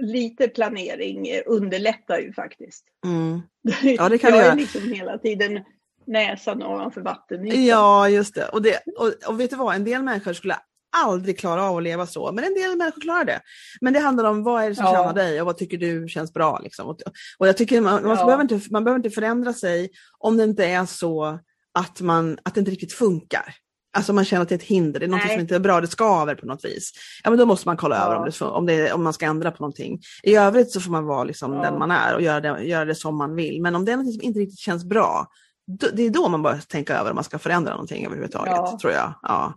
lite 0.00 0.48
planering 0.48 1.28
underlättar 1.46 2.18
ju 2.18 2.32
faktiskt. 2.32 2.84
Mm. 3.04 3.40
Ja, 3.82 4.08
det 4.08 4.18
kan 4.18 4.30
jag 4.30 4.38
göra. 4.38 4.52
är 4.52 4.56
liksom 4.56 4.92
hela 4.92 5.18
tiden 5.18 5.60
näsan 6.06 6.62
ovanför 6.62 7.00
vattenytan. 7.00 7.64
Ja, 7.64 8.08
just 8.08 8.34
det. 8.34 8.48
Och, 8.48 8.62
det 8.62 8.82
och, 8.98 9.12
och 9.28 9.40
vet 9.40 9.50
du 9.50 9.56
vad, 9.56 9.74
en 9.74 9.84
del 9.84 10.02
människor 10.02 10.32
skulle 10.32 10.56
aldrig 10.96 11.38
klara 11.38 11.62
av 11.62 11.76
att 11.76 11.82
leva 11.82 12.06
så, 12.06 12.32
men 12.32 12.44
en 12.44 12.54
del 12.54 12.76
människor 12.76 13.00
klarar 13.00 13.24
det. 13.24 13.40
Men 13.80 13.92
det 13.92 14.00
handlar 14.00 14.24
om 14.24 14.42
vad 14.42 14.64
är 14.64 14.68
det 14.68 14.74
som 14.74 14.84
ja. 14.84 14.92
tjänar 14.92 15.14
dig 15.14 15.40
och 15.40 15.46
vad 15.46 15.56
tycker 15.56 15.78
du 15.78 16.08
känns 16.08 16.32
bra. 16.32 16.58
Liksom. 16.58 16.86
Och, 16.88 17.00
och 17.38 17.48
jag 17.48 17.56
tycker 17.56 17.80
man, 17.80 18.02
man, 18.02 18.16
ja. 18.16 18.24
behöver 18.24 18.42
inte, 18.42 18.60
man 18.70 18.84
behöver 18.84 18.98
inte 18.98 19.10
förändra 19.10 19.52
sig 19.52 19.90
om 20.18 20.36
det 20.36 20.44
inte 20.44 20.64
är 20.66 20.86
så 20.86 21.38
att, 21.74 22.00
man, 22.00 22.38
att 22.42 22.54
det 22.54 22.60
inte 22.60 22.72
riktigt 22.72 22.92
funkar. 22.92 23.54
Alltså 23.96 24.12
man 24.12 24.24
känner 24.24 24.42
att 24.42 24.48
det 24.48 24.54
är 24.54 24.58
ett 24.58 24.64
hinder, 24.64 25.00
det 25.00 25.06
är 25.06 25.08
något 25.08 25.30
som 25.30 25.40
inte 25.40 25.54
är 25.54 25.60
bra, 25.60 25.80
det 25.80 25.86
skaver 25.86 26.34
på 26.34 26.46
något 26.46 26.64
vis. 26.64 26.92
Ja 27.24 27.30
men 27.30 27.38
då 27.38 27.46
måste 27.46 27.68
man 27.68 27.76
kolla 27.76 27.96
ja. 27.96 28.02
över 28.04 28.16
om, 28.16 28.24
det, 28.24 28.44
om, 28.44 28.66
det, 28.66 28.92
om 28.92 29.02
man 29.02 29.12
ska 29.12 29.26
ändra 29.26 29.50
på 29.50 29.62
någonting. 29.62 30.00
I 30.22 30.36
övrigt 30.36 30.70
så 30.70 30.80
får 30.80 30.90
man 30.90 31.04
vara 31.04 31.24
liksom 31.24 31.52
ja. 31.52 31.62
den 31.62 31.78
man 31.78 31.90
är 31.90 32.14
och 32.14 32.22
göra 32.22 32.40
det, 32.40 32.64
göra 32.64 32.84
det 32.84 32.94
som 32.94 33.16
man 33.16 33.34
vill. 33.34 33.62
Men 33.62 33.74
om 33.74 33.84
det 33.84 33.92
är 33.92 33.96
något 33.96 34.14
som 34.14 34.22
inte 34.22 34.40
riktigt 34.40 34.58
känns 34.58 34.84
bra, 34.84 35.26
då, 35.66 35.86
det 35.92 36.02
är 36.02 36.10
då 36.10 36.28
man 36.28 36.42
bör 36.42 36.58
tänka 36.68 36.98
över 36.98 37.10
om 37.10 37.14
man 37.14 37.24
ska 37.24 37.38
förändra 37.38 37.72
någonting 37.72 38.06
överhuvudtaget, 38.06 38.52
ja. 38.56 38.78
tror 38.80 38.92
jag. 38.92 39.14
Ja. 39.22 39.54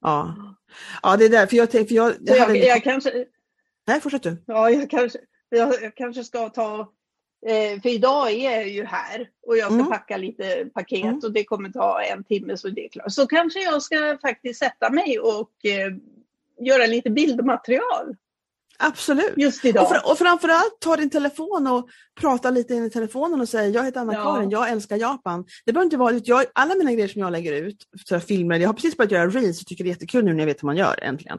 Ja. 0.00 0.34
ja, 1.02 1.16
det 1.16 1.24
är 1.24 1.28
därför 1.28 1.56
jag 1.56 1.70
tänkte... 1.70 1.94
Jag, 1.94 2.14
jag, 2.20 2.36
jag, 2.36 2.56
jag 2.56 2.84
kanske... 2.84 3.24
Nej, 3.86 4.00
fortsätt 4.00 4.22
du. 4.22 4.42
Ja, 4.46 4.70
jag 4.70 4.90
kanske, 4.90 5.18
jag 5.50 5.96
kanske 5.96 6.24
ska 6.24 6.48
ta 6.48 6.92
för 7.82 7.88
idag 7.88 8.30
är 8.30 8.50
jag 8.50 8.68
ju 8.68 8.84
här 8.84 9.28
och 9.46 9.56
jag 9.56 9.66
ska 9.66 9.74
mm. 9.74 9.86
packa 9.86 10.16
lite 10.16 10.68
paket 10.74 11.04
mm. 11.04 11.20
och 11.22 11.32
det 11.32 11.44
kommer 11.44 11.70
ta 11.70 12.02
en 12.02 12.24
timme 12.24 12.56
så 12.56 12.68
det 12.68 12.84
är 12.84 12.88
klart. 12.88 13.12
Så 13.12 13.26
kanske 13.26 13.62
jag 13.62 13.82
ska 13.82 14.18
faktiskt 14.22 14.58
sätta 14.58 14.90
mig 14.90 15.18
och 15.18 15.50
eh, 15.64 15.92
göra 16.66 16.86
lite 16.86 17.10
bildmaterial. 17.10 18.16
Absolut. 18.80 19.32
Just 19.36 19.64
idag. 19.64 19.82
Och, 19.82 19.88
för, 19.88 20.10
och 20.10 20.18
framförallt 20.18 20.80
ta 20.80 20.96
din 20.96 21.10
telefon 21.10 21.66
och 21.66 21.88
prata 22.20 22.50
lite 22.50 22.74
in 22.74 22.84
i 22.84 22.90
telefonen 22.90 23.40
och 23.40 23.48
säga 23.48 23.68
jag 23.68 23.84
heter 23.84 24.00
Anna-Karin, 24.00 24.50
ja. 24.50 24.58
jag 24.58 24.70
älskar 24.70 24.96
Japan. 24.96 25.44
Det 25.64 25.72
behöver 25.72 25.84
inte 25.84 25.96
vara, 25.96 26.20
jag, 26.24 26.44
alla 26.52 26.74
mina 26.74 26.92
grejer 26.92 27.08
som 27.08 27.20
jag 27.20 27.32
lägger 27.32 27.52
ut, 27.52 27.84
så 28.04 28.20
filmer, 28.20 28.58
jag 28.58 28.68
har 28.68 28.74
precis 28.74 28.96
börjat 28.96 29.12
göra 29.12 29.28
reels 29.28 29.60
och 29.60 29.66
tycker 29.66 29.84
det 29.84 29.90
är 29.90 29.92
jättekul 29.92 30.24
nu 30.24 30.32
när 30.32 30.38
jag 30.38 30.46
vet 30.46 30.62
hur 30.62 30.66
man 30.66 30.76
gör 30.76 30.98
äntligen. 31.02 31.38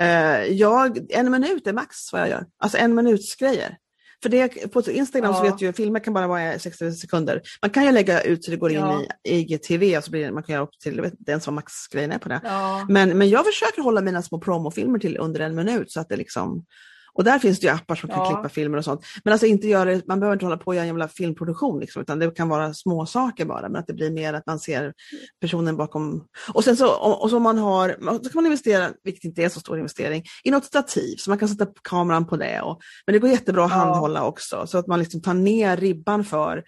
Uh, 0.00 0.44
jag, 0.44 1.06
en 1.10 1.30
minut 1.30 1.66
är 1.66 1.72
max 1.72 2.12
vad 2.12 2.22
jag 2.22 2.28
gör, 2.28 2.46
alltså 2.58 2.78
en 2.78 2.94
minuts 2.94 3.36
grejer. 3.36 3.76
För 4.22 4.28
det, 4.28 4.48
på 4.72 4.82
Instagram 4.90 5.30
ja. 5.30 5.36
så 5.36 5.42
vet 5.42 5.62
ju, 5.62 5.72
filmer 5.72 6.00
kan 6.00 6.14
bara 6.14 6.26
vara 6.26 6.58
60 6.58 6.92
sekunder. 6.92 7.42
Man 7.62 7.70
kan 7.70 7.84
ju 7.84 7.92
lägga 7.92 8.22
ut 8.22 8.44
så 8.44 8.50
det 8.50 8.56
går 8.56 8.70
in 8.70 8.76
ja. 8.76 9.04
i 9.24 9.36
IGTV, 9.36 9.96
och 9.96 10.04
så 10.04 10.10
blir 10.10 10.24
det, 10.24 10.32
man 10.32 10.42
kan 10.42 10.52
göra 10.52 10.64
upp 10.64 10.78
till, 10.82 10.96
jag 10.96 11.02
vet 11.02 11.18
inte 11.18 11.30
ens 11.30 11.46
vad 11.46 11.54
maxgrejen 11.54 12.12
är 12.12 12.18
på 12.18 12.28
det. 12.28 12.40
Ja. 12.44 12.86
Men, 12.88 13.18
men 13.18 13.28
jag 13.28 13.46
försöker 13.46 13.82
hålla 13.82 14.00
mina 14.00 14.22
små 14.22 14.40
promofilmer 14.40 14.98
till 14.98 15.16
under 15.16 15.40
en 15.40 15.54
minut 15.54 15.92
så 15.92 16.00
att 16.00 16.08
det 16.08 16.16
liksom 16.16 16.64
och 17.12 17.24
där 17.24 17.38
finns 17.38 17.60
det 17.60 17.66
ju 17.66 17.72
appar 17.72 17.94
som 17.94 18.08
kan 18.08 18.18
ja. 18.18 18.24
klippa 18.24 18.48
filmer 18.48 18.78
och 18.78 18.84
sånt. 18.84 19.04
Men 19.24 19.32
alltså 19.32 19.46
inte 19.46 19.68
gör 19.68 19.86
det, 19.86 20.06
man 20.06 20.20
behöver 20.20 20.36
inte 20.36 20.46
hålla 20.46 20.56
på 20.56 20.66
och 20.66 20.74
göra 20.74 20.82
en 20.82 20.88
jävla 20.88 21.08
filmproduktion, 21.08 21.80
liksom, 21.80 22.02
utan 22.02 22.18
det 22.18 22.30
kan 22.30 22.48
vara 22.48 22.74
små 22.74 23.06
saker 23.06 23.44
bara, 23.44 23.68
men 23.68 23.76
att 23.76 23.86
det 23.86 23.94
blir 23.94 24.10
mer 24.10 24.34
att 24.34 24.46
man 24.46 24.58
ser 24.58 24.94
personen 25.40 25.76
bakom. 25.76 26.24
Och 26.54 26.64
sen 26.64 26.76
så, 26.76 26.94
och 26.94 27.30
så 27.30 27.38
man 27.38 27.58
har, 27.58 27.96
så 28.22 28.30
kan 28.30 28.34
man 28.34 28.46
investera, 28.46 28.88
vilket 29.04 29.24
inte 29.24 29.42
är 29.42 29.48
så 29.48 29.60
stor 29.60 29.78
investering, 29.78 30.24
i 30.44 30.50
något 30.50 30.64
stativ, 30.64 31.16
så 31.18 31.30
man 31.30 31.38
kan 31.38 31.48
sätta 31.48 31.66
kameran 31.82 32.26
på 32.26 32.36
det. 32.36 32.60
Och, 32.60 32.80
men 33.06 33.12
det 33.12 33.18
går 33.18 33.30
jättebra 33.30 33.64
att 33.64 33.70
ja. 33.70 33.76
handhålla 33.76 34.24
också, 34.24 34.66
så 34.66 34.78
att 34.78 34.86
man 34.86 34.98
liksom 34.98 35.22
tar 35.22 35.34
ner 35.34 35.76
ribban 35.76 36.24
för 36.24 36.64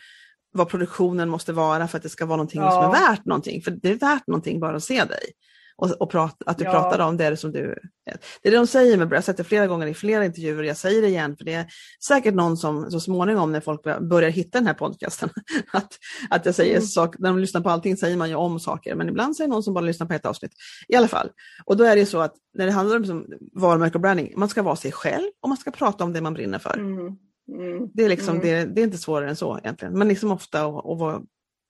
vad 0.52 0.68
produktionen 0.68 1.28
måste 1.28 1.52
vara 1.52 1.88
för 1.88 1.96
att 1.96 2.02
det 2.02 2.09
ska 2.09 2.26
vara 2.26 2.37
någonting 2.37 2.61
ja. 2.61 2.70
som 2.70 2.85
är 2.85 3.09
värt 3.09 3.24
någonting. 3.24 3.62
För 3.62 3.70
det 3.70 3.90
är 3.90 3.94
värt 3.94 4.26
någonting 4.26 4.61
bara 4.61 4.76
att 4.76 4.85
se 4.85 5.05
dig 5.05 5.33
och, 5.83 5.90
och 5.90 6.11
prat, 6.11 6.42
att 6.47 6.59
du 6.59 6.64
ja. 6.64 6.71
pratar 6.71 6.99
om 6.99 7.16
det 7.16 7.37
som 7.37 7.53
du... 7.53 7.75
Det 8.42 8.49
är 8.49 8.51
det 8.51 8.57
de 8.57 8.66
säger 8.66 8.97
med 8.97 9.11
Jag 9.11 9.16
har 9.16 9.23
sett 9.23 9.37
det 9.37 9.45
flera 9.45 9.66
gånger 9.66 9.87
i 9.87 9.95
flera 9.95 10.25
intervjuer 10.25 10.59
och 10.59 10.64
jag 10.64 10.77
säger 10.77 11.03
det 11.03 11.09
igen 11.09 11.37
för 11.37 11.45
det 11.45 11.55
är 11.55 11.66
säkert 12.07 12.35
någon 12.35 12.57
som 12.57 12.90
så 12.90 13.01
småningom 13.01 13.53
när 13.53 13.61
folk 13.61 13.83
börjar 14.01 14.31
hitta 14.31 14.59
den 14.59 14.66
här 14.66 14.75
podcasten 14.75 15.29
att, 15.73 15.99
att 16.31 16.47
jag 16.47 16.55
säger 16.55 16.77
mm. 16.77 16.87
saker, 16.87 17.21
när 17.21 17.29
de 17.29 17.38
lyssnar 17.38 17.61
på 17.61 17.71
allting 17.71 17.97
säger 17.97 18.16
man 18.16 18.29
ju 18.29 18.35
om 18.35 18.61
saker 18.61 18.95
men 18.95 19.09
ibland 19.09 19.37
säger 19.37 19.49
någon 19.49 19.62
som 19.62 19.75
bara 19.75 19.85
lyssnar 19.85 20.07
på 20.07 20.14
ett 20.14 20.27
avsnitt. 20.27 20.53
I 20.88 20.97
alla 20.97 21.09
fall. 21.09 21.31
Och 21.64 21.77
då 21.77 21.85
är 21.85 21.97
det 21.97 22.07
så 22.07 22.21
att 22.21 22.35
när 22.55 22.66
det 22.66 22.73
handlar 22.73 23.11
om 23.11 23.27
varumärke 23.53 23.95
och 23.95 24.01
branding, 24.01 24.33
man 24.37 24.49
ska 24.49 24.62
vara 24.62 24.77
sig 24.77 24.92
själv 24.92 25.27
och 25.42 25.49
man 25.49 25.59
ska 25.59 25.71
prata 25.71 26.05
om 26.05 26.12
det 26.12 26.21
man 26.21 26.35
brinner 26.35 26.59
för. 26.59 26.79
Mm. 26.79 27.16
Mm. 27.49 27.90
Det, 27.95 28.05
är 28.05 28.09
liksom, 28.09 28.37
mm. 28.37 28.47
det, 28.47 28.64
det, 28.64 28.81
är 28.81 28.85
inte 28.85 28.99
svårare 28.99 29.31
än 29.31 29.37
så 29.37 29.59
egentligen, 29.59 29.99
men 29.99 30.09
liksom 30.09 30.31
ofta 30.31 30.64
att 30.64 30.99
vara, 30.99 31.23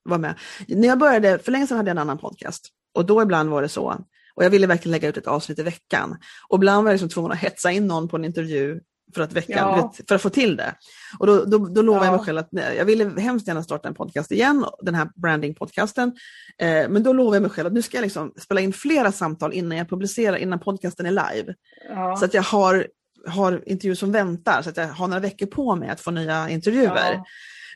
vara 0.05 0.18
med. 0.18 0.35
När 0.68 0.88
jag 0.88 0.98
började, 0.98 1.38
för 1.38 1.53
länge 1.53 1.66
sedan 1.66 1.77
hade 1.77 1.90
jag 1.90 1.94
en 1.94 1.98
annan 1.98 2.18
podcast 2.18 2.72
och 2.94 3.07
då 3.07 3.22
ibland 3.22 3.50
var 3.50 3.62
det 3.62 3.68
så. 3.68 4.05
Och 4.35 4.44
jag 4.44 4.50
ville 4.50 4.66
verkligen 4.66 4.92
lägga 4.92 5.09
ut 5.09 5.16
ett 5.16 5.26
avsnitt 5.26 5.59
i 5.59 5.62
veckan. 5.62 6.16
Och 6.48 6.57
ibland 6.57 6.85
var 6.85 6.90
jag 6.90 6.94
liksom 6.94 7.09
tvungen 7.09 7.33
att 7.33 7.38
hetsa 7.38 7.70
in 7.70 7.87
någon 7.87 8.09
på 8.09 8.16
en 8.16 8.24
intervju 8.24 8.81
för 9.14 9.22
att, 9.22 9.33
veckan, 9.33 9.57
ja. 9.59 9.92
för 10.09 10.14
att 10.14 10.22
få 10.22 10.31
till 10.31 10.57
det. 10.57 10.74
Och 11.18 11.26
då, 11.26 11.44
då, 11.44 11.59
då 11.59 11.83
lovade 11.83 12.07
ja. 12.07 12.12
jag 12.12 12.16
mig 12.16 12.26
själv 12.26 12.38
att 12.38 12.76
jag 12.76 12.85
ville 12.85 13.20
hemskt 13.20 13.48
gärna 13.48 13.62
starta 13.62 13.88
en 13.88 13.94
podcast 13.94 14.33
igen, 14.33 14.64
den 14.81 14.94
här 14.94 15.09
branding-podcasten. 15.14 16.12
Eh, 16.59 16.88
men 16.88 17.02
då 17.02 17.12
lovade 17.12 17.37
jag 17.37 17.42
mig 17.42 17.50
själv 17.50 17.66
att 17.66 17.72
nu 17.72 17.83
ska 17.83 17.96
jag 17.96 18.02
liksom 18.02 18.33
spela 18.38 18.61
in 18.61 18.72
flera 18.72 19.12
samtal 19.12 19.52
innan 19.52 19.78
jag 19.78 19.88
publicerar, 19.88 20.37
innan 20.37 20.59
podcasten 20.59 21.07
är 21.07 21.11
live. 21.11 21.55
Ja. 21.88 22.16
Så 22.16 22.24
att 22.24 22.35
jag 22.35 22.42
har, 22.42 22.87
har 23.26 23.62
intervjuer 23.66 23.94
som 23.94 24.12
väntar, 24.12 24.62
så 24.62 24.70
att 24.70 24.76
jag 24.76 24.88
har 24.88 25.09
några 25.09 25.20
veckor 25.20 25.46
på 25.46 25.76
mig 25.76 25.88
att 25.88 26.00
få 26.00 26.11
nya 26.11 26.50
intervjuer. 26.50 27.20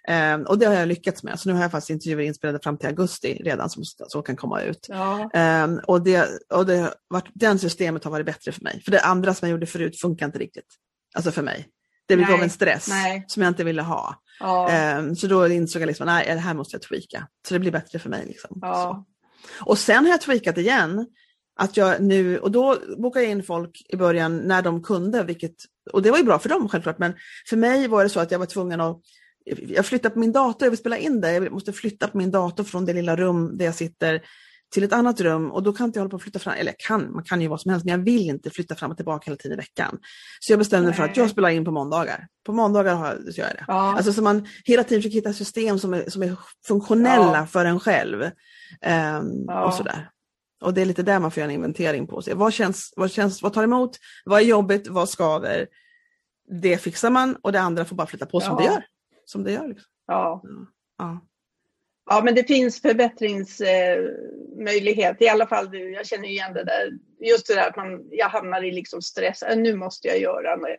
Um, 0.08 0.42
och 0.42 0.58
det 0.58 0.66
har 0.66 0.74
jag 0.74 0.88
lyckats 0.88 1.22
med. 1.22 1.40
Så 1.40 1.48
nu 1.48 1.54
har 1.54 1.62
jag 1.62 1.70
faktiskt 1.70 1.90
intervjuer 1.90 2.20
inspelade 2.20 2.58
fram 2.62 2.78
till 2.78 2.88
augusti 2.88 3.34
redan 3.44 3.70
som, 3.70 3.84
som 3.84 4.22
kan 4.22 4.36
komma 4.36 4.62
ut. 4.62 4.86
Ja. 4.88 5.30
Um, 5.64 5.80
och 5.86 6.02
det, 6.02 6.28
och 6.54 6.66
det 6.66 6.94
varit, 7.08 7.30
den 7.34 7.58
systemet 7.58 8.04
har 8.04 8.10
varit 8.10 8.26
bättre 8.26 8.52
för 8.52 8.62
mig. 8.62 8.82
För 8.84 8.90
det 8.90 9.00
andra 9.00 9.34
som 9.34 9.48
jag 9.48 9.52
gjorde 9.52 9.66
förut 9.66 10.00
funkar 10.00 10.26
inte 10.26 10.38
riktigt. 10.38 10.74
Alltså 11.14 11.30
för 11.30 11.42
mig. 11.42 11.68
Det 12.08 12.16
gav 12.16 12.42
en 12.42 12.50
stress 12.50 12.88
nej. 12.88 13.24
som 13.26 13.42
jag 13.42 13.50
inte 13.50 13.64
ville 13.64 13.82
ha. 13.82 14.22
Ja. 14.40 14.98
Um, 14.98 15.16
så 15.16 15.26
då 15.26 15.48
insåg 15.48 15.82
jag 15.82 15.86
liksom, 15.86 16.06
nej 16.06 16.26
det 16.28 16.40
här 16.40 16.54
måste 16.54 16.74
jag 16.74 16.82
tweaka. 16.82 17.28
Så 17.48 17.54
det 17.54 17.60
blir 17.60 17.72
bättre 17.72 17.98
för 17.98 18.10
mig. 18.10 18.26
Liksom. 18.26 18.58
Ja. 18.60 19.06
Och 19.60 19.78
sen 19.78 20.04
har 20.04 20.10
jag 20.10 20.20
tweakat 20.20 20.58
igen. 20.58 21.06
Att 21.58 21.76
jag 21.76 22.02
nu, 22.02 22.38
och 22.38 22.50
då 22.50 22.76
bokade 22.98 23.24
jag 23.24 23.32
in 23.32 23.42
folk 23.42 23.82
i 23.88 23.96
början 23.96 24.36
när 24.38 24.62
de 24.62 24.82
kunde, 24.82 25.24
vilket, 25.24 25.54
och 25.92 26.02
det 26.02 26.10
var 26.10 26.18
ju 26.18 26.24
bra 26.24 26.38
för 26.38 26.48
dem 26.48 26.68
självklart, 26.68 26.98
men 26.98 27.14
för 27.48 27.56
mig 27.56 27.88
var 27.88 28.02
det 28.02 28.10
så 28.10 28.20
att 28.20 28.30
jag 28.30 28.38
var 28.38 28.46
tvungen 28.46 28.80
att 28.80 29.00
jag 29.68 29.86
flyttar 29.86 30.10
på 30.10 30.18
min 30.18 30.32
dator, 30.32 30.66
jag 30.66 30.70
vill 30.70 30.78
spela 30.78 30.98
in 30.98 31.20
det, 31.20 31.32
jag 31.32 31.52
måste 31.52 31.72
flytta 31.72 32.08
på 32.08 32.18
min 32.18 32.30
dator 32.30 32.64
från 32.64 32.84
det 32.84 32.92
lilla 32.92 33.16
rum 33.16 33.58
där 33.58 33.64
jag 33.64 33.74
sitter 33.74 34.22
till 34.72 34.84
ett 34.84 34.92
annat 34.92 35.20
rum 35.20 35.52
och 35.52 35.62
då 35.62 35.72
kan 35.72 35.86
inte 35.86 35.98
jag 35.98 36.02
hålla 36.02 36.10
på 36.10 36.16
att 36.16 36.22
flytta 36.22 36.38
fram, 36.38 36.54
eller 36.54 36.74
kan, 36.78 37.12
man 37.12 37.24
kan 37.24 37.40
ju 37.40 37.48
vad 37.48 37.60
som 37.60 37.70
helst, 37.70 37.86
men 37.86 37.98
jag 37.98 38.04
vill 38.04 38.30
inte 38.30 38.50
flytta 38.50 38.74
fram 38.74 38.90
och 38.90 38.96
tillbaka 38.96 39.24
hela 39.24 39.36
tiden 39.36 39.58
i 39.58 39.60
veckan. 39.60 39.98
Så 40.40 40.52
jag 40.52 40.58
bestämde 40.58 40.86
mig 40.86 40.96
för 40.96 41.04
att 41.04 41.16
jag 41.16 41.30
spelar 41.30 41.48
in 41.48 41.64
på 41.64 41.70
måndagar. 41.70 42.26
På 42.46 42.52
måndagar 42.52 42.94
har 42.94 43.06
jag, 43.06 43.34
så 43.34 43.40
gör 43.40 43.46
jag 43.46 43.56
det. 43.56 43.64
Ja. 43.68 43.96
Alltså 43.96 44.12
så 44.12 44.22
man 44.22 44.46
hela 44.64 44.84
tiden 44.84 45.02
försöker 45.02 45.14
hitta 45.14 45.32
system 45.32 45.78
som 45.78 45.94
är, 45.94 46.10
som 46.10 46.22
är 46.22 46.36
funktionella 46.66 47.38
ja. 47.38 47.46
för 47.46 47.64
en 47.64 47.80
själv. 47.80 48.22
Um, 48.22 49.44
ja. 49.46 49.64
Och 49.66 49.74
sådär. 49.74 50.10
Och 50.64 50.74
det 50.74 50.80
är 50.80 50.86
lite 50.86 51.02
där 51.02 51.18
man 51.18 51.30
får 51.30 51.40
göra 51.40 51.50
en 51.50 51.54
inventering 51.54 52.06
på 52.06 52.22
sig. 52.22 52.34
Vad 52.34 52.52
känns, 52.52 52.92
vad 52.96 53.10
känns, 53.10 53.42
vad 53.42 53.52
tar 53.52 53.64
emot, 53.64 53.98
vad 54.24 54.40
är 54.40 54.44
jobbigt, 54.44 54.88
vad 54.88 55.08
skaver? 55.08 55.66
Det 56.62 56.78
fixar 56.78 57.10
man 57.10 57.36
och 57.42 57.52
det 57.52 57.60
andra 57.60 57.84
får 57.84 57.96
bara 57.96 58.06
flytta 58.06 58.26
på 58.26 58.40
som 58.40 58.56
det 58.56 58.64
gör 58.64 58.82
som 59.26 59.44
det 59.44 59.52
gör. 59.52 59.68
Liksom. 59.68 59.90
Ja. 60.06 60.42
ja. 60.98 61.20
Ja, 62.10 62.22
men 62.24 62.34
det 62.34 62.44
finns 62.44 62.82
förbättringsmöjlighet. 62.82 65.22
I 65.22 65.28
alla 65.28 65.46
fall, 65.46 65.74
jag 65.74 66.06
känner 66.06 66.28
igen 66.28 66.54
det 66.54 66.64
där. 66.64 66.92
Just 67.20 67.46
det 67.46 67.54
där 67.54 67.68
att 67.68 67.76
man, 67.76 68.08
jag 68.10 68.28
hamnar 68.28 68.64
i 68.64 68.72
liksom 68.72 69.02
stress. 69.02 69.42
Äh, 69.42 69.58
nu 69.58 69.74
måste 69.74 70.08
jag 70.08 70.20
göra 70.20 70.56
det. 70.56 70.78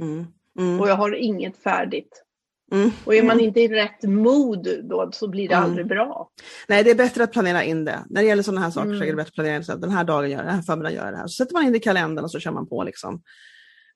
Mm. 0.00 0.26
Mm. 0.58 0.80
Och 0.80 0.88
jag 0.88 0.94
har 0.94 1.14
inget 1.14 1.56
färdigt. 1.56 2.24
Mm. 2.72 2.90
Och 3.04 3.14
är 3.14 3.22
man 3.22 3.36
mm. 3.36 3.44
inte 3.44 3.60
i 3.60 3.68
rätt 3.68 4.02
mod 4.02 4.68
då 4.82 5.10
så 5.12 5.28
blir 5.28 5.48
det 5.48 5.54
mm. 5.54 5.64
aldrig 5.64 5.86
bra. 5.86 6.30
Nej, 6.68 6.84
det 6.84 6.90
är 6.90 6.94
bättre 6.94 7.24
att 7.24 7.32
planera 7.32 7.64
in 7.64 7.84
det. 7.84 8.04
När 8.08 8.22
det 8.22 8.28
gäller 8.28 8.42
sådana 8.42 8.60
här 8.60 8.70
saker 8.70 8.90
så 8.90 8.94
är 8.94 9.00
det 9.00 9.04
mm. 9.04 9.16
bättre 9.16 9.28
att 9.28 9.34
planera 9.34 9.56
in 9.56 9.62
det. 9.66 9.76
Den 9.76 9.90
här 9.90 10.04
dagen 10.04 10.30
gör 10.30 10.36
jag 10.36 10.44
det, 10.44 10.48
den 10.48 10.54
här 10.54 10.62
förmiddagen 10.62 10.96
gör 10.96 11.04
jag 11.04 11.14
det 11.14 11.18
här. 11.18 11.26
Så 11.26 11.44
sätter 11.44 11.54
man 11.54 11.64
in 11.64 11.72
det 11.72 11.78
i 11.78 11.80
kalendern 11.80 12.24
och 12.24 12.30
så 12.30 12.40
kör 12.40 12.50
man 12.50 12.68
på. 12.68 12.84
Liksom. 12.84 13.22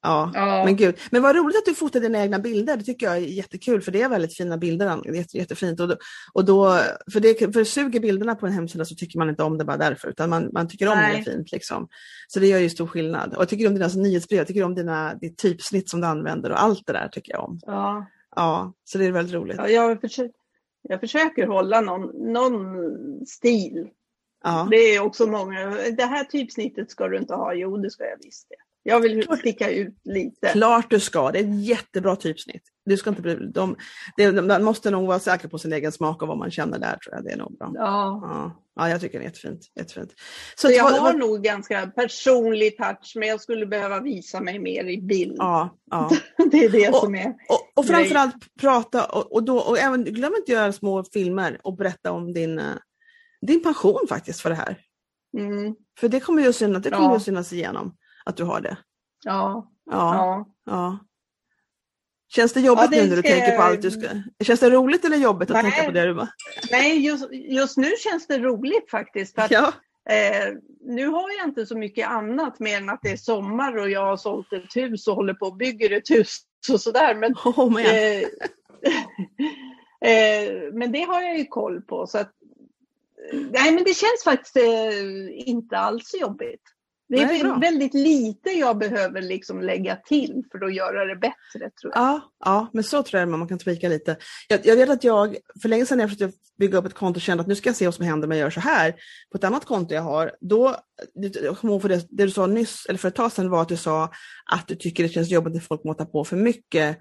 Ja, 0.04 0.30
ja, 0.34 0.64
men 0.64 0.76
gud. 0.76 0.98
Men 1.10 1.22
vad 1.22 1.36
roligt 1.36 1.56
att 1.56 1.64
du 1.64 1.74
fotar 1.74 2.00
dina 2.00 2.22
egna 2.22 2.38
bilder. 2.38 2.76
Det 2.76 2.84
tycker 2.84 3.06
jag 3.06 3.16
är 3.16 3.20
jättekul 3.20 3.82
för 3.82 3.92
det 3.92 4.02
är 4.02 4.08
väldigt 4.08 4.36
fina 4.36 4.58
bilder. 4.58 5.00
Det 5.02 5.08
är 5.08 5.14
jätte, 5.14 5.36
jättefint. 5.36 5.80
Och 5.80 5.88
då, 5.88 5.96
och 6.32 6.44
då, 6.44 6.78
för, 7.12 7.20
det, 7.20 7.54
för 7.54 7.64
suger 7.64 8.00
bilderna 8.00 8.34
på 8.34 8.46
en 8.46 8.52
hemsida 8.52 8.84
så 8.84 8.94
tycker 8.94 9.18
man 9.18 9.28
inte 9.28 9.42
om 9.42 9.58
det 9.58 9.64
bara 9.64 9.76
därför 9.76 10.08
utan 10.08 10.30
man, 10.30 10.48
man 10.52 10.68
tycker 10.68 10.88
om 10.88 10.98
Nej. 10.98 11.12
det 11.12 11.30
är 11.30 11.34
fint. 11.34 11.52
Liksom. 11.52 11.88
Så 12.28 12.40
det 12.40 12.46
gör 12.46 12.58
ju 12.58 12.70
stor 12.70 12.86
skillnad. 12.86 13.34
Och 13.34 13.40
jag 13.40 13.48
tycker 13.48 13.66
om 13.66 13.74
dina 13.74 13.84
alltså, 13.84 13.98
nyhetsbrev, 13.98 14.38
jag 14.38 14.46
tycker 14.46 14.64
om 14.64 14.74
dina, 14.74 15.14
ditt 15.14 15.38
typsnitt 15.38 15.90
som 15.90 16.00
du 16.00 16.06
använder 16.06 16.50
och 16.50 16.62
allt 16.62 16.86
det 16.86 16.92
där 16.92 17.08
tycker 17.08 17.32
jag 17.32 17.44
om. 17.44 17.60
Ja, 17.62 18.06
ja 18.36 18.72
så 18.84 18.98
det 18.98 19.06
är 19.06 19.12
väldigt 19.12 19.34
roligt. 19.34 19.56
Ja, 19.58 19.68
jag, 19.68 20.00
försöker, 20.00 20.34
jag 20.82 21.00
försöker 21.00 21.46
hålla 21.46 21.80
någon, 21.80 22.32
någon 22.32 22.62
stil. 23.26 23.88
Ja. 24.44 24.68
Det 24.70 24.76
är 24.76 25.00
också 25.00 25.26
många, 25.26 25.70
det 25.96 26.04
här 26.04 26.24
typsnittet 26.24 26.90
ska 26.90 27.08
du 27.08 27.18
inte 27.18 27.34
ha. 27.34 27.54
Jo, 27.54 27.76
det 27.76 27.90
ska 27.90 28.04
jag 28.04 28.18
visst 28.22 28.48
det. 28.48 28.63
Jag 28.86 29.00
vill 29.00 29.26
sticka 29.38 29.70
ut 29.70 30.00
lite. 30.04 30.48
Klart 30.48 30.90
du 30.90 31.00
ska, 31.00 31.30
det 31.30 31.38
är 31.38 31.42
ett 31.42 31.64
jättebra 31.64 32.16
typsnitt. 32.16 32.62
Du 32.84 32.96
ska 32.96 33.10
inte 33.10 33.22
bli, 33.22 33.34
de, 33.34 33.76
det, 34.16 34.32
man 34.32 34.64
måste 34.64 34.90
nog 34.90 35.06
vara 35.06 35.18
säker 35.18 35.48
på 35.48 35.58
sin 35.58 35.72
egen 35.72 35.92
smak 35.92 36.22
och 36.22 36.28
vad 36.28 36.38
man 36.38 36.50
känner 36.50 36.78
där 36.78 36.96
tror 36.96 37.14
jag. 37.14 37.24
Det 37.24 37.30
är 37.30 37.36
nog 37.36 37.58
bra. 37.58 37.70
Ja. 37.74 38.20
Ja, 38.22 38.64
ja 38.76 38.88
jag 38.88 39.00
tycker 39.00 39.18
det 39.18 39.24
är 39.24 39.26
jättefint. 39.26 39.60
jättefint. 39.76 40.10
Så, 40.56 40.68
så 40.68 40.74
jag 40.74 40.84
har 40.84 41.00
vad... 41.00 41.18
nog 41.18 41.42
ganska 41.42 41.86
personlig 41.86 42.76
touch 42.76 43.12
men 43.16 43.28
jag 43.28 43.40
skulle 43.40 43.66
behöva 43.66 44.00
visa 44.00 44.40
mig 44.40 44.58
mer 44.58 44.84
i 44.84 45.02
bild. 45.02 45.34
Ja, 45.38 45.78
ja. 45.90 46.10
det 46.50 46.64
är 46.64 46.70
det 46.70 46.88
och, 46.88 46.96
som 46.96 47.14
är 47.14 47.34
Och, 47.48 47.72
och 47.74 47.86
framförallt 47.86 48.56
prata 48.60 49.04
och, 49.04 49.32
och, 49.32 49.44
då, 49.44 49.58
och 49.58 49.78
även, 49.78 50.04
glöm 50.04 50.32
inte 50.36 50.52
att 50.52 50.58
göra 50.58 50.72
små 50.72 51.04
filmer 51.04 51.60
och 51.62 51.76
berätta 51.76 52.12
om 52.12 52.32
din, 52.32 52.58
eh, 52.58 52.74
din 53.46 53.62
passion 53.62 54.06
faktiskt 54.08 54.40
för 54.40 54.50
det 54.50 54.56
här. 54.56 54.78
Mm. 55.38 55.74
För 56.00 56.08
det 56.08 56.20
kommer 56.20 56.42
ju 56.42 56.48
att 56.48 56.56
synas, 56.56 56.82
det 56.82 56.90
kommer 56.90 57.08
ja. 57.08 57.16
att 57.16 57.22
synas 57.22 57.52
igenom 57.52 57.96
att 58.24 58.36
du 58.36 58.44
har 58.44 58.60
det. 58.60 58.76
Ja. 59.24 59.70
Ja. 59.90 60.46
ja. 60.64 60.98
Känns 62.28 62.52
det 62.52 62.60
jobbigt 62.60 62.84
ja, 62.84 62.90
det 62.90 63.02
nu 63.02 63.08
när 63.08 63.16
du 63.16 63.22
tänker 63.22 63.56
på 63.56 63.62
allt 63.62 63.82
du 63.82 63.90
ska... 63.90 64.08
Känns 64.44 64.60
det 64.60 64.70
roligt 64.70 65.04
eller 65.04 65.16
jobbigt 65.16 65.50
att 65.50 65.62
Nej. 65.62 65.72
tänka 65.72 65.86
på 65.86 65.92
det 65.92 66.06
du 66.06 66.26
Nej, 66.70 67.06
just, 67.06 67.32
just 67.32 67.76
nu 67.76 67.90
känns 67.98 68.26
det 68.26 68.38
roligt 68.38 68.90
faktiskt. 68.90 69.38
Att, 69.38 69.50
ja. 69.50 69.72
eh, 70.10 70.54
nu 70.80 71.06
har 71.06 71.30
jag 71.38 71.48
inte 71.48 71.66
så 71.66 71.78
mycket 71.78 72.08
annat 72.08 72.60
mer 72.60 72.76
än 72.76 72.90
att 72.90 73.00
det 73.02 73.10
är 73.10 73.16
sommar 73.16 73.76
och 73.76 73.90
jag 73.90 74.06
har 74.06 74.16
sålt 74.16 74.52
ett 74.52 74.76
hus 74.76 75.06
och 75.06 75.14
håller 75.14 75.34
på 75.34 75.46
och 75.46 75.56
bygger 75.56 75.90
ett 75.90 76.10
hus 76.10 76.38
och 76.72 76.80
sådär. 76.80 77.14
Men, 77.14 77.32
oh, 77.44 77.82
eh, 77.82 78.22
eh, 80.10 80.72
men 80.72 80.92
det 80.92 81.02
har 81.02 81.22
jag 81.22 81.38
ju 81.38 81.44
koll 81.44 81.82
på. 81.82 82.06
Så 82.06 82.18
att, 82.18 82.32
nej, 83.32 83.72
men 83.72 83.84
det 83.84 83.94
känns 83.94 84.24
faktiskt 84.24 84.56
eh, 84.56 85.48
inte 85.48 85.78
alls 85.78 86.14
jobbigt. 86.20 86.73
Det 87.08 87.16
är, 87.16 87.44
Nej, 87.44 87.60
väldigt 87.60 87.94
lite 87.94 88.50
jag 88.50 88.78
behöver 88.78 89.22
liksom 89.22 89.60
lägga 89.60 89.96
till 89.96 90.42
för 90.52 90.64
att 90.64 90.74
göra 90.74 91.04
det 91.04 91.16
bättre. 91.16 91.70
tror 91.80 91.92
jag. 91.94 92.02
Ja, 92.02 92.32
ja 92.44 92.70
men 92.72 92.84
så 92.84 93.02
tror 93.02 93.20
jag 93.20 93.28
man 93.28 93.48
kan 93.48 93.58
tweaka 93.58 93.88
lite. 93.88 94.16
Jag, 94.48 94.66
jag 94.66 94.76
vet 94.76 94.90
att 94.90 95.04
jag, 95.04 95.36
för 95.62 95.68
länge 95.68 95.86
sedan 95.86 95.98
när 95.98 96.04
jag 96.04 96.10
försökte 96.10 96.38
bygga 96.58 96.78
upp 96.78 96.86
ett 96.86 96.94
konto 96.94 97.20
kände 97.20 97.40
att 97.40 97.46
nu 97.46 97.54
ska 97.54 97.68
jag 97.68 97.76
se 97.76 97.84
vad 97.84 97.94
som 97.94 98.04
händer 98.04 98.28
om 98.28 98.32
jag 98.32 98.40
gör 98.40 98.50
så 98.50 98.60
här 98.60 98.94
på 99.32 99.38
ett 99.38 99.44
annat 99.44 99.64
konto 99.64 99.94
jag 99.94 100.02
har. 100.02 100.32
Då, 100.40 100.76
jag 101.42 101.58
kommer 101.58 101.72
ihåg 101.72 101.82
för 101.82 101.88
det, 101.88 102.06
det 102.10 102.24
du 102.24 102.30
sa 102.30 102.46
nyss, 102.46 102.86
eller 102.86 102.98
för 102.98 103.08
ett 103.08 103.14
tag 103.14 103.32
sedan 103.32 103.50
var 103.50 103.62
att 103.62 103.68
du 103.68 103.76
sa 103.76 104.10
att 104.52 104.68
du 104.68 104.74
tycker 104.74 105.02
det 105.02 105.08
känns 105.08 105.30
jobbigt 105.30 105.54
när 105.54 105.60
folk 105.60 105.84
måttar 105.84 106.04
på 106.04 106.24
för 106.24 106.36
mycket 106.36 106.98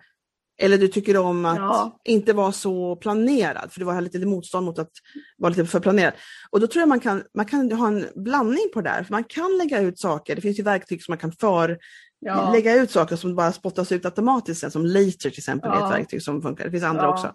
eller 0.62 0.78
du 0.78 0.88
tycker 0.88 1.18
om 1.18 1.45
att 1.45 1.58
ja. 1.58 1.99
inte 2.04 2.34
vara 2.34 2.51
så 2.51 2.95
planerad, 2.95 3.72
för 3.72 3.80
du 3.80 3.86
var 3.86 4.01
lite 4.01 4.26
motstånd 4.26 4.66
mot 4.66 4.80
att 4.80 4.91
vara 5.38 5.49
lite 5.49 5.66
för 5.66 5.80
planerad. 5.80 6.14
Och 6.49 6.60
då 6.60 6.68
tror 6.68 6.82
jag 6.82 6.89
man 6.89 6.99
kan, 6.99 7.24
man 7.34 7.45
kan 7.45 7.72
ha 7.72 7.88
en 7.88 8.06
blandning 8.16 8.70
på 8.74 8.82
det 8.82 8.89
där, 8.89 9.04
för 9.04 9.12
man 9.12 9.24
kan 9.24 9.58
lägga 9.58 9.82
ut 9.82 9.99
saker, 9.99 10.36
det 10.36 10.41
finns 10.41 10.60
ju 10.60 10.64
verktyg 10.64 11.04
som 11.04 11.12
man 11.12 11.18
kan 11.18 11.32
för 11.32 11.78
ja. 12.26 12.51
lägga 12.51 12.76
ut 12.76 12.91
saker 12.91 13.16
som 13.16 13.36
bara 13.36 13.51
spottas 13.51 13.91
ut 13.91 14.06
automatiskt, 14.06 14.72
som 14.72 14.86
Later 14.86 15.30
till 15.30 15.38
exempel 15.38 15.72
ja. 15.74 15.82
är 15.82 15.86
ett 15.86 15.99
verktyg 15.99 16.24
som 16.24 16.41
funkar. 16.41 16.66
Det 16.66 16.72
finns 16.72 16.84
andra 16.84 17.10
också. 17.10 17.34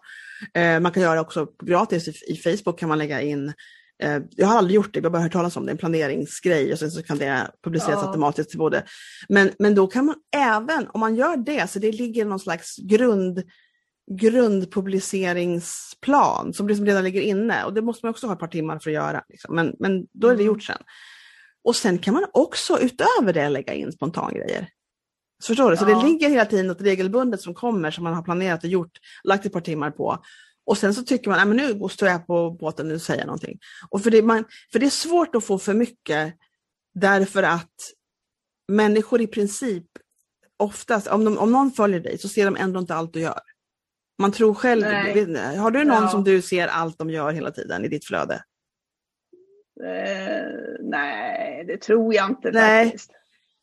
Eh, 0.55 0.81
man 0.81 0.93
kan 0.93 1.03
göra 1.03 1.21
också 1.21 1.47
gratis 1.65 2.09
i, 2.09 2.33
i, 2.33 2.37
Facebook 2.37 2.79
kan 2.79 2.89
man 2.89 2.99
lägga 2.99 3.21
in 3.21 3.53
jag 4.37 4.47
har 4.47 4.59
aldrig 4.59 4.75
gjort 4.75 4.95
det, 4.95 4.99
jag 4.99 5.05
har 5.05 5.11
bara 5.11 5.23
hört 5.23 5.33
talas 5.33 5.57
om 5.57 5.67
det, 5.67 5.73
en 5.73 5.79
planeringsgrej 5.79 6.73
och 6.73 6.79
sen 6.79 6.91
så 6.91 7.03
kan 7.03 7.19
det 7.19 7.51
publiceras 7.65 8.05
automatiskt 8.05 8.51
till 8.51 8.59
både. 8.59 8.85
Men, 9.29 9.51
men 9.59 9.75
då 9.75 9.87
kan 9.87 10.05
man 10.05 10.15
även, 10.37 10.89
om 10.89 11.01
man 11.01 11.17
gör 11.17 11.37
det, 11.37 11.71
så 11.71 11.79
det 11.79 11.93
ligger 11.93 12.25
någon 12.25 12.41
slags 12.41 12.77
grund 12.77 13.43
grundpubliceringsplan 14.11 16.53
som 16.53 16.69
liksom 16.69 16.87
redan 16.87 17.05
ligger 17.05 17.21
inne 17.21 17.65
och 17.65 17.75
det 17.75 17.83
måste 17.83 18.07
man 18.07 18.11
också 18.11 18.27
ha 18.27 18.35
ett 18.35 18.41
par 18.41 18.49
timmar 18.49 18.79
för 18.79 18.91
att 18.91 18.95
göra. 18.95 19.25
Liksom. 19.29 19.55
Men, 19.55 19.75
men 19.79 20.07
då 20.13 20.29
är 20.29 20.33
det 20.33 20.43
mm. 20.43 20.47
gjort 20.47 20.63
sen. 20.63 20.83
Och 21.65 21.77
sen 21.77 21.99
kan 21.99 22.15
man 22.15 22.27
också 22.33 22.79
utöver 22.79 23.33
det 23.33 23.49
lägga 23.49 23.75
in 23.75 23.93
spontangrejer. 23.93 24.69
Så 25.43 25.47
förstår 25.47 25.71
du? 25.71 25.77
Så 25.77 25.85
det 25.85 26.03
ligger 26.03 26.29
hela 26.29 26.45
tiden 26.45 26.67
något 26.67 26.81
regelbundet 26.81 27.41
som 27.41 27.55
kommer 27.55 27.91
som 27.91 28.05
man 28.05 28.15
har 28.15 28.23
planerat 28.23 28.65
och 28.65 28.71
gjort, 28.71 28.99
lagt 29.25 29.47
ett 29.47 29.53
par 29.53 29.61
timmar 29.61 29.91
på. 29.91 30.19
Och 30.69 30.79
sen 30.79 30.95
så 30.95 31.03
tycker 31.03 31.31
man, 31.31 31.57
nu 31.57 31.89
står 31.89 32.09
jag 32.09 32.27
på 32.27 32.51
båten, 32.51 32.89
nu 32.89 32.99
säger 32.99 33.21
jag 33.21 33.27
någonting. 33.27 33.59
Och 33.91 34.03
för, 34.03 34.11
det, 34.11 34.23
man, 34.23 34.45
för 34.73 34.79
det 34.79 34.87
är 34.87 34.91
svårt 34.91 35.35
att 35.35 35.45
få 35.45 35.59
för 35.59 35.75
mycket 35.75 36.35
därför 36.95 37.43
att 37.43 37.75
människor 38.73 39.21
i 39.21 39.27
princip 39.27 39.85
oftast, 40.57 41.07
om, 41.07 41.25
de, 41.25 41.39
om 41.39 41.53
någon 41.53 41.71
följer 41.73 42.01
dig 42.01 42.19
så 42.19 42.29
ser 42.29 42.45
de 42.45 42.57
ändå 42.57 42.81
inte 42.81 42.95
allt 42.95 43.13
du 43.13 43.21
gör. 43.21 43.41
Man 44.19 44.33
tror 44.33 44.55
själv, 44.55 44.83
Nej. 44.83 45.57
har 45.57 45.71
du 45.71 45.85
någon 45.85 46.03
ja. 46.03 46.09
som 46.09 46.25
du 46.25 46.43
ser 46.43 46.69
allt 46.69 46.99
de 46.99 47.11
gör 47.11 47.33
hela 47.33 47.51
tiden 47.51 47.85
i 47.85 47.89
ditt 47.89 48.05
flöde? 48.05 48.43
Eh, 49.85 50.53
nej, 50.81 51.65
det 51.67 51.77
tror 51.77 52.15
jag 52.15 52.31
inte 52.31 52.51
nej. 52.51 52.85
faktiskt. 52.85 53.11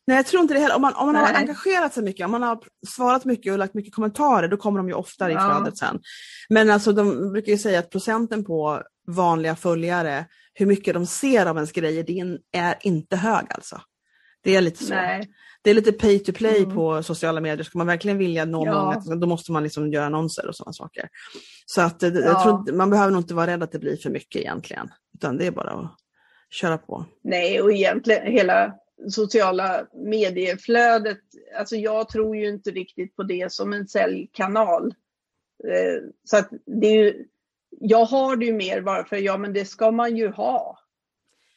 Nej, 0.06 0.16
jag 0.16 0.26
tror 0.26 0.42
inte 0.42 0.54
det 0.54 0.60
heller. 0.60 0.76
Om 0.76 0.82
man, 0.82 0.94
om 0.94 1.06
man 1.06 1.16
har 1.16 1.34
engagerat 1.34 1.94
sig 1.94 2.04
mycket, 2.04 2.24
om 2.24 2.30
man 2.30 2.42
har 2.42 2.58
svarat 2.88 3.24
mycket 3.24 3.52
och 3.52 3.58
lagt 3.58 3.74
mycket 3.74 3.94
kommentarer, 3.94 4.48
då 4.48 4.56
kommer 4.56 4.78
de 4.78 4.88
ju 4.88 4.94
oftare 4.94 5.32
ja. 5.32 5.38
i 5.38 5.54
flödet 5.54 5.78
sen. 5.78 6.00
Men 6.48 6.70
alltså 6.70 6.92
de 6.92 7.32
brukar 7.32 7.52
ju 7.52 7.58
säga 7.58 7.78
att 7.78 7.90
procenten 7.90 8.44
på 8.44 8.82
vanliga 9.08 9.56
följare, 9.56 10.26
hur 10.54 10.66
mycket 10.66 10.94
de 10.94 11.06
ser 11.06 11.46
av 11.46 11.56
ens 11.56 11.72
grejer, 11.72 12.04
det 12.04 12.38
är 12.58 12.74
inte 12.80 13.16
hög 13.16 13.46
alltså. 13.50 13.80
Det 14.42 14.56
är 14.56 14.60
lite 14.60 14.84
så. 14.84 14.94
Nej 14.94 15.28
det 15.66 15.70
är 15.70 15.74
lite 15.74 15.92
pay 15.92 16.18
to 16.18 16.32
play 16.32 16.62
mm. 16.62 16.74
på 16.74 17.02
sociala 17.02 17.40
medier. 17.40 17.64
Ska 17.64 17.78
man 17.78 17.86
verkligen 17.86 18.18
vilja 18.18 18.44
nå 18.44 18.66
ja. 18.66 18.94
många, 19.04 19.16
då 19.16 19.26
måste 19.26 19.52
man 19.52 19.62
liksom 19.62 19.92
göra 19.92 20.06
annonser 20.06 20.46
och 20.46 20.56
sådana 20.56 20.72
saker. 20.72 21.08
Så 21.66 21.80
att 21.80 22.02
ja. 22.02 22.08
jag 22.08 22.42
tror, 22.42 22.72
man 22.72 22.90
behöver 22.90 23.12
nog 23.12 23.20
inte 23.20 23.34
vara 23.34 23.46
rädd 23.46 23.62
att 23.62 23.72
det 23.72 23.78
blir 23.78 23.96
för 23.96 24.10
mycket 24.10 24.40
egentligen, 24.40 24.88
utan 25.14 25.36
det 25.36 25.46
är 25.46 25.50
bara 25.50 25.70
att 25.70 25.94
köra 26.50 26.78
på. 26.78 27.04
Nej, 27.24 27.60
och 27.62 27.72
egentligen 27.72 28.32
hela 28.32 28.74
sociala 29.10 29.86
medieflödet, 29.94 31.18
alltså 31.58 31.76
jag 31.76 32.08
tror 32.08 32.36
ju 32.36 32.48
inte 32.48 32.70
riktigt 32.70 33.16
på 33.16 33.22
det 33.22 33.52
som 33.52 33.72
en 33.72 33.88
säljkanal. 33.88 34.94
Eh, 35.64 36.02
så 36.24 36.36
att 36.36 36.50
det 36.66 36.86
är 36.86 37.04
ju, 37.04 37.24
jag 37.80 38.04
har 38.04 38.36
det 38.36 38.46
ju 38.46 38.52
mer 38.52 38.80
bara 38.80 39.04
för, 39.04 39.16
ja 39.16 39.36
men 39.36 39.52
det 39.52 39.64
ska 39.64 39.90
man 39.90 40.16
ju 40.16 40.28
ha. 40.28 40.78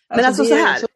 Alltså, 0.08 0.22
men 0.22 0.26
alltså 0.26 0.46
så 0.46 0.56
här, 0.56 0.78
så 0.80 0.88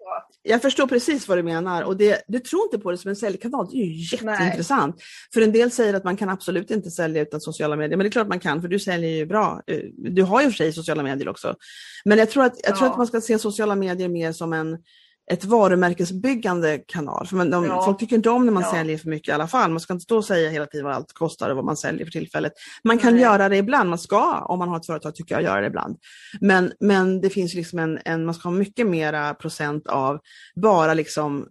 jag 0.46 0.62
förstår 0.62 0.88
precis 0.88 1.28
vad 1.28 1.38
du 1.38 1.44
menar 1.44 1.84
och 1.84 1.98
det, 1.98 2.24
du 2.28 2.40
tror 2.40 2.64
inte 2.64 2.78
på 2.78 2.92
det 2.92 2.98
som 2.98 3.10
en 3.10 3.16
säljkanal. 3.16 3.68
Det 3.72 3.78
är 3.78 3.86
ju 3.86 4.18
jätteintressant. 4.18 4.96
Nej. 4.96 5.06
För 5.34 5.42
en 5.42 5.52
del 5.52 5.72
säger 5.72 5.94
att 5.94 6.04
man 6.04 6.18
kan 6.18 6.30
absolut 6.30 6.72
inte 6.72 6.92
sälja 6.92 7.22
utan 7.22 7.42
sociala 7.42 7.76
medier, 7.76 7.98
men 7.98 8.04
det 8.04 8.08
är 8.08 8.12
klart 8.12 8.28
man 8.28 8.40
kan 8.40 8.62
för 8.62 8.68
du 8.68 8.80
säljer 8.80 9.10
ju 9.10 9.26
bra. 9.26 9.62
Eh, 9.68 9.80
du 9.98 10.24
har 10.24 10.42
ju 10.42 10.48
för 10.48 10.54
sig 10.54 10.74
sociala 10.74 11.04
medier 11.04 11.30
också. 11.30 11.56
Men 12.06 12.18
jag 12.18 12.30
tror 12.30 12.44
att, 12.44 12.60
jag 12.64 12.72
ja. 12.72 12.78
tror 12.78 12.88
att 12.88 12.98
man 12.98 13.08
ska 13.08 13.22
se 13.22 13.40
sociala 13.40 13.76
medier 13.76 14.10
mer 14.10 14.32
som 14.32 14.54
en 14.54 14.78
ett 15.32 15.46
varumärkesbyggande 15.46 16.78
kanal. 16.88 17.28
För 17.28 17.38
de, 17.38 17.66
ja. 17.66 17.86
Folk 17.86 18.00
tycker 18.00 18.16
inte 18.16 18.30
om 18.30 18.46
när 18.46 18.54
man 18.54 18.64
ja. 18.64 18.72
säljer 18.72 18.98
för 18.98 19.10
mycket 19.10 19.30
i 19.30 19.32
alla 19.32 19.48
fall. 19.48 19.72
Man 19.72 19.80
ska 19.80 19.94
inte 19.94 20.04
stå 20.04 20.18
och 20.18 20.26
säga 20.26 20.50
hela 20.50 20.66
tiden 20.66 20.86
vad 20.86 20.96
allt 20.96 21.14
kostar 21.14 21.50
och 21.50 21.56
vad 21.56 21.66
man 21.66 21.78
säljer 21.78 22.06
för 22.06 22.12
tillfället. 22.12 22.54
Man 22.84 22.98
kan 22.98 23.14
Nej. 23.14 23.22
göra 23.22 23.50
det 23.50 23.58
ibland, 23.58 23.90
man 23.90 24.00
ska 24.00 24.40
om 24.40 24.60
man 24.60 24.70
har 24.70 24.78
ett 24.78 24.86
företag 24.86 25.16
tycker 25.16 25.36
jag 25.36 25.44
göra 25.44 25.62
det 25.62 25.68
ibland. 25.68 25.98
Men, 26.42 26.72
men 26.80 27.22
det 27.22 27.30
finns 27.30 27.54
liksom 27.54 27.80
en, 27.80 28.00
en, 28.06 28.26
man 28.26 28.36
ska 28.36 28.50
ha 28.50 28.56
mycket 28.56 28.88
mera 28.88 29.34
procent 29.34 29.88
av 29.88 30.20
bara 30.56 30.94
liksom 30.94 31.48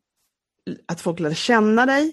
att 0.87 1.01
folk 1.01 1.21
lär 1.21 1.35
känna 1.35 1.87
dig, 1.87 2.13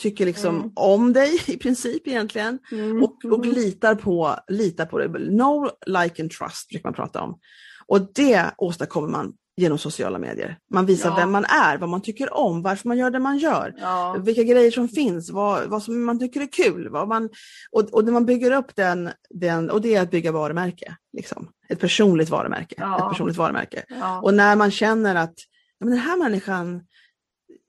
tycker 0.00 0.26
liksom 0.26 0.56
mm. 0.56 0.72
om 0.76 1.12
dig 1.12 1.42
i 1.46 1.56
princip 1.56 2.08
egentligen 2.08 2.58
mm. 2.72 3.02
och, 3.02 3.24
och 3.24 3.44
mm. 3.44 3.56
litar, 3.56 3.94
på, 3.94 4.36
litar 4.48 4.86
på 4.86 4.98
dig. 4.98 5.08
No, 5.08 5.70
like 5.86 6.22
and 6.22 6.30
trust 6.30 6.68
brukar 6.68 6.88
man 6.88 6.94
prata 6.94 7.22
om. 7.22 7.38
Och 7.86 8.12
det 8.14 8.50
åstadkommer 8.58 9.08
man 9.08 9.32
genom 9.60 9.78
sociala 9.78 10.18
medier. 10.18 10.58
Man 10.70 10.86
visar 10.86 11.08
ja. 11.08 11.16
vem 11.16 11.30
man 11.30 11.44
är, 11.44 11.78
vad 11.78 11.88
man 11.88 12.02
tycker 12.02 12.34
om, 12.34 12.62
varför 12.62 12.88
man 12.88 12.98
gör 12.98 13.10
det 13.10 13.18
man 13.18 13.38
gör, 13.38 13.74
ja. 13.80 14.16
vilka 14.18 14.42
grejer 14.42 14.70
som 14.70 14.88
finns, 14.88 15.30
vad, 15.30 15.68
vad 15.68 15.82
som 15.82 16.04
man 16.04 16.18
tycker 16.18 16.40
är 16.40 16.52
kul. 16.52 16.88
Vad 16.88 17.08
man, 17.08 17.28
och, 17.72 17.94
och 17.94 18.04
man 18.04 18.26
bygger 18.26 18.50
upp 18.50 18.76
den, 18.76 19.10
den, 19.30 19.70
och 19.70 19.80
det 19.80 19.94
är 19.94 20.02
att 20.02 20.10
bygga 20.10 20.32
varumärke. 20.32 20.96
Liksom. 21.12 21.48
Ett 21.68 21.80
personligt 21.80 22.28
varumärke. 22.28 22.74
Ja. 22.78 22.98
Ett 22.98 23.12
personligt 23.12 23.36
varumärke. 23.36 23.84
Och 24.22 24.34
när 24.34 24.56
man 24.56 24.70
känner 24.70 25.14
att 25.14 25.34
men 25.80 25.90
den 25.90 25.98
här 25.98 26.16
människan 26.16 26.82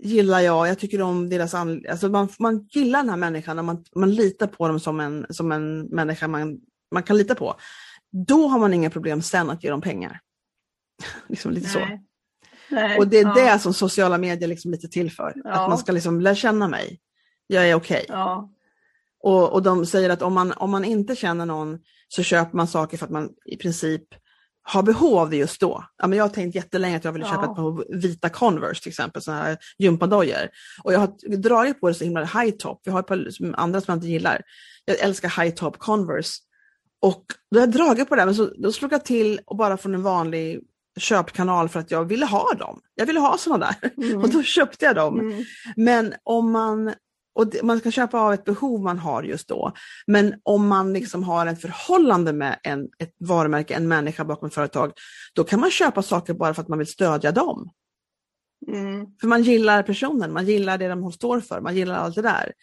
gillar 0.04 0.40
jag, 0.40 0.68
jag 0.68 0.80
tycker 0.80 1.02
om 1.02 1.30
deras 1.30 1.54
alltså 1.54 2.10
man, 2.10 2.30
man 2.40 2.68
gillar 2.72 3.00
den 3.00 3.10
här 3.10 3.18
människan 3.18 3.60
och 3.60 3.66
man, 3.66 3.84
man 3.96 4.12
litar 4.16 4.48
på 4.48 4.68
dem 4.68 4.80
som 4.80 5.00
en, 5.00 5.26
som 5.30 5.52
en 5.52 5.82
människa 5.82 6.28
man, 6.28 6.58
man 6.92 7.04
kan 7.04 7.18
lita 7.18 7.36
på. 7.36 7.56
Då 8.28 8.48
har 8.48 8.60
man 8.60 8.74
inga 8.74 8.90
problem 8.90 9.22
sen 9.22 9.50
att 9.50 9.64
ge 9.64 9.70
dem 9.70 9.82
pengar. 9.82 10.20
liksom 11.28 11.52
lite 11.52 11.80
Nej. 11.80 12.00
så. 12.00 12.06
Nej. 12.76 12.98
Och 12.98 13.08
det 13.08 13.20
är 13.20 13.24
ja. 13.24 13.34
det 13.34 13.60
som 13.60 13.74
sociala 13.74 14.18
medier 14.18 14.50
liksom 14.50 14.72
lite 14.72 14.88
till 14.88 15.12
för. 15.12 15.34
Ja. 15.44 15.52
Att 15.52 15.70
man 15.70 15.78
ska 15.78 15.92
liksom 15.92 16.22
lära 16.22 16.36
känna 16.36 16.68
mig. 16.68 17.00
Jag 17.48 17.70
är 17.70 17.76
okej. 17.76 18.04
Okay. 18.04 18.18
Ja. 18.18 18.52
Och, 19.24 19.54
och 19.54 19.64
de 19.64 19.86
säger 19.86 20.10
att 20.10 20.22
om 20.22 20.34
man, 20.34 20.52
om 20.52 20.72
man 20.72 20.86
inte 20.86 21.16
känner 21.16 21.46
någon 21.46 21.80
så 22.08 22.24
köper 22.24 22.58
man 22.58 22.68
saker 22.68 22.98
för 22.98 23.06
att 23.06 23.12
man 23.12 23.30
i 23.46 23.58
princip 23.58 24.04
har 24.64 24.84
behov 24.84 25.18
av 25.18 25.30
det 25.30 25.38
just 25.38 25.62
då. 25.62 25.86
Ja, 25.98 26.08
men 26.08 26.18
jag 26.18 26.24
har 26.24 26.30
tänkt 26.30 26.56
jättelänge 26.56 26.98
att 26.98 27.04
jag 27.04 27.12
vill 27.12 27.24
köpa 27.24 27.44
ett 27.44 27.56
par 27.56 27.98
vita 28.02 28.30
Converse 28.30 28.82
till 28.82 28.90
exempel, 28.90 29.22
sådana 29.22 29.44
här 29.44 29.58
gympadojor. 29.78 30.50
Och 30.84 30.94
jag 30.94 31.00
har 31.00 31.38
dragit 31.38 31.80
på 31.80 31.88
det 31.88 31.94
så 31.94 32.04
himla 32.04 32.24
high 32.24 32.52
top. 32.52 32.82
Jag 32.84 32.94
har 32.94 33.00
ett 33.00 33.08
par 33.08 33.28
andra 33.54 33.82
som 33.82 33.92
jag 33.92 33.98
inte 33.98 34.08
gillar. 34.08 34.42
Jag 34.86 35.00
älskar 35.00 35.44
high 35.44 35.56
top 35.56 35.78
Converse. 35.78 36.34
Och 37.02 37.26
då 37.52 37.60
har 37.60 37.62
jag 37.62 37.72
dragit 37.72 38.10
på 38.10 38.16
det, 38.16 38.26
men 38.26 38.36
så, 38.36 38.54
då 38.58 38.72
slog 38.72 38.94
jag 38.94 39.06
till 39.06 39.40
och 39.46 39.58
bara 39.58 39.78
från 39.78 39.96
en 39.96 40.04
vanlig 40.04 40.62
köpkanal 41.00 41.70
för 41.70 41.80
att 41.80 41.92
jag 41.92 42.06
ville 42.06 42.26
ha 42.26 42.54
dem. 42.54 42.82
Jag 42.96 43.06
ville 43.06 43.20
ha 43.20 43.38
sådana 43.38 43.66
där 43.82 43.92
mm. 43.98 44.18
och 44.22 44.30
då 44.30 44.44
köpte 44.44 44.86
jag 44.86 44.96
dem. 44.96 45.20
Mm. 45.20 45.44
Men 45.76 46.14
om 46.24 46.52
man, 46.52 46.94
och 47.36 47.48
man 47.64 47.80
ska 47.80 47.92
köpa 47.92 48.20
av 48.20 48.34
ett 48.34 48.46
behov 48.46 48.82
man 48.82 49.00
har 49.00 49.24
just 49.24 49.48
då, 49.48 49.74
men 50.08 50.36
om 50.44 50.68
man 50.68 50.94
liksom 50.94 51.24
har 51.24 51.46
ett 51.46 51.62
förhållande 51.62 52.34
med 52.34 52.60
en, 52.64 52.88
ett 53.00 53.16
varumärke, 53.20 53.74
en 53.74 53.88
människa 53.88 54.26
bakom 54.26 54.48
ett 54.48 54.54
företag, 54.54 54.92
då 55.34 55.44
kan 55.44 55.60
man 55.60 55.72
köpa 55.72 56.02
saker 56.02 56.34
bara 56.34 56.54
för 56.54 56.62
att 56.62 56.68
man 56.68 56.80
vill 56.80 56.88
stödja 56.88 57.32
dem. 57.32 57.70
Mm. 58.68 59.06
För 59.22 59.28
man 59.28 59.44
gillar 59.44 59.84
personen, 59.84 60.34
man 60.34 60.46
gillar 60.46 60.78
det 60.78 60.88
de 60.88 61.12
står 61.12 61.40
för, 61.40 61.62
man 61.62 61.76
gillar 61.76 61.96
allt 61.96 62.16
det 62.16 62.22
där. 62.22 62.54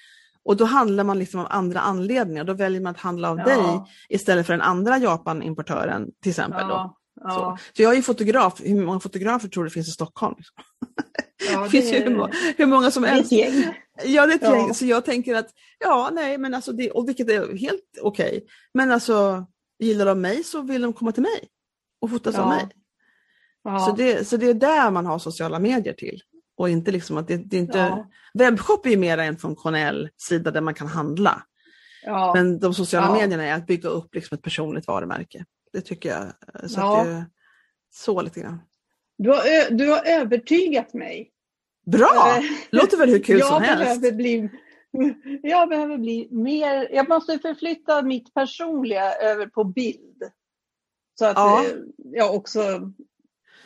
Och 0.45 0.57
då 0.57 0.65
handlar 0.65 1.05
man 1.05 1.19
liksom 1.19 1.41
av 1.41 1.47
andra 1.51 1.81
anledningar, 1.81 2.45
då 2.45 2.53
väljer 2.53 2.81
man 2.81 2.91
att 2.91 3.01
handla 3.01 3.31
av 3.31 3.39
ja. 3.39 3.45
dig 3.45 3.83
istället 4.09 4.47
för 4.47 4.53
den 4.53 4.63
andra 4.63 4.99
Japan-importören 4.99 6.11
till 6.23 6.31
exempel. 6.31 6.67
Ja. 6.69 6.98
Ja. 7.21 7.31
Så. 7.31 7.59
så 7.77 7.83
jag 7.83 7.97
är 7.97 8.03
fotograf, 8.03 8.61
hur 8.65 8.85
många 8.85 9.01
fotografer 9.01 9.49
tror 9.49 9.65
du 9.65 9.71
finns 9.71 9.89
i 9.89 9.91
Stockholm? 9.91 10.37
Ja, 11.53 11.61
det 11.65 11.71
finns 11.71 11.93
ju 11.93 11.99
hur 11.99 12.17
många, 12.17 12.33
hur 12.57 12.67
många 12.67 12.91
som 12.91 13.05
helst. 13.05 13.31
Det 13.31 13.45
är 13.45 13.49
ett 13.49 13.55
gäng. 13.55 13.75
Ja, 14.05 14.27
det 14.27 14.33
är 14.33 14.37
ett 14.37 14.43
ja. 14.43 14.57
gäng. 14.57 14.75
Så 14.75 14.87
jag 14.87 15.05
tänker 15.05 15.35
att, 15.35 15.49
ja, 15.79 16.11
nej, 16.13 16.39
men 16.39 16.55
alltså 16.55 16.73
det, 16.73 16.91
och 16.91 17.09
vilket 17.09 17.31
är 17.31 17.57
helt 17.57 17.83
okej. 18.03 18.29
Okay. 18.29 18.41
Men 18.75 18.91
alltså, 18.91 19.47
gillar 19.79 20.07
de 20.07 20.21
mig 20.21 20.45
så 20.45 20.63
vill 20.63 20.83
de 20.83 20.93
komma 20.93 21.13
till 21.13 21.23
mig 21.23 21.49
och 22.01 22.11
fotas 22.11 22.35
ja. 22.35 22.43
av 22.43 22.49
mig. 22.49 22.69
Ja. 23.65 23.79
Så, 23.79 23.93
det, 23.93 24.29
så 24.29 24.37
det 24.37 24.47
är 24.47 24.55
där 24.55 24.91
man 24.91 25.07
har 25.07 25.19
sociala 25.19 25.59
medier 25.59 25.95
till. 25.95 26.23
Och 26.57 26.69
inte 26.69 26.91
liksom 26.91 27.17
att 27.17 27.29
det, 27.29 27.37
det 27.37 27.57
är 27.57 27.61
inte, 27.61 27.79
ja. 27.79 28.07
webbshop 28.35 28.87
är 28.87 28.91
ju 28.91 28.97
mer 28.97 29.19
en 29.19 29.37
funktionell 29.37 30.09
sida 30.17 30.51
där 30.51 30.61
man 30.61 30.75
kan 30.75 30.87
handla. 30.87 31.43
Men 32.35 32.59
de 32.59 32.75
sociala 32.75 33.13
medierna 33.13 33.45
är 33.45 33.55
att 33.55 33.67
bygga 33.67 33.89
upp 33.89 34.15
liksom 34.15 34.35
ett 34.35 34.43
personligt 34.43 34.87
varumärke. 34.87 35.45
Det 35.79 35.83
tycker 35.83 36.09
jag. 36.09 36.33
Så, 36.71 36.81
ja. 36.81 37.05
det, 37.05 37.27
så 37.91 38.23
lite 38.23 38.41
grann. 38.41 38.61
Du 39.19 39.31
har, 39.31 39.71
du 39.71 39.91
har 39.91 40.03
övertygat 40.07 40.95
mig. 40.95 41.31
Bra! 41.87 42.37
Eh, 42.37 42.45
Låter 42.71 42.97
väl 42.97 43.11
hur 43.11 43.23
kul 43.23 43.43
som 43.43 43.63
helst. 43.63 44.01
Behöver 44.01 44.17
bli, 44.17 44.51
jag 45.43 45.69
behöver 45.69 45.99
bli 45.99 46.29
mer, 46.31 46.89
jag 46.93 47.09
måste 47.09 47.39
förflytta 47.39 48.03
mitt 48.03 48.35
personliga 48.35 49.15
över 49.15 49.47
på 49.47 49.65
bild. 49.65 50.23
Så 51.19 51.25
att 51.25 51.37
ja. 51.37 51.65
Eh, 51.65 51.71
jag 51.99 52.35
också 52.35 52.93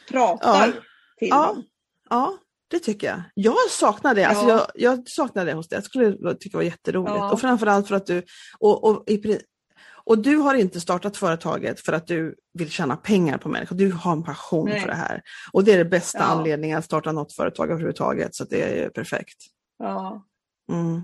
pratar 0.08 0.66
ja. 0.66 0.72
till 1.18 1.28
ja. 1.28 1.46
dem. 1.46 1.64
Ja, 2.10 2.38
det 2.68 2.78
tycker 2.78 3.06
jag. 3.06 3.22
Jag 3.34 3.70
saknar 3.70 4.14
det. 4.14 4.24
Alltså 4.24 4.48
jag, 4.48 4.66
jag 4.74 5.08
saknar 5.08 5.46
det 5.46 5.52
hos 5.52 5.68
dig. 5.68 5.76
Jag 5.76 5.84
skulle 5.84 6.34
tycka 6.34 6.50
det 6.50 6.56
var 6.56 6.62
jätteroligt. 6.62 7.16
Ja. 7.16 7.32
Och 7.32 7.40
framförallt 7.40 7.88
för 7.88 7.94
att 7.94 8.06
du, 8.06 8.22
och, 8.58 8.84
och 8.84 9.10
i, 9.10 9.38
och 10.04 10.18
du 10.18 10.36
har 10.36 10.54
inte 10.54 10.80
startat 10.80 11.16
företaget 11.16 11.80
för 11.80 11.92
att 11.92 12.06
du 12.06 12.34
vill 12.54 12.70
tjäna 12.70 12.96
pengar 12.96 13.38
på 13.38 13.48
människor. 13.48 13.76
Du 13.76 13.92
har 13.92 14.12
en 14.12 14.22
passion 14.22 14.68
Nej. 14.68 14.80
för 14.80 14.88
det 14.88 14.94
här. 14.94 15.22
Och 15.52 15.64
det 15.64 15.72
är 15.72 15.78
det 15.78 15.84
bästa 15.84 16.18
ja. 16.18 16.24
anledningen 16.24 16.78
att 16.78 16.84
starta 16.84 17.12
något 17.12 17.32
företag 17.32 17.70
överhuvudtaget. 17.70 18.34
Så 18.34 18.44
det 18.44 18.82
är 18.82 18.88
perfekt. 18.88 19.36
Ja. 19.78 20.26
Mm. 20.72 21.02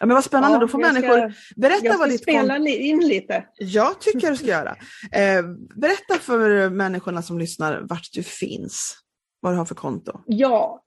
Ja, 0.00 0.06
men 0.06 0.14
vad 0.14 0.24
spännande, 0.24 0.56
ja, 0.56 0.60
då 0.60 0.68
får 0.68 0.78
människor 0.78 1.30
ska, 1.30 1.60
berätta 1.60 1.84
jag 1.86 1.94
ska 1.94 1.98
vad 1.98 2.08
ditt 2.08 2.22
spela 2.22 2.56
in 2.56 3.00
lite. 3.00 3.44
Jag 3.56 4.00
tycker 4.00 4.30
du 4.30 4.36
ska 4.36 4.46
göra. 4.46 4.76
Eh, 5.12 5.42
berätta 5.76 6.14
för 6.20 6.70
människorna 6.70 7.22
som 7.22 7.38
lyssnar 7.38 7.80
vart 7.80 8.12
du 8.12 8.22
finns, 8.22 8.96
vad 9.40 9.52
du 9.52 9.56
har 9.56 9.64
för 9.64 9.74
konto. 9.74 10.20
Ja, 10.26 10.82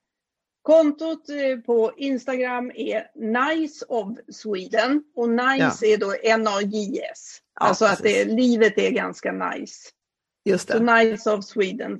kontot 0.63 1.29
eh, 1.29 1.59
på 1.65 1.91
Instagram 1.97 2.71
är 2.75 3.07
Nice 3.15 3.85
of 3.85 4.17
Sweden 4.31 5.03
och 5.15 5.29
Nice 5.29 5.85
ja. 5.85 5.93
är 5.93 5.97
då 5.97 6.13
N-A-J-S. 6.23 7.37
Ja, 7.59 7.65
alltså 7.65 7.85
precis. 7.85 7.99
att 7.99 8.03
det, 8.03 8.25
livet 8.25 8.77
är 8.77 8.91
ganska 8.91 9.31
nice. 9.31 9.89
Just 10.45 10.67
det. 10.67 10.73
Så 10.73 10.83
Nice 10.83 11.31
of 11.31 11.45
Sweden, 11.45 11.93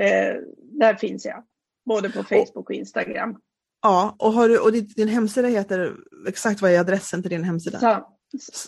eh, 0.00 0.34
där 0.58 0.94
finns 0.94 1.24
jag. 1.24 1.44
Både 1.86 2.10
på 2.10 2.22
Facebook 2.22 2.70
och 2.70 2.74
Instagram. 2.74 3.36
Ja, 3.82 4.16
och, 4.18 4.32
har 4.32 4.48
du, 4.48 4.58
och 4.58 4.72
din, 4.72 4.86
din 4.86 5.08
hemsida 5.08 5.48
heter, 5.48 5.96
exakt 6.28 6.62
vad 6.62 6.70
är 6.70 6.80
adressen 6.80 7.22
till 7.22 7.30
din 7.30 7.44
hemsida? 7.44 7.80
Sa, 7.80 8.18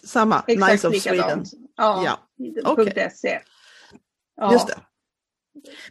Samma, 0.05 0.45
exakt 0.47 0.73
Nice 0.73 0.89
of 0.89 1.03
Sweden. 1.03 1.45
Ja, 1.77 2.19
ja. 2.39 2.73
Okay. 2.73 3.11
.se. 3.11 3.41
Ja. 4.37 4.53
Just 4.53 4.67
det. 4.67 4.77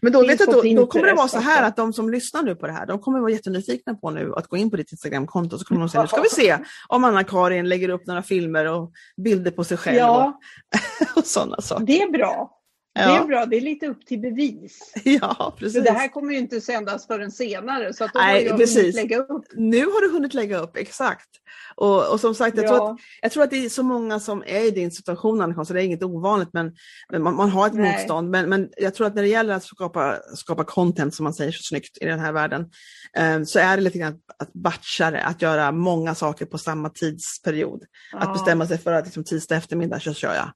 Men 0.01 0.11
då, 0.13 0.27
vet 0.27 0.39
du, 0.39 0.45
då, 0.45 0.61
då 0.61 0.87
kommer 0.87 1.07
det 1.07 1.13
vara 1.13 1.27
så 1.27 1.39
här 1.39 1.63
att 1.63 1.75
de 1.75 1.93
som 1.93 2.09
lyssnar 2.09 2.43
nu 2.43 2.55
på 2.55 2.67
det 2.67 2.73
här, 2.73 2.85
de 2.85 2.99
kommer 2.99 3.19
vara 3.19 3.31
jättenyfikna 3.31 3.95
på 3.95 4.11
nu 4.11 4.33
att 4.35 4.47
gå 4.47 4.57
in 4.57 4.71
på 4.71 4.77
ditt 4.77 4.91
Instagramkonto 4.91 5.57
så 5.57 5.65
kommer 5.65 5.81
de 5.81 5.89
säga, 5.89 6.01
nu 6.01 6.07
ska 6.07 6.21
vi 6.21 6.29
se 6.29 6.57
om 6.87 7.03
Anna-Karin 7.03 7.69
lägger 7.69 7.89
upp 7.89 8.07
några 8.07 8.23
filmer 8.23 8.65
och 8.65 8.91
bilder 9.23 9.51
på 9.51 9.63
sig 9.63 9.77
själv 9.77 9.97
ja. 9.97 10.39
och, 11.13 11.17
och 11.17 11.25
sådana 11.25 11.61
saker. 11.61 11.85
Det 11.85 12.01
är 12.01 12.11
bra. 12.11 12.62
Det 12.95 13.01
är 13.01 13.25
bra, 13.25 13.45
det 13.45 13.57
är 13.57 13.61
lite 13.61 13.87
upp 13.87 14.05
till 14.05 14.19
bevis. 14.19 14.93
Ja, 15.03 15.55
precis. 15.57 15.77
För 15.77 15.83
det 15.83 15.91
här 15.91 16.07
kommer 16.07 16.33
ju 16.33 16.39
inte 16.39 16.61
sändas 16.61 17.07
förrän 17.07 17.31
senare 17.31 17.93
så 17.93 18.03
att 18.03 18.13
då 18.13 18.19
Nej, 18.19 18.43
har 18.43 18.49
jag 18.49 18.59
precis. 18.59 18.95
lägga 18.95 19.17
upp. 19.17 19.45
Nu 19.55 19.85
har 19.85 20.01
du 20.01 20.13
hunnit 20.13 20.33
lägga 20.33 20.59
upp, 20.59 20.77
exakt. 20.77 21.29
Och, 21.75 22.11
och 22.11 22.19
som 22.19 22.35
sagt, 22.35 22.57
jag, 22.57 22.65
ja. 22.65 22.69
tror 22.69 22.91
att, 22.91 22.99
jag 23.21 23.31
tror 23.31 23.43
att 23.43 23.49
det 23.49 23.65
är 23.65 23.69
så 23.69 23.83
många 23.83 24.19
som 24.19 24.43
är 24.45 24.67
i 24.67 24.71
din 24.71 24.91
situation 24.91 25.41
Annika, 25.41 25.65
så 25.65 25.73
det 25.73 25.81
är 25.81 25.85
inget 25.85 26.03
ovanligt 26.03 26.49
men, 26.53 26.75
men 27.11 27.23
man, 27.23 27.35
man, 27.35 27.49
har 27.49 27.67
ett 27.67 27.73
Nej. 27.73 27.91
motstånd. 27.91 28.29
Men, 28.29 28.49
men 28.49 28.69
jag 28.77 28.95
tror 28.95 29.07
att 29.07 29.15
när 29.15 29.21
det 29.21 29.29
gäller 29.29 29.53
att 29.53 29.63
skapa, 29.63 30.17
skapa 30.35 30.63
content 30.63 31.15
som 31.15 31.23
man 31.23 31.33
säger 31.33 31.51
så 31.51 31.63
snyggt 31.63 31.97
i 32.01 32.05
den 32.05 32.19
här 32.19 32.31
världen 32.31 32.69
eh, 33.17 33.43
så 33.43 33.59
är 33.59 33.77
det 33.77 33.83
lite 33.83 33.97
grann 33.97 34.13
att, 34.13 34.41
att 34.47 34.53
batcha 34.53 35.11
det, 35.11 35.23
att 35.23 35.41
göra 35.41 35.71
många 35.71 36.15
saker 36.15 36.45
på 36.45 36.57
samma 36.57 36.89
tidsperiod. 36.89 37.83
Ja. 38.11 38.19
Att 38.19 38.33
bestämma 38.33 38.67
sig 38.67 38.77
för 38.77 38.93
att 38.93 39.05
liksom, 39.05 39.23
tisdag 39.23 39.55
eftermiddag 39.55 39.99
så 39.99 40.13
kör 40.13 40.35
jag 40.35 40.51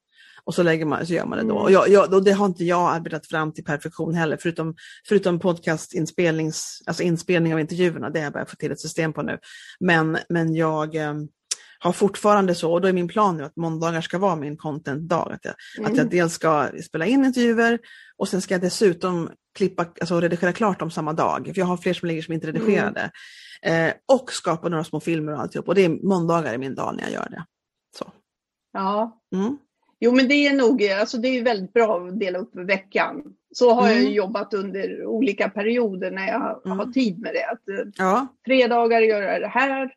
och 0.47 0.53
så, 0.53 0.63
lägger 0.63 0.85
man, 0.85 1.07
så 1.07 1.13
gör 1.13 1.25
man 1.25 1.37
det 1.37 1.43
då. 1.43 1.51
Mm. 1.51 1.63
Och, 1.63 1.71
jag, 1.71 1.89
jag, 1.89 2.13
och 2.13 2.23
det 2.23 2.31
har 2.31 2.45
inte 2.45 2.63
jag 2.63 2.95
arbetat 2.95 3.27
fram 3.27 3.53
till 3.53 3.63
perfektion 3.63 4.13
heller, 4.13 4.37
förutom, 4.41 4.75
förutom 5.07 5.39
podcastinspelnings, 5.39 6.81
alltså 6.85 7.03
inspelning 7.03 7.53
av 7.53 7.59
intervjuerna, 7.59 8.09
det 8.09 8.19
har 8.19 8.23
jag 8.23 8.33
börjat 8.33 8.49
få 8.49 8.55
till 8.55 8.71
ett 8.71 8.79
system 8.79 9.13
på 9.13 9.21
nu. 9.21 9.39
Men, 9.79 10.17
men 10.29 10.55
jag 10.55 10.95
eh, 10.95 11.13
har 11.79 11.91
fortfarande 11.91 12.55
så, 12.55 12.73
och 12.73 12.81
då 12.81 12.87
är 12.87 12.93
min 12.93 13.07
plan 13.07 13.37
nu 13.37 13.43
att 13.43 13.55
måndagar 13.55 14.01
ska 14.01 14.17
vara 14.17 14.35
min 14.35 14.57
content-dag. 14.57 15.31
Att 15.33 15.45
jag, 15.45 15.55
mm. 15.77 15.91
att 15.91 15.97
jag 15.97 16.09
dels 16.09 16.33
ska 16.33 16.69
spela 16.85 17.05
in 17.05 17.25
intervjuer 17.25 17.79
och 18.17 18.27
sen 18.27 18.41
ska 18.41 18.53
jag 18.53 18.61
dessutom 18.61 19.29
klippa, 19.57 19.85
alltså 19.99 20.21
redigera 20.21 20.53
klart 20.53 20.79
dem 20.79 20.91
samma 20.91 21.13
dag. 21.13 21.45
För 21.45 21.59
jag 21.59 21.65
har 21.65 21.77
fler 21.77 21.93
som 21.93 22.07
ligger 22.07 22.21
som 22.21 22.33
inte 22.33 22.47
är 22.47 22.51
redigerade. 22.51 23.11
Mm. 23.61 23.89
Eh, 23.89 23.93
och 24.05 24.31
skapa 24.31 24.69
några 24.69 24.83
små 24.83 24.99
filmer 24.99 25.33
och 25.33 25.41
alltihop. 25.41 25.67
Och 25.67 25.75
det 25.75 25.85
är 25.85 26.07
måndagar 26.07 26.53
i 26.53 26.57
min 26.57 26.75
dag 26.75 26.95
när 26.95 27.03
jag 27.03 27.11
gör 27.11 27.29
det. 27.29 27.45
Så. 27.97 28.11
Ja. 28.73 29.21
Mm. 29.35 29.57
Jo 29.99 30.11
men 30.11 30.27
det 30.27 30.47
är 30.47 30.53
nog, 30.53 30.87
alltså 30.87 31.17
det 31.17 31.27
är 31.27 31.43
väldigt 31.43 31.73
bra 31.73 32.07
att 32.07 32.19
dela 32.19 32.39
upp 32.39 32.55
veckan. 32.55 33.23
Så 33.53 33.73
har 33.73 33.89
mm. 33.89 34.03
jag 34.03 34.13
jobbat 34.13 34.53
under 34.53 35.05
olika 35.05 35.49
perioder 35.49 36.11
när 36.11 36.27
jag 36.27 36.61
mm. 36.65 36.79
har 36.79 36.85
tid 36.85 37.19
med 37.19 37.33
det. 37.33 37.45
Att 37.45 37.69
eh, 37.69 37.91
ja. 37.95 38.27
Fredagar 38.45 39.01
gör 39.01 39.21
jag 39.21 39.41
det 39.41 39.47
här. 39.47 39.91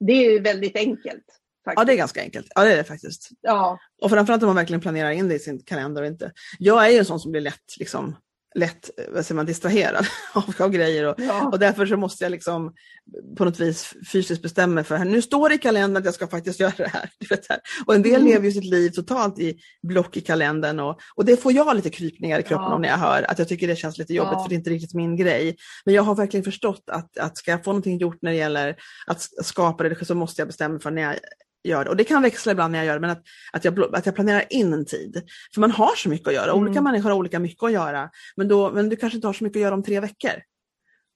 Det 0.00 0.12
är 0.12 0.40
väldigt 0.40 0.76
enkelt. 0.76 1.24
Faktiskt. 1.64 1.80
Ja 1.80 1.84
det 1.84 1.92
är 1.92 1.96
ganska 1.96 2.20
enkelt, 2.20 2.46
ja 2.54 2.64
det 2.64 2.72
är 2.72 2.76
det 2.76 2.84
faktiskt. 2.84 3.28
Ja. 3.40 3.78
Och 4.02 4.10
framförallt 4.10 4.42
om 4.42 4.46
man 4.46 4.56
verkligen 4.56 4.80
planerar 4.80 5.10
in 5.10 5.28
det 5.28 5.34
i 5.34 5.38
sin 5.38 5.62
kalender 5.62 6.02
och 6.02 6.08
inte. 6.08 6.32
Jag 6.58 6.86
är 6.86 6.90
ju 6.90 6.98
en 6.98 7.04
sån 7.04 7.20
som 7.20 7.32
blir 7.32 7.40
lätt 7.40 7.78
liksom 7.78 8.16
lätt 8.54 8.90
vad 9.08 9.26
säger 9.26 9.36
man, 9.36 9.46
distraherad 9.46 10.06
av, 10.32 10.54
av 10.58 10.70
grejer 10.70 11.04
och, 11.04 11.14
ja. 11.18 11.48
och 11.52 11.58
därför 11.58 11.86
så 11.86 11.96
måste 11.96 12.24
jag 12.24 12.30
liksom 12.30 12.72
på 13.36 13.44
något 13.44 13.60
vis 13.60 13.94
fysiskt 14.12 14.42
bestämma 14.42 14.74
mig 14.74 14.84
för 14.84 14.94
att 14.94 15.06
nu 15.06 15.22
står 15.22 15.48
det 15.48 15.54
i 15.54 15.58
kalendern 15.58 16.00
att 16.00 16.04
jag 16.04 16.14
ska 16.14 16.26
faktiskt 16.26 16.60
göra 16.60 16.72
det 16.76 16.88
här. 16.88 17.10
vet 17.30 17.48
här. 17.48 17.60
Och 17.86 17.94
en 17.94 18.02
del 18.02 18.20
mm. 18.20 18.26
lever 18.26 18.44
ju 18.44 18.52
sitt 18.52 18.64
liv 18.64 18.90
totalt 18.90 19.38
i 19.38 19.58
block 19.82 20.16
i 20.16 20.20
kalendern 20.20 20.80
och, 20.80 21.00
och 21.14 21.24
det 21.24 21.36
får 21.36 21.52
jag 21.52 21.76
lite 21.76 21.90
krypningar 21.90 22.38
i 22.38 22.42
kroppen 22.42 22.66
ja. 22.68 22.74
om 22.74 22.82
när 22.82 22.88
jag 22.88 22.98
hör 22.98 23.30
att 23.30 23.38
jag 23.38 23.48
tycker 23.48 23.68
det 23.68 23.76
känns 23.76 23.98
lite 23.98 24.14
jobbigt 24.14 24.32
ja. 24.32 24.42
för 24.42 24.48
det 24.48 24.54
är 24.54 24.58
inte 24.58 24.70
riktigt 24.70 24.94
min 24.94 25.16
grej. 25.16 25.56
Men 25.84 25.94
jag 25.94 26.02
har 26.02 26.14
verkligen 26.14 26.44
förstått 26.44 26.84
att, 26.86 27.18
att 27.18 27.38
ska 27.38 27.50
jag 27.50 27.64
få 27.64 27.70
någonting 27.70 27.98
gjort 27.98 28.18
när 28.22 28.30
det 28.30 28.36
gäller 28.36 28.76
att 29.06 29.28
skapa 29.44 29.84
det 29.84 30.04
så 30.04 30.14
måste 30.14 30.40
jag 30.40 30.48
bestämma 30.48 30.72
mig 30.72 30.82
för 30.82 30.90
när 30.90 31.02
jag 31.02 31.16
gör 31.64 31.84
det. 31.84 31.90
Och 31.90 31.96
det 31.96 32.04
kan 32.04 32.22
växla 32.22 32.52
ibland 32.52 32.72
när 32.72 32.78
jag 32.78 32.86
gör 32.86 32.94
det, 32.94 33.00
men 33.00 33.10
att, 33.10 33.22
att, 33.52 33.64
jag, 33.64 33.94
att 33.94 34.06
jag 34.06 34.14
planerar 34.14 34.44
in 34.50 34.72
en 34.72 34.86
tid. 34.86 35.22
För 35.54 35.60
man 35.60 35.70
har 35.70 35.96
så 35.96 36.08
mycket 36.08 36.28
att 36.28 36.34
göra, 36.34 36.54
olika 36.54 36.78
mm. 36.78 36.84
människor 36.84 37.10
har 37.10 37.16
olika 37.16 37.38
mycket 37.38 37.62
att 37.62 37.72
göra. 37.72 38.10
Men, 38.36 38.48
då, 38.48 38.70
men 38.70 38.88
du 38.88 38.96
kanske 38.96 39.16
inte 39.16 39.26
har 39.26 39.32
så 39.32 39.44
mycket 39.44 39.56
att 39.56 39.62
göra 39.62 39.74
om 39.74 39.82
tre 39.82 40.00
veckor. 40.00 40.42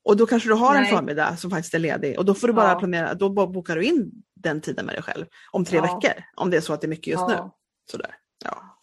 Och 0.04 0.16
då 0.16 0.26
kanske 0.26 0.48
du 0.48 0.54
har 0.54 0.74
Nej. 0.74 0.82
en 0.82 0.96
förmiddag 0.96 1.36
som 1.36 1.50
faktiskt 1.50 1.74
är 1.74 1.78
ledig 1.78 2.18
och 2.18 2.24
då 2.24 2.34
får 2.34 2.46
du 2.48 2.52
bara 2.52 2.68
ja. 2.68 2.78
planera, 2.78 3.14
då 3.14 3.28
bokar 3.28 3.76
du 3.76 3.84
in 3.84 4.10
den 4.34 4.60
tiden 4.60 4.86
med 4.86 4.94
dig 4.94 5.02
själv 5.02 5.26
om 5.52 5.64
tre 5.64 5.76
ja. 5.76 5.82
veckor. 5.82 6.24
Om 6.36 6.50
det 6.50 6.56
är 6.56 6.60
så 6.60 6.72
att 6.72 6.80
det 6.80 6.86
är 6.86 6.88
mycket 6.88 7.06
just 7.06 7.24
ja. 7.28 7.44
nu. 7.44 7.50
Sådär. 7.90 8.14
Ja. 8.44 8.75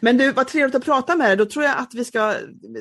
Men 0.00 0.16
du, 0.16 0.32
vad 0.32 0.46
trevligt 0.46 0.74
att 0.74 0.84
prata 0.84 1.16
med 1.16 1.28
dig. 1.28 1.36
Då 1.36 1.46
tror 1.46 1.64
jag 1.64 1.78
att 1.78 1.94
vi 1.94 2.04
ska 2.04 2.34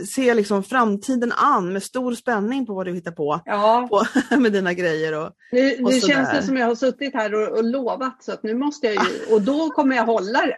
se 0.09 0.33
liksom 0.33 0.63
framtiden 0.63 1.31
an 1.31 1.73
med 1.73 1.83
stor 1.83 2.13
spänning 2.13 2.65
på 2.65 2.73
vad 2.73 2.85
du 2.85 2.93
hittar 2.93 3.11
på, 3.11 3.41
ja. 3.45 3.87
på 3.89 4.05
med 4.37 4.51
dina 4.51 4.73
grejer. 4.73 5.13
Och, 5.13 5.31
nu 5.51 5.75
och 5.83 5.93
nu 5.93 5.99
känns 5.99 6.31
det 6.31 6.43
som 6.43 6.57
jag 6.57 6.67
har 6.67 6.75
suttit 6.75 7.13
här 7.13 7.33
och, 7.33 7.57
och, 7.57 7.63
lovat 7.63 8.23
så 8.23 8.31
att 8.31 8.43
nu 8.43 8.53
måste 8.53 8.87
jag 8.87 8.95
ju, 8.95 9.33
och 9.33 9.41
då 9.41 9.69
kommer 9.69 9.95
jag 9.95 10.05
hålla 10.05 10.41
det. 10.45 10.57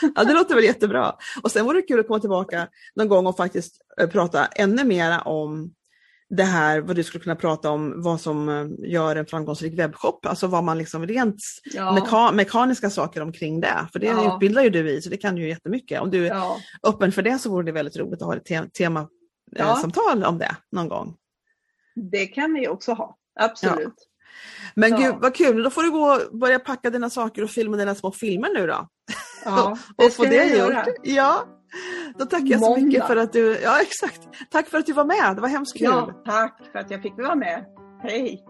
Ja, 0.14 0.24
det 0.24 0.34
låter 0.34 0.54
väl 0.54 0.64
jättebra. 0.64 1.14
Och 1.42 1.50
sen 1.50 1.64
vore 1.64 1.78
det 1.78 1.86
kul 1.86 2.00
att 2.00 2.06
komma 2.06 2.20
tillbaka 2.20 2.68
någon 2.96 3.08
gång 3.08 3.26
och 3.26 3.36
faktiskt 3.36 3.76
eh, 4.00 4.08
prata 4.08 4.46
ännu 4.46 4.84
mera 4.84 5.20
om 5.20 5.74
det 6.36 6.44
här, 6.44 6.80
vad 6.80 6.96
du 6.96 7.04
skulle 7.04 7.24
kunna 7.24 7.36
prata 7.36 7.70
om, 7.70 8.02
vad 8.02 8.20
som 8.20 8.48
eh, 8.48 8.90
gör 8.90 9.16
en 9.16 9.26
framgångsrik 9.26 9.78
webbshop, 9.78 10.26
alltså 10.26 10.46
vad 10.46 10.64
man 10.64 10.78
liksom 10.78 11.06
rent 11.06 11.36
ja. 11.64 11.92
meka 11.92 12.32
mekaniska 12.32 12.90
saker 12.90 13.20
omkring 13.20 13.60
det, 13.60 13.88
för 13.92 13.98
det 13.98 14.06
ja. 14.06 14.34
utbildar 14.34 14.62
ju 14.62 14.70
du 14.70 14.90
i, 14.90 15.02
så 15.02 15.10
det 15.10 15.16
kan 15.16 15.34
du 15.34 15.42
ju 15.42 15.48
jättemycket. 15.48 16.00
Om 16.00 16.10
du 16.10 16.26
är 16.26 16.30
ja. 16.30 16.56
öppen 16.82 17.12
för 17.12 17.22
det 17.22 17.38
så 17.38 17.50
vore 17.50 17.66
det 17.66 17.72
väldigt 17.72 17.96
roligt 17.96 18.22
att 18.22 18.26
ha 18.26 18.36
ett 18.36 18.44
te 18.44 18.62
temasamtal 18.68 20.20
ja. 20.20 20.28
om 20.28 20.38
det 20.38 20.56
någon 20.72 20.88
gång. 20.88 21.16
Det 22.10 22.26
kan 22.26 22.54
vi 22.54 22.68
också 22.68 22.92
ha, 22.92 23.16
absolut. 23.40 24.08
Men 24.74 24.90
ja. 24.90 24.96
gud 24.96 25.14
vad 25.20 25.34
kul, 25.34 25.62
då 25.62 25.70
får 25.70 25.82
du 25.82 25.90
gå 25.90 26.20
börja 26.32 26.58
packa 26.58 26.90
dina 26.90 27.10
saker 27.10 27.42
och 27.42 27.50
filma 27.50 27.76
dina 27.76 27.94
små 27.94 28.12
filmer 28.12 28.48
nu 28.54 28.66
då. 28.66 28.88
Ja, 29.44 29.78
det 29.96 30.10
ska 30.10 30.22
och 30.22 30.26
få 30.26 30.34
det 30.34 30.36
jag 30.36 30.58
göra. 30.58 30.86
Ja, 31.02 31.44
då 32.18 32.24
tackar 32.24 32.46
jag 32.46 32.60
så 32.60 32.76
mycket 32.76 33.06
för 33.06 33.16
att 33.16 33.32
du, 33.32 33.60
ja 33.62 33.80
exakt, 33.80 34.28
tack 34.50 34.68
för 34.68 34.78
att 34.78 34.86
du 34.86 34.92
var 34.92 35.04
med, 35.04 35.36
det 35.36 35.40
var 35.40 35.48
hemskt 35.48 35.78
kul. 35.78 35.86
Ja, 35.86 36.22
tack 36.24 36.60
för 36.72 36.78
att 36.78 36.90
jag 36.90 37.02
fick 37.02 37.16
vara 37.16 37.34
med. 37.34 37.64
Hej! 38.02 38.44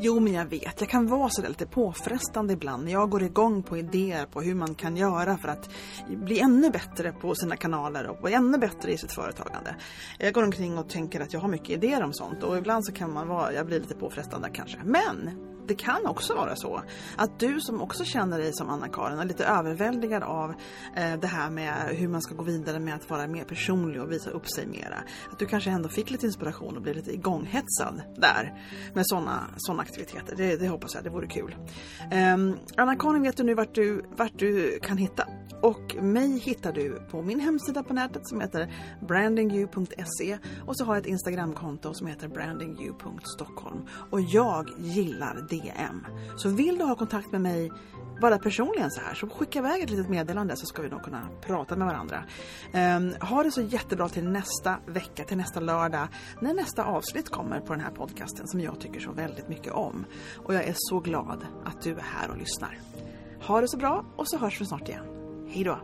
Jo, 0.00 0.20
men 0.20 0.32
jag 0.32 0.44
vet, 0.44 0.80
jag 0.80 0.88
kan 0.88 1.06
vara 1.06 1.30
så 1.30 1.42
lite 1.48 1.66
påfrestande 1.66 2.52
ibland 2.52 2.84
när 2.84 2.92
jag 2.92 3.10
går 3.10 3.22
igång 3.22 3.62
på 3.62 3.76
idéer 3.76 4.26
på 4.26 4.40
hur 4.40 4.54
man 4.54 4.74
kan 4.74 4.96
göra 4.96 5.36
för 5.36 5.48
att 5.48 5.70
bli 6.08 6.40
ännu 6.40 6.70
bättre 6.70 7.12
på 7.12 7.34
sina 7.34 7.56
kanaler 7.56 8.06
och 8.06 8.22
bli 8.22 8.32
ännu 8.32 8.58
bättre 8.58 8.92
i 8.92 8.98
sitt 8.98 9.12
företagande. 9.12 9.76
Jag 10.18 10.34
går 10.34 10.42
omkring 10.42 10.78
och 10.78 10.88
tänker 10.88 11.20
att 11.20 11.32
jag 11.32 11.40
har 11.40 11.48
mycket 11.48 11.70
idéer 11.70 12.02
om 12.02 12.12
sånt 12.12 12.42
och 12.42 12.58
ibland 12.58 12.86
så 12.86 12.92
kan 12.92 13.12
man 13.12 13.28
vara, 13.28 13.52
jag 13.52 13.66
blir 13.66 13.80
lite 13.80 13.94
påfrestande 13.94 14.48
kanske. 14.52 14.78
Men 14.84 15.30
det 15.66 15.74
kan 15.74 16.06
också 16.06 16.34
vara 16.34 16.56
så 16.56 16.82
att 17.16 17.38
du 17.38 17.60
som 17.60 17.82
också 17.82 18.04
känner 18.04 18.38
dig 18.38 18.52
som 18.52 18.70
Anna-Karin 18.70 19.18
är 19.18 19.24
lite 19.24 19.44
överväldigad 19.44 20.22
av 20.22 20.50
eh, 20.96 21.20
det 21.20 21.26
här 21.26 21.50
med 21.50 21.74
hur 21.88 22.08
man 22.08 22.22
ska 22.22 22.34
gå 22.34 22.42
vidare 22.42 22.78
med 22.78 22.94
att 22.94 23.10
vara 23.10 23.26
mer 23.26 23.44
personlig 23.44 24.02
och 24.02 24.12
visa 24.12 24.30
upp 24.30 24.48
sig 24.48 24.66
mera. 24.66 24.96
Att 25.32 25.38
du 25.38 25.46
kanske 25.46 25.70
ändå 25.70 25.88
fick 25.88 26.10
lite 26.10 26.26
inspiration 26.26 26.76
och 26.76 26.82
blev 26.82 26.96
lite 26.96 27.12
igånghetsad 27.12 28.02
där 28.16 28.62
med 28.94 29.06
sådana 29.06 29.40
såna 29.56 29.82
aktiviteter. 29.82 30.36
Det, 30.36 30.56
det, 30.56 30.68
hoppas 30.68 30.94
jag, 30.94 31.04
det 31.04 31.10
vore 31.10 31.26
kul. 31.26 31.56
Eh, 32.10 32.36
Anna-Karin 32.76 33.22
vet 33.22 33.36
du 33.36 33.42
nu 33.42 33.54
vart 33.54 33.74
du, 33.74 34.04
vart 34.16 34.38
du 34.38 34.78
kan 34.82 34.96
hitta. 34.96 35.26
Och 35.62 35.96
mig 36.02 36.38
hittar 36.38 36.72
du 36.72 37.02
på 37.10 37.22
min 37.22 37.40
hemsida 37.40 37.82
på 37.82 37.94
nätet 37.94 38.28
som 38.28 38.40
heter 38.40 38.74
brandingyou.se 39.08 40.38
och 40.66 40.76
så 40.76 40.84
har 40.84 40.94
jag 40.94 41.00
ett 41.00 41.06
Instagramkonto 41.06 41.94
som 41.94 42.06
heter 42.06 42.28
brandingyou.stockholm. 42.28 43.86
Och 44.10 44.20
jag 44.20 44.68
gillar 44.78 45.46
DM. 45.52 46.06
Så 46.36 46.48
vill 46.48 46.78
du 46.78 46.84
ha 46.84 46.94
kontakt 46.94 47.32
med 47.32 47.40
mig 47.40 47.70
bara 48.20 48.38
personligen 48.38 48.90
så 48.90 49.00
här 49.00 49.14
så 49.14 49.28
skicka 49.28 49.58
iväg 49.58 49.82
ett 49.82 49.90
litet 49.90 50.08
meddelande 50.08 50.56
så 50.56 50.66
ska 50.66 50.82
vi 50.82 50.88
nog 50.88 51.02
kunna 51.02 51.28
prata 51.40 51.76
med 51.76 51.86
varandra. 51.86 52.24
Um, 52.74 53.28
ha 53.28 53.42
det 53.42 53.50
så 53.50 53.62
jättebra 53.62 54.08
till 54.08 54.24
nästa 54.24 54.76
vecka, 54.86 55.24
till 55.24 55.36
nästa 55.36 55.60
lördag 55.60 56.08
när 56.40 56.54
nästa 56.54 56.84
avsnitt 56.84 57.28
kommer 57.28 57.60
på 57.60 57.72
den 57.72 57.82
här 57.82 57.90
podcasten 57.90 58.48
som 58.48 58.60
jag 58.60 58.80
tycker 58.80 59.00
så 59.00 59.12
väldigt 59.12 59.48
mycket 59.48 59.72
om. 59.72 60.04
Och 60.36 60.54
jag 60.54 60.64
är 60.64 60.74
så 60.76 61.00
glad 61.00 61.46
att 61.64 61.82
du 61.82 61.90
är 61.90 62.04
här 62.18 62.30
och 62.30 62.36
lyssnar. 62.36 62.78
Ha 63.46 63.60
det 63.60 63.68
så 63.68 63.76
bra 63.76 64.04
och 64.16 64.28
så 64.28 64.38
hörs 64.38 64.60
vi 64.60 64.66
snart 64.66 64.88
igen. 64.88 65.04
Hej 65.48 65.64
då! 65.64 65.78